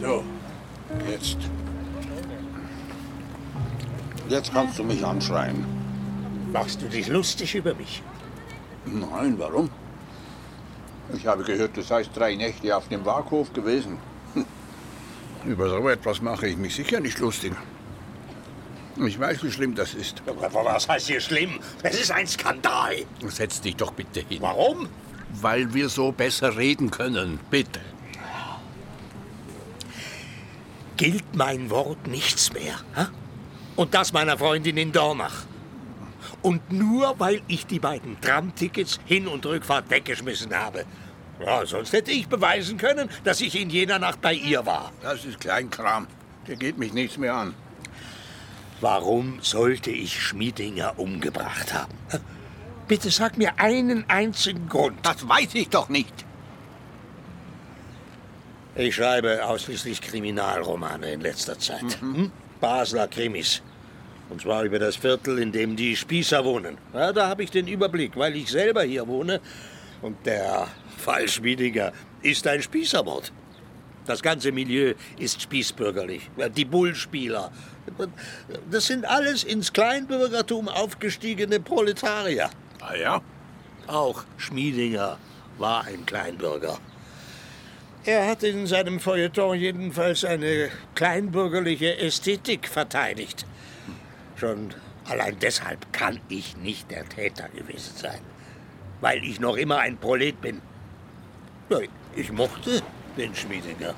so, 0.00 0.22
jetzt. 1.10 1.38
Jetzt 4.28 4.52
kannst 4.52 4.78
du 4.78 4.84
mich 4.84 5.04
anschreien. 5.04 5.64
Machst 6.52 6.80
du 6.80 6.86
dich 6.86 7.08
lustig 7.08 7.56
über 7.56 7.74
mich? 7.74 8.04
Nein, 8.86 9.38
warum? 9.38 9.70
Ich 11.14 11.26
habe 11.26 11.44
gehört, 11.44 11.76
du 11.76 11.82
seist 11.82 12.10
drei 12.14 12.34
Nächte 12.34 12.76
auf 12.76 12.88
dem 12.88 13.04
Waghof 13.04 13.52
gewesen. 13.52 13.98
Hm. 14.34 14.44
Über 15.44 15.68
so 15.68 15.88
etwas 15.88 16.20
mache 16.20 16.48
ich 16.48 16.56
mich 16.56 16.74
sicher 16.74 17.00
nicht 17.00 17.18
lustig. 17.18 17.52
Ich 19.04 19.20
weiß, 19.20 19.44
wie 19.44 19.50
schlimm 19.50 19.74
das 19.74 19.92
ist. 19.94 20.22
Was 20.24 20.88
heißt 20.88 21.06
hier 21.06 21.20
schlimm? 21.20 21.60
Es 21.82 22.00
ist 22.00 22.10
ein 22.10 22.26
Skandal. 22.26 23.04
Setz 23.26 23.60
dich 23.60 23.76
doch 23.76 23.92
bitte 23.92 24.20
hin. 24.20 24.40
Warum? 24.40 24.88
Weil 25.40 25.74
wir 25.74 25.90
so 25.90 26.12
besser 26.12 26.56
reden 26.56 26.90
können. 26.90 27.38
Bitte. 27.50 27.80
Gilt 30.96 31.36
mein 31.36 31.68
Wort 31.68 32.06
nichts 32.06 32.52
mehr? 32.54 32.80
hä? 32.94 33.06
Und 33.76 33.92
das 33.92 34.14
meiner 34.14 34.38
Freundin 34.38 34.78
in 34.78 34.92
Dornach. 34.92 35.44
Und 36.46 36.70
nur 36.70 37.18
weil 37.18 37.42
ich 37.48 37.66
die 37.66 37.80
beiden 37.80 38.20
Tramtickets 38.20 39.00
Hin- 39.04 39.26
und 39.26 39.44
Rückfahrt 39.44 39.90
weggeschmissen 39.90 40.54
habe. 40.54 40.84
Ja, 41.44 41.66
sonst 41.66 41.92
hätte 41.92 42.12
ich 42.12 42.28
beweisen 42.28 42.78
können, 42.78 43.10
dass 43.24 43.40
ich 43.40 43.60
in 43.60 43.68
jener 43.68 43.98
Nacht 43.98 44.20
bei 44.20 44.34
ihr 44.34 44.64
war. 44.64 44.92
Das 45.02 45.24
ist 45.24 45.40
Kleinkram. 45.40 46.06
Der 46.46 46.54
geht 46.54 46.78
mich 46.78 46.92
nichts 46.92 47.18
mehr 47.18 47.34
an. 47.34 47.52
Warum 48.80 49.40
sollte 49.42 49.90
ich 49.90 50.22
Schmiedinger 50.22 50.96
umgebracht 51.00 51.74
haben? 51.74 51.92
Bitte 52.86 53.10
sag 53.10 53.36
mir 53.36 53.58
einen 53.58 54.08
einzigen 54.08 54.68
Grund. 54.68 55.04
Das 55.04 55.28
weiß 55.28 55.52
ich 55.54 55.68
doch 55.68 55.88
nicht. 55.88 56.14
Ich 58.76 58.94
schreibe 58.94 59.44
ausschließlich 59.44 60.00
Kriminalromane 60.00 61.10
in 61.10 61.22
letzter 61.22 61.58
Zeit. 61.58 62.00
Hm? 62.00 62.30
Basler 62.60 63.08
Krimis. 63.08 63.62
Und 64.28 64.40
zwar 64.40 64.64
über 64.64 64.78
das 64.78 64.96
Viertel, 64.96 65.38
in 65.38 65.52
dem 65.52 65.76
die 65.76 65.96
Spießer 65.96 66.44
wohnen. 66.44 66.78
Ja, 66.92 67.12
da 67.12 67.28
habe 67.28 67.44
ich 67.44 67.50
den 67.50 67.68
Überblick, 67.68 68.16
weil 68.16 68.36
ich 68.36 68.50
selber 68.50 68.82
hier 68.82 69.06
wohne. 69.06 69.40
Und 70.02 70.26
der 70.26 70.66
Fall 70.96 71.28
Schmiedinger 71.28 71.92
ist 72.22 72.46
ein 72.46 72.60
Spießermord. 72.60 73.32
Das 74.06 74.22
ganze 74.22 74.52
Milieu 74.52 74.94
ist 75.18 75.42
spießbürgerlich. 75.42 76.30
Die 76.56 76.64
Bullspieler. 76.64 77.50
Das 78.70 78.86
sind 78.86 79.04
alles 79.04 79.44
ins 79.44 79.72
Kleinbürgertum 79.72 80.68
aufgestiegene 80.68 81.60
Proletarier. 81.60 82.50
Ah 82.80 82.94
ja? 82.94 83.22
Auch 83.86 84.24
Schmiedinger 84.36 85.18
war 85.58 85.84
ein 85.84 86.04
Kleinbürger. 86.04 86.78
Er 88.04 88.28
hat 88.28 88.42
in 88.44 88.66
seinem 88.66 89.00
Feuilleton 89.00 89.58
jedenfalls 89.58 90.24
eine 90.24 90.68
kleinbürgerliche 90.94 91.98
Ästhetik 91.98 92.68
verteidigt. 92.68 93.46
Schon 94.36 94.74
allein 95.08 95.38
deshalb 95.40 95.92
kann 95.92 96.20
ich 96.28 96.56
nicht 96.56 96.90
der 96.90 97.08
Täter 97.08 97.48
gewesen 97.48 97.96
sein. 97.96 98.20
Weil 99.00 99.24
ich 99.24 99.40
noch 99.40 99.56
immer 99.56 99.78
ein 99.78 99.96
Prolet 99.96 100.40
bin. 100.40 100.62
Ich 102.14 102.32
mochte 102.32 102.82
den 103.16 103.34
Schmiedinger. 103.34 103.94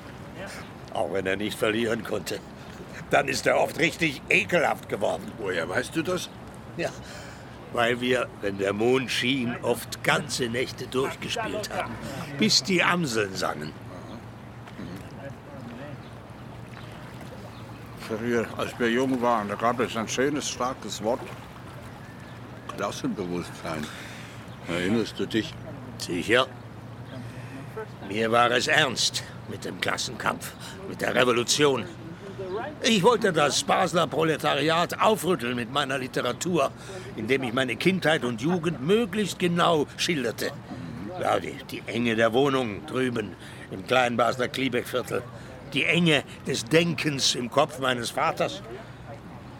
Auch 0.94 1.12
wenn 1.12 1.26
er 1.26 1.36
nicht 1.36 1.58
verlieren 1.58 2.04
konnte. 2.04 2.40
Dann 3.10 3.28
ist 3.28 3.46
er 3.46 3.58
oft 3.58 3.78
richtig 3.78 4.22
ekelhaft 4.28 4.88
geworden. 4.88 5.30
Woher 5.38 5.68
weißt 5.68 5.94
du 5.96 6.02
das? 6.02 6.30
Ja, 6.76 6.90
weil 7.72 8.00
wir, 8.00 8.28
wenn 8.40 8.58
der 8.58 8.72
Mond 8.72 9.10
schien, 9.10 9.56
oft 9.62 10.02
ganze 10.04 10.48
Nächte 10.48 10.86
durchgespielt 10.86 11.70
haben, 11.70 11.94
bis 12.38 12.62
die 12.62 12.82
Amseln 12.82 13.34
sangen. 13.34 13.72
Früher, 18.08 18.46
als 18.56 18.78
wir 18.78 18.90
jung 18.90 19.20
waren, 19.20 19.48
da 19.48 19.54
gab 19.54 19.80
es 19.80 19.94
ein 19.94 20.08
schönes, 20.08 20.48
starkes 20.48 21.02
Wort. 21.02 21.20
Klassenbewusstsein. 22.74 23.84
Erinnerst 24.66 25.18
du 25.18 25.26
dich? 25.26 25.52
Sicher. 25.98 26.46
Mir 28.08 28.32
war 28.32 28.50
es 28.50 28.66
ernst 28.66 29.24
mit 29.48 29.66
dem 29.66 29.78
Klassenkampf, 29.80 30.52
mit 30.88 31.02
der 31.02 31.14
Revolution. 31.14 31.84
Ich 32.82 33.02
wollte 33.02 33.30
das 33.30 33.62
Basler 33.62 34.06
Proletariat 34.06 34.98
aufrütteln 35.00 35.56
mit 35.56 35.70
meiner 35.70 35.98
Literatur, 35.98 36.70
indem 37.16 37.42
ich 37.42 37.52
meine 37.52 37.76
Kindheit 37.76 38.24
und 38.24 38.40
Jugend 38.40 38.80
möglichst 38.80 39.38
genau 39.38 39.86
schilderte. 39.98 40.50
Ja, 41.20 41.38
die, 41.40 41.56
die 41.70 41.82
Enge 41.86 42.16
der 42.16 42.32
Wohnung 42.32 42.86
drüben 42.86 43.34
im 43.70 43.86
kleinen 43.86 44.16
Basler 44.16 44.48
Kliebeck-Viertel. 44.48 45.22
Die 45.72 45.84
Enge 45.84 46.24
des 46.46 46.64
Denkens 46.64 47.34
im 47.34 47.50
Kopf 47.50 47.78
meines 47.78 48.10
Vaters. 48.10 48.62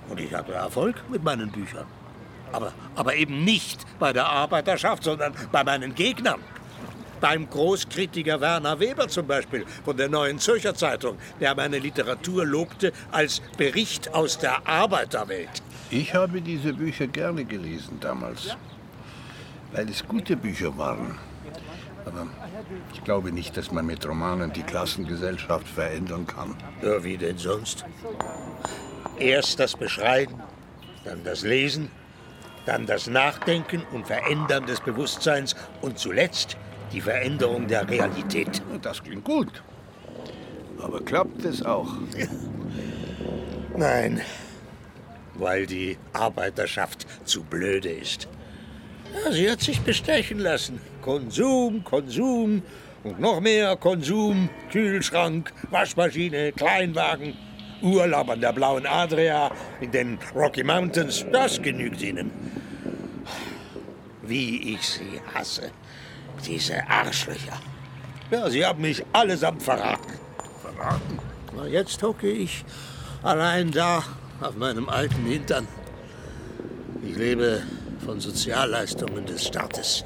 Und 0.09 0.21
ich 0.21 0.33
hatte 0.35 0.53
Erfolg 0.53 0.97
mit 1.11 1.23
meinen 1.23 1.51
Büchern. 1.51 1.87
Aber, 2.53 2.73
aber 2.95 3.15
eben 3.15 3.45
nicht 3.45 3.85
bei 3.99 4.13
der 4.13 4.27
Arbeiterschaft, 4.27 5.05
sondern 5.05 5.35
bei 5.53 5.65
meinen 5.65 5.95
Gegnern. 5.95 6.41
Beim 7.21 7.51
Großkritiker 7.51 8.41
Werner 8.41 8.79
Weber 8.79 9.09
zum 9.09 9.27
Beispiel 9.27 9.67
von 9.85 9.97
der 9.97 10.09
Neuen 10.09 10.39
Zürcher 10.39 10.75
Zeitung, 10.75 11.19
der 11.41 11.55
meine 11.55 11.79
Literatur 11.79 12.47
lobte 12.47 12.93
als 13.11 13.43
Bericht 13.57 14.15
aus 14.15 14.39
der 14.39 14.67
Arbeiterwelt. 14.69 15.63
Ich 15.91 16.15
habe 16.15 16.41
diese 16.41 16.73
Bücher 16.73 17.09
gerne 17.09 17.45
gelesen 17.45 17.99
damals, 18.01 18.57
weil 19.73 19.89
es 19.89 20.07
gute 20.07 20.37
Bücher 20.37 20.77
waren. 20.79 21.19
Aber 22.07 22.29
ich 22.93 23.05
glaube 23.05 23.33
nicht, 23.33 23.57
dass 23.57 23.73
man 23.73 23.87
mit 23.87 24.07
Romanen 24.07 24.53
die 24.53 24.63
Klassengesellschaft 24.63 25.67
verändern 25.67 26.27
kann. 26.27 26.55
Ja, 26.83 27.03
wie 27.03 27.17
denn 27.17 27.39
sonst? 27.39 27.85
Erst 29.19 29.59
das 29.59 29.77
Beschreiben, 29.77 30.35
dann 31.05 31.25
das 31.25 31.43
Lesen, 31.43 31.91
dann 32.67 32.87
das 32.87 33.07
Nachdenken 33.07 33.83
und 33.93 34.07
Verändern 34.07 34.67
des 34.67 34.81
Bewusstseins 34.81 35.57
und 35.81 35.99
zuletzt 35.99 36.57
die 36.93 37.01
Veränderung 37.01 37.67
der 37.67 37.89
Realität. 37.89 38.63
Das 38.83 39.03
klingt 39.03 39.25
gut. 39.25 39.63
Aber 40.81 41.01
klappt 41.01 41.45
es 41.45 41.63
auch? 41.63 41.93
Nein, 43.77 44.21
weil 45.35 45.67
die 45.67 45.97
Arbeiterschaft 46.13 47.07
zu 47.25 47.43
blöde 47.43 47.91
ist. 47.91 48.29
Ja, 49.25 49.33
sie 49.33 49.51
hat 49.51 49.61
sich 49.61 49.81
bestechen 49.81 50.39
lassen. 50.39 50.81
Konsum, 51.03 51.85
Konsum 51.85 52.63
und 53.05 53.21
noch 53.21 53.41
mehr 53.41 53.77
Konsum. 53.77 54.49
Kühlschrank, 54.71 55.53
Waschmaschine, 55.71 56.53
Kleinwagen, 56.53 57.35
Urlaub 57.83 58.31
an 58.31 58.41
der 58.41 58.53
blauen 58.53 58.87
Adria, 58.87 59.51
in 59.81 59.91
den 59.91 60.19
Rocky 60.35 60.65
Mountains. 60.65 61.25
Das 61.33 61.61
genügt 61.63 62.03
ihnen. 62.03 62.31
Wie 64.23 64.75
ich 64.75 64.83
sie 64.83 65.21
hasse. 65.35 65.71
Diese 66.47 66.87
Arschlöcher. 66.89 67.61
Ja, 68.31 68.51
sie 68.51 68.65
haben 68.65 68.83
mich 68.83 69.03
allesamt 69.13 69.63
verraten. 69.63 70.13
Verraten? 70.63 71.19
Na, 71.57 71.67
jetzt 71.67 72.03
hocke 72.03 72.29
ich 72.29 72.65
allein 73.23 73.71
da 73.71 74.05
auf 74.41 74.55
meinem 74.57 74.89
alten 74.89 75.25
Hintern. 75.25 75.67
Ich 77.03 77.17
lebe 77.17 77.63
von 78.05 78.21
Sozialleistungen 78.21 79.25
des 79.25 79.47
Staates. 79.47 80.05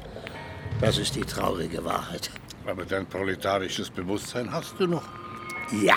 Das 0.83 0.97
ist 0.97 1.15
die 1.15 1.21
traurige 1.21 1.85
Wahrheit. 1.85 2.29
Aber 2.67 2.83
dein 2.83 3.05
proletarisches 3.05 3.89
Bewusstsein 3.89 4.51
hast 4.51 4.77
du 4.77 4.85
noch. 4.85 5.03
Ja, 5.81 5.95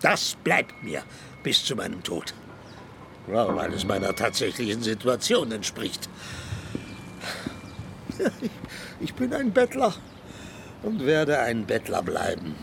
das 0.00 0.36
bleibt 0.44 0.80
mir 0.84 1.02
bis 1.42 1.64
zu 1.64 1.74
meinem 1.74 2.00
Tod. 2.04 2.32
Ja, 3.26 3.56
weil 3.56 3.72
es 3.72 3.84
meiner 3.84 4.14
tatsächlichen 4.14 4.80
Situation 4.80 5.50
entspricht. 5.50 6.08
Ich, 8.40 8.50
ich 9.00 9.14
bin 9.14 9.34
ein 9.34 9.50
Bettler 9.50 9.92
und 10.84 11.04
werde 11.04 11.40
ein 11.40 11.66
Bettler 11.66 12.02
bleiben. 12.02 12.54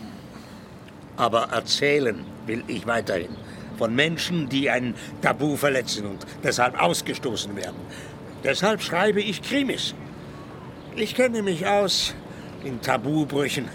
Aber 1.18 1.50
erzählen 1.50 2.24
will 2.46 2.64
ich 2.68 2.86
weiterhin 2.86 3.36
von 3.76 3.94
Menschen, 3.94 4.48
die 4.48 4.70
ein 4.70 4.94
Tabu 5.20 5.56
verletzen 5.56 6.06
und 6.06 6.26
deshalb 6.42 6.80
ausgestoßen 6.80 7.54
werden. 7.54 7.76
Deshalb 8.42 8.80
schreibe 8.80 9.20
ich 9.20 9.42
Krimis. 9.42 9.94
Ich 10.98 11.14
kenne 11.14 11.42
mich 11.42 11.66
aus 11.66 12.14
in 12.64 12.80
Tabubrüchen. 12.80 13.68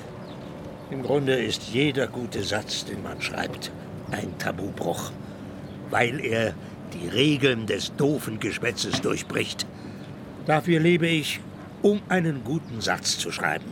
Im 0.89 1.03
Grunde 1.03 1.35
ist 1.35 1.69
jeder 1.71 2.07
gute 2.07 2.41
Satz, 2.41 2.83
den 2.83 3.03
man 3.03 3.21
schreibt, 3.21 3.71
ein 4.09 4.35
Tabubruch, 4.39 5.11
weil 5.91 6.19
er 6.19 6.55
die 6.93 7.07
Regeln 7.09 7.67
des 7.67 7.95
doofen 7.95 8.39
Geschwätzes 8.39 9.01
durchbricht. 9.01 9.67
Dafür 10.47 10.79
lebe 10.79 11.05
ich, 11.05 11.39
um 11.83 12.01
einen 12.09 12.43
guten 12.43 12.81
Satz 12.81 13.19
zu 13.19 13.31
schreiben. 13.31 13.71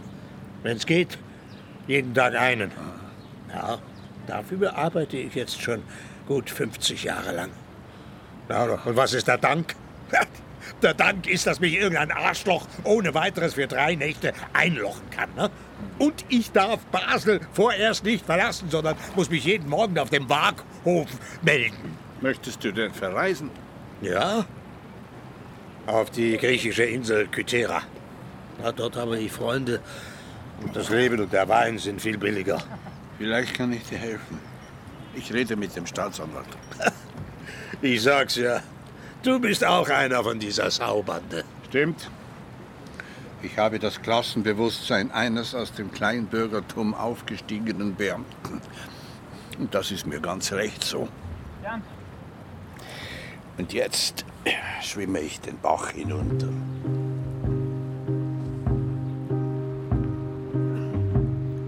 Wenn 0.62 0.78
es 0.78 0.86
geht, 0.86 1.18
jeden 1.88 2.14
Tag 2.14 2.36
einen. 2.36 2.72
Ja, 3.52 3.80
dafür 4.28 4.78
arbeite 4.78 5.18
ich 5.18 5.34
jetzt 5.34 5.60
schon 5.60 5.82
gut 6.28 6.52
50 6.52 7.04
Jahre 7.04 7.36
lang. 7.36 7.50
Ja, 8.48 8.80
und 8.86 8.96
was 8.96 9.14
ist 9.14 9.28
der 9.28 9.40
Dank? 9.40 9.76
Der 10.82 10.94
Dank 10.94 11.28
ist, 11.28 11.48
dass 11.48 11.60
mich 11.60 11.76
irgendein 11.76 12.12
Arschloch 12.12 12.68
ohne 12.84 13.14
weiteres 13.14 13.54
für 13.56 13.68
drei 13.68 13.96
Nächte 13.96 14.34
einlochen 14.54 15.10
kann. 15.10 15.30
Ne? 15.36 15.50
Und 15.98 16.26
ich 16.30 16.52
darf 16.52 16.80
Basel 16.86 17.42
vorerst 17.54 18.04
nicht 18.04 18.26
verlassen, 18.26 18.70
sondern 18.70 18.96
muss 19.16 19.30
mich 19.30 19.46
jeden 19.46 19.70
Morgen 19.70 19.98
auf 20.00 20.10
dem 20.10 20.30
Waaghof 20.30 21.10
melden. 21.42 21.98
Möchtest 22.22 22.64
du 22.64 22.72
denn 22.72 22.94
verreisen? 22.94 23.50
Ja, 24.02 24.46
auf 25.88 26.10
die 26.12 26.38
griechische 26.38 26.84
Insel 26.84 27.28
Kythera. 27.28 27.82
Ja, 28.62 28.72
dort 28.72 28.96
habe 28.96 29.18
ich 29.18 29.32
Freunde 29.32 29.82
und 30.62 30.76
das 30.76 30.90
Leben 30.90 31.20
und 31.20 31.34
der 31.34 31.48
Wein 31.48 31.78
sind 31.78 32.02
viel 32.02 32.18
billiger. 32.18 32.60
Vielleicht 33.18 33.54
kann 33.56 33.74
ich 33.74 33.84
dir 33.84 33.98
helfen. 33.98 34.40
Ich 35.16 35.34
rede 35.34 35.56
mit 35.56 35.76
dem 35.76 35.86
Staatsanwalt. 35.86 36.48
Ich 37.82 38.02
sag's 38.02 38.36
ja, 38.36 38.62
du 39.24 39.40
bist 39.40 39.66
auch 39.66 39.90
einer 39.90 40.24
von 40.24 40.40
dieser 40.40 40.72
Saubande. 40.72 41.44
Stimmt. 41.68 42.10
Ich 43.42 43.58
habe 43.58 43.80
das 43.80 44.02
Klassenbewusstsein 44.02 45.12
eines 45.12 45.56
aus 45.56 45.74
dem 45.74 45.92
Kleinbürgertum 45.92 46.94
aufgestiegenen 46.94 47.96
Beamten. 47.96 48.62
Und 49.58 49.74
das 49.74 49.92
ist 49.92 50.06
mir 50.06 50.20
ganz 50.20 50.52
recht 50.52 50.84
so. 50.84 51.08
Und 53.58 53.74
jetzt 53.74 54.26
schwimme 54.82 55.20
ich 55.20 55.40
den 55.42 55.58
Bach 55.60 55.90
hinunter. 55.92 56.48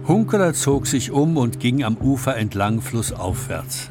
Hunkeler 0.08 0.54
zog 0.54 0.88
sich 0.88 1.12
um 1.12 1.38
und 1.38 1.60
ging 1.60 1.84
am 1.84 1.96
Ufer 1.96 2.36
entlang 2.36 2.82
flussaufwärts. 2.82 3.90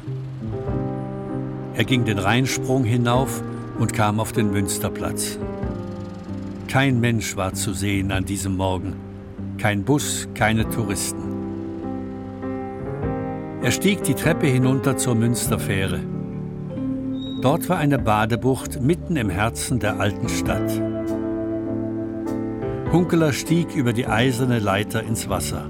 Er 1.73 1.83
ging 1.83 2.05
den 2.05 2.19
Rheinsprung 2.19 2.83
hinauf 2.83 3.41
und 3.81 3.93
kam 3.93 4.19
auf 4.19 4.31
den 4.31 4.51
Münsterplatz. 4.51 5.39
Kein 6.67 6.99
Mensch 6.99 7.35
war 7.35 7.55
zu 7.55 7.73
sehen 7.73 8.11
an 8.11 8.25
diesem 8.25 8.55
Morgen. 8.55 8.93
Kein 9.57 9.83
Bus, 9.83 10.27
keine 10.35 10.69
Touristen. 10.69 11.23
Er 13.63 13.71
stieg 13.71 14.03
die 14.03 14.13
Treppe 14.13 14.45
hinunter 14.45 14.97
zur 14.97 15.15
Münsterfähre. 15.15 15.99
Dort 17.41 17.69
war 17.69 17.79
eine 17.79 17.97
Badebucht 17.97 18.79
mitten 18.83 19.15
im 19.15 19.31
Herzen 19.31 19.79
der 19.79 19.99
alten 19.99 20.29
Stadt. 20.29 20.79
Hunkeler 22.91 23.33
stieg 23.33 23.75
über 23.75 23.93
die 23.93 24.05
eiserne 24.05 24.59
Leiter 24.59 25.01
ins 25.01 25.27
Wasser. 25.27 25.65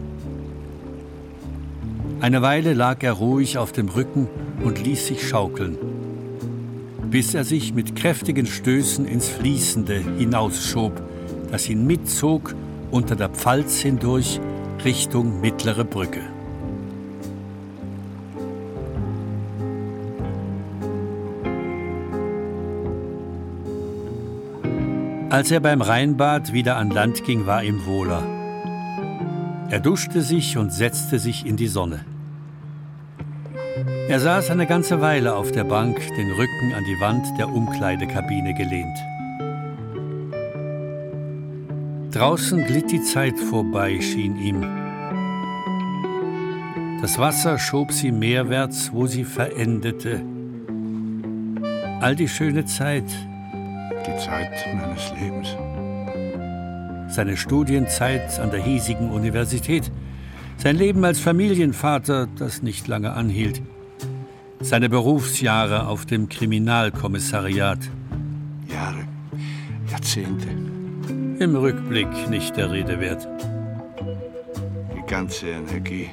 Eine 2.20 2.42
Weile 2.42 2.74
lag 2.74 3.02
er 3.04 3.14
ruhig 3.14 3.58
auf 3.58 3.72
dem 3.72 3.88
Rücken 3.88 4.28
und 4.66 4.84
ließ 4.84 5.08
sich 5.08 5.26
schaukeln, 5.30 5.78
bis 7.12 7.34
er 7.34 7.44
sich 7.44 7.74
mit 7.74 7.96
kräftigen 7.98 8.46
Stößen 8.46 9.06
ins 9.06 9.28
Fließende 9.28 10.02
hinausschob, 10.18 11.02
das 11.52 11.70
ihn 11.70 11.86
mitzog 11.86 12.56
unter 12.90 13.18
der 13.18 13.30
Pfalz 13.30 13.82
hindurch 13.82 14.40
Richtung 14.86 15.42
Mittlere 15.42 15.84
Brücke. 15.84 16.22
Als 25.30 25.52
er 25.52 25.60
beim 25.60 25.82
Rheinbad 25.82 26.52
wieder 26.54 26.78
an 26.78 26.90
Land 26.90 27.24
ging, 27.26 27.46
war 27.46 27.64
ihm 27.64 27.86
wohler. 27.86 28.24
Er 29.70 29.80
duschte 29.80 30.22
sich 30.22 30.58
und 30.58 30.74
setzte 30.74 31.20
sich 31.20 31.46
in 31.46 31.56
die 31.56 31.68
Sonne. 31.68 32.02
Er 34.12 34.20
saß 34.20 34.50
eine 34.50 34.68
ganze 34.68 35.00
Weile 35.00 35.34
auf 35.34 35.54
der 35.54 35.64
Bank, 35.64 35.98
den 36.18 36.32
Rücken 36.32 36.74
an 36.74 36.84
die 36.84 37.00
Wand 37.00 37.26
der 37.40 37.48
Umkleidekabine 37.48 38.54
gelehnt. 38.54 38.98
Draußen 42.14 42.66
glitt 42.66 42.92
die 42.92 43.02
Zeit 43.04 43.40
vorbei, 43.40 44.02
schien 44.02 44.36
ihm. 44.36 44.64
Das 47.02 47.18
Wasser 47.20 47.58
schob 47.58 47.94
sie 47.94 48.12
meerwärts, 48.12 48.92
wo 48.92 49.08
sie 49.08 49.24
verendete. 49.24 50.22
All 52.02 52.18
die 52.18 52.28
schöne 52.28 52.66
Zeit, 52.66 53.06
Die 54.06 54.18
Zeit 54.18 54.52
meines 54.76 55.10
Lebens. 55.22 55.56
seine 57.08 57.38
Studienzeit 57.38 58.42
an 58.42 58.52
der 58.52 58.62
hiesigen 58.62 59.10
Universität, 59.10 59.90
sein 60.58 60.76
Leben 60.76 61.06
als 61.06 61.22
Familienvater, 61.22 62.28
das 62.38 62.62
nicht 62.62 62.90
lange 62.90 63.14
anhielt, 63.14 63.62
seine 64.62 64.90
Berufsjahre 64.90 65.88
auf 65.88 66.06
dem 66.06 66.30
Kriminalkommissariat. 66.30 67.80
Jahre, 68.72 69.08
Jahrzehnte. 69.90 70.48
Im 71.40 71.56
Rückblick 71.56 72.30
nicht 72.30 72.56
der 72.56 72.72
Rede 72.72 73.00
wert. 73.00 73.28
Die 74.96 75.12
ganze 75.12 75.48
Energie. 75.48 76.10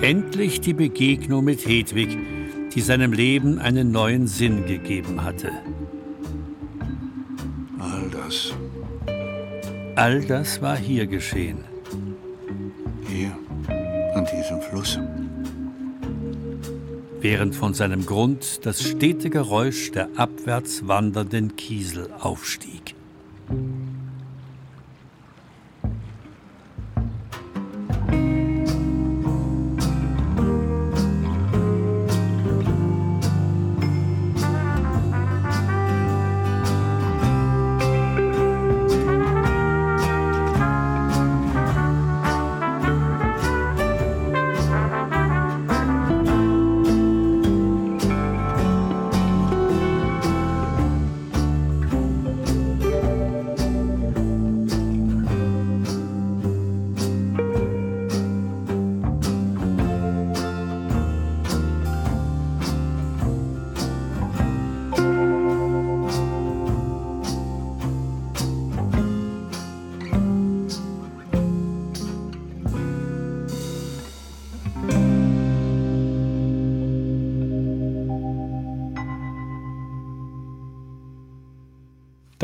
Endlich 0.00 0.60
die 0.60 0.72
Begegnung 0.72 1.44
mit 1.44 1.66
Hedwig, 1.66 2.16
die 2.74 2.80
seinem 2.80 3.12
Leben 3.12 3.58
einen 3.58 3.90
neuen 3.90 4.26
Sinn 4.26 4.66
gegeben 4.66 5.24
hatte. 5.24 5.50
All 7.78 8.08
das 8.10 8.54
All 9.96 10.20
das 10.22 10.62
war 10.62 10.76
hier 10.76 11.06
geschehen. 11.06 11.58
hier 13.08 13.36
an 14.14 14.26
diesem 14.32 14.60
Fluss. 14.62 14.98
Während 17.20 17.54
von 17.54 17.74
seinem 17.74 18.06
Grund 18.06 18.64
das 18.64 18.82
stete 18.82 19.30
Geräusch 19.30 19.90
der 19.92 20.08
abwärts 20.16 20.86
wandernden 20.88 21.56
Kiesel 21.56 22.10
aufstieg. 22.18 22.94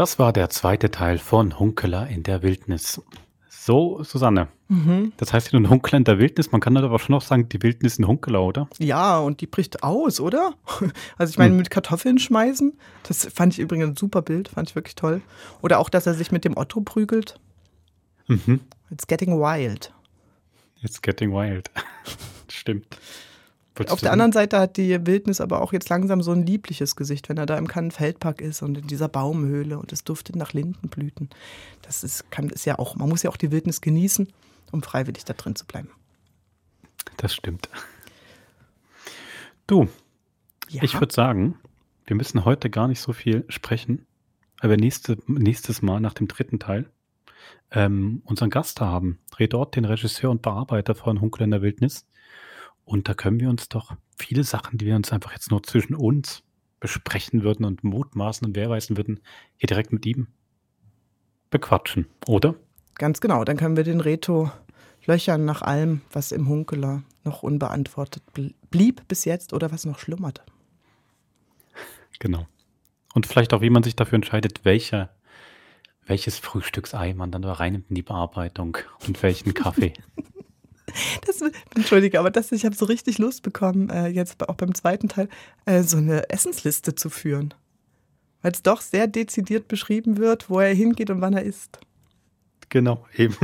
Das 0.07 0.21
war 0.21 0.33
der 0.33 0.51
zweite 0.51 0.93
Teil 0.93 1.19
von 1.19 1.59
Hunkeler 1.59 2.07
in 2.07 2.23
der 2.23 2.45
Wildnis. 2.45 3.03
So, 3.49 4.05
Susanne. 4.05 4.47
Mhm. 4.69 5.13
Das 5.17 5.33
heißt 5.33 5.53
nur 5.53 5.69
Hunkeler 5.69 5.97
in 5.97 6.05
der 6.05 6.21
Wildnis, 6.21 6.53
man 6.53 6.61
kann 6.61 6.77
aber 6.77 6.97
schon 7.01 7.13
noch 7.13 7.23
sagen, 7.23 7.49
die 7.49 7.61
Wildnis 7.61 7.99
in 7.99 8.07
Hunkeler, 8.07 8.41
oder? 8.45 8.69
Ja, 8.79 9.19
und 9.19 9.41
die 9.41 9.49
bricht 9.49 9.83
aus, 9.83 10.21
oder? 10.21 10.55
Also 11.19 11.33
ich 11.33 11.39
meine, 11.39 11.51
Hm. 11.51 11.57
mit 11.57 11.71
Kartoffeln 11.71 12.21
schmeißen, 12.21 12.79
das 13.03 13.27
fand 13.35 13.55
ich 13.55 13.59
übrigens 13.59 13.89
ein 13.89 13.97
super 13.97 14.23
Bild, 14.23 14.47
fand 14.47 14.71
ich 14.71 14.77
wirklich 14.77 14.95
toll. 14.95 15.23
Oder 15.61 15.81
auch, 15.81 15.89
dass 15.89 16.07
er 16.07 16.15
sich 16.15 16.31
mit 16.31 16.45
dem 16.45 16.57
Otto 16.57 16.83
prügelt. 16.83 17.41
Mhm. 18.29 18.61
It's 18.93 19.09
getting 19.09 19.41
wild. 19.41 19.93
It's 20.83 21.03
getting 21.03 21.33
wild. 21.33 21.69
Stimmt. 22.49 22.87
Wolltest 23.77 23.93
Auf 23.93 24.01
der 24.01 24.13
anderen 24.13 24.33
Seite 24.33 24.59
hat 24.59 24.79
die 24.79 25.07
Wildnis 25.07 25.41
aber 25.41 25.61
auch 25.61 25.73
jetzt 25.73 25.91
langsam 25.91 26.23
so 26.23 26.33
ein 26.33 26.47
liebliches 26.47 26.97
Gesicht, 26.97 27.29
wenn 27.29 27.37
er 27.37 27.45
da 27.45 27.59
im 27.59 27.69
Kannenfeldpark 27.69 28.41
ist 28.41 28.63
und 28.63 28.79
in 28.79 28.87
dieser 28.87 29.09
Baumhöhle 29.09 29.79
und 29.79 29.93
es 29.93 30.03
duftet 30.03 30.35
nach 30.35 30.55
Lindenblüten. 30.55 31.29
Das 31.83 32.03
ist, 32.03 32.31
kann, 32.31 32.49
ist 32.49 32.65
ja 32.65 32.79
auch, 32.79 32.97
man 32.97 33.09
muss 33.09 33.23
ja 33.23 33.31
auch 33.31 33.37
die 33.37 33.53
Wildnis 33.53 33.83
genießen, 33.83 34.33
um 34.73 34.83
freiwillig 34.83 35.27
da 35.27 35.35
drin 35.35 35.57
zu 35.57 35.67
bleiben. 35.67 35.91
Das 37.19 37.35
stimmt. 37.35 37.69
Du, 39.67 39.89
Ja. 40.69 40.83
ich 40.83 40.99
würde 40.99 41.13
sagen, 41.13 41.59
wir 42.07 42.17
müssen 42.17 42.45
heute 42.45 42.71
gar 42.71 42.89
nicht 42.89 43.01
so 43.01 43.13
viel 43.13 43.45
sprechen, 43.49 44.07
weil 44.61 44.71
wir 44.71 44.77
nächste, 44.79 45.19
nächstes 45.27 45.83
Mal 45.83 46.01
nach 46.01 46.15
dem 46.15 46.29
dritten 46.29 46.59
Teil 46.59 46.89
ähm, 47.73 48.23
unseren 48.25 48.51
Gast 48.51 48.81
haben. 48.81 49.19
Redort, 49.39 49.77
den 49.77 49.85
Regisseur 49.85 50.31
und 50.31 50.41
Bearbeiter 50.41 50.95
von 50.95 51.21
Hunkel 51.21 51.43
in 51.43 51.51
der 51.51 51.63
Wildnis. 51.63 52.07
Und 52.87 53.09
da 53.09 53.15
können 53.15 53.41
wir 53.41 53.51
uns 53.51 53.69
doch 53.69 53.97
viele 54.17 54.45
Sachen, 54.45 54.79
die 54.79 54.87
wir 54.87 54.97
uns 54.97 55.13
einfach 55.13 55.33
jetzt 55.33 55.51
nur 55.51 55.63
zwischen 55.63 55.95
uns 55.95 56.43
besprechen 56.81 57.43
würden 57.43 57.67
und 57.67 57.85
mutmaßen 57.85 58.47
und 58.47 58.55
werweisen 58.57 58.97
würden, 58.97 59.21
hier 59.57 59.67
direkt 59.67 59.93
mit 59.93 60.07
ihm 60.07 60.29
bequatschen, 61.51 62.07
oder? 62.27 62.55
Ganz 62.95 63.21
genau, 63.21 63.45
dann 63.45 63.57
können 63.57 63.77
wir 63.77 63.85
den 63.85 64.01
Reto 64.01 64.51
löchern 65.05 65.45
nach 65.45 65.63
allem, 65.63 66.01
was 66.13 66.33
im 66.33 66.49
Hunkeler 66.49 67.03
noch 67.25 67.43
unbeantwortet 67.43 68.23
bl- 68.35 68.55
blieb 68.71 69.07
bis 69.09 69.25
jetzt 69.25 69.53
oder 69.53 69.73
was 69.73 69.85
noch 69.85 69.99
schlummert. 69.99 70.43
Genau. 72.19 72.47
Und 73.15 73.27
vielleicht 73.27 73.53
auch, 73.53 73.63
wie 73.63 73.71
man 73.71 73.83
sich 73.83 73.97
dafür 73.97 74.17
entscheidet, 74.17 74.65
welcher, 74.65 75.11
welches 76.07 76.39
Frühstücksei 76.39 77.15
man 77.15 77.33
dann 77.33 77.43
da 77.43 77.53
reinnimmt 77.53 77.89
in 77.89 77.97
die 77.97 78.03
Bearbeitung 78.03 78.79
und 79.07 79.23
welchen 79.23 79.55
Kaffee. 79.55 79.93
Das, 81.27 81.43
Entschuldige, 81.75 82.21
aber 82.21 82.31
das, 82.31 82.53
ich 82.53 82.65
habe 82.65 82.75
so 82.75 82.85
richtig 82.85 83.19
Lust 83.19 83.43
bekommen, 83.43 83.91
äh, 83.91 84.07
jetzt 84.07 84.49
auch 84.49 84.55
beim 84.55 84.75
zweiten 84.75 85.09
Teil, 85.09 85.29
äh, 85.65 85.83
so 85.83 85.97
eine 85.97 86.31
Essensliste 86.31 86.95
zu 86.95 87.11
führen. 87.11 87.55
Weil 88.43 88.53
es 88.53 88.63
doch 88.63 88.81
sehr 88.81 89.07
dezidiert 89.07 89.67
beschrieben 89.69 90.17
wird, 90.19 90.49
wo 90.49 90.61
er 90.61 90.73
hingeht 90.75 91.11
und 91.11 91.21
wann 91.21 91.35
er 91.35 91.43
isst. 91.43 91.81
Genau, 92.69 93.05
eben. 93.17 93.37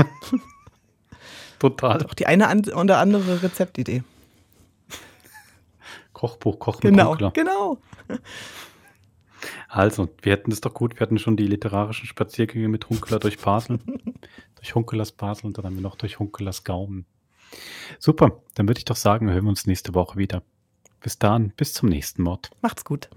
Total. 1.58 2.04
Auch 2.04 2.14
die 2.14 2.26
eine 2.26 2.48
an 2.48 2.60
oder 2.72 2.98
andere 2.98 3.42
Rezeptidee. 3.42 4.02
Kochbuch, 6.12 6.58
Koch 6.58 6.82
mit 6.82 6.92
Genau, 6.92 7.10
Hunkler. 7.10 7.30
genau. 7.32 7.78
Also, 9.68 10.08
wir 10.22 10.32
hätten 10.32 10.50
das 10.50 10.60
doch 10.60 10.74
gut. 10.74 10.94
Wir 10.94 11.00
hatten 11.00 11.18
schon 11.18 11.36
die 11.36 11.46
literarischen 11.46 12.06
Spaziergänge 12.06 12.68
mit 12.68 12.88
Hunkeler 12.88 13.18
durch 13.18 13.38
Basel, 13.38 13.78
durch 14.56 14.74
Hunkelers 14.74 15.12
Basel 15.12 15.46
und 15.46 15.58
dann 15.58 15.64
haben 15.64 15.74
wir 15.76 15.82
noch 15.82 15.96
durch 15.96 16.18
Hunkelers 16.18 16.62
Gaumen. 16.64 17.06
Super, 17.98 18.42
dann 18.54 18.68
würde 18.68 18.78
ich 18.78 18.84
doch 18.84 18.96
sagen, 18.96 19.30
hören 19.30 19.44
wir 19.44 19.50
uns 19.50 19.66
nächste 19.66 19.94
Woche 19.94 20.18
wieder. 20.18 20.42
Bis 21.00 21.18
dann, 21.18 21.50
bis 21.56 21.74
zum 21.74 21.88
nächsten 21.88 22.22
Mord. 22.22 22.50
Macht's 22.60 22.84
gut. 22.84 23.08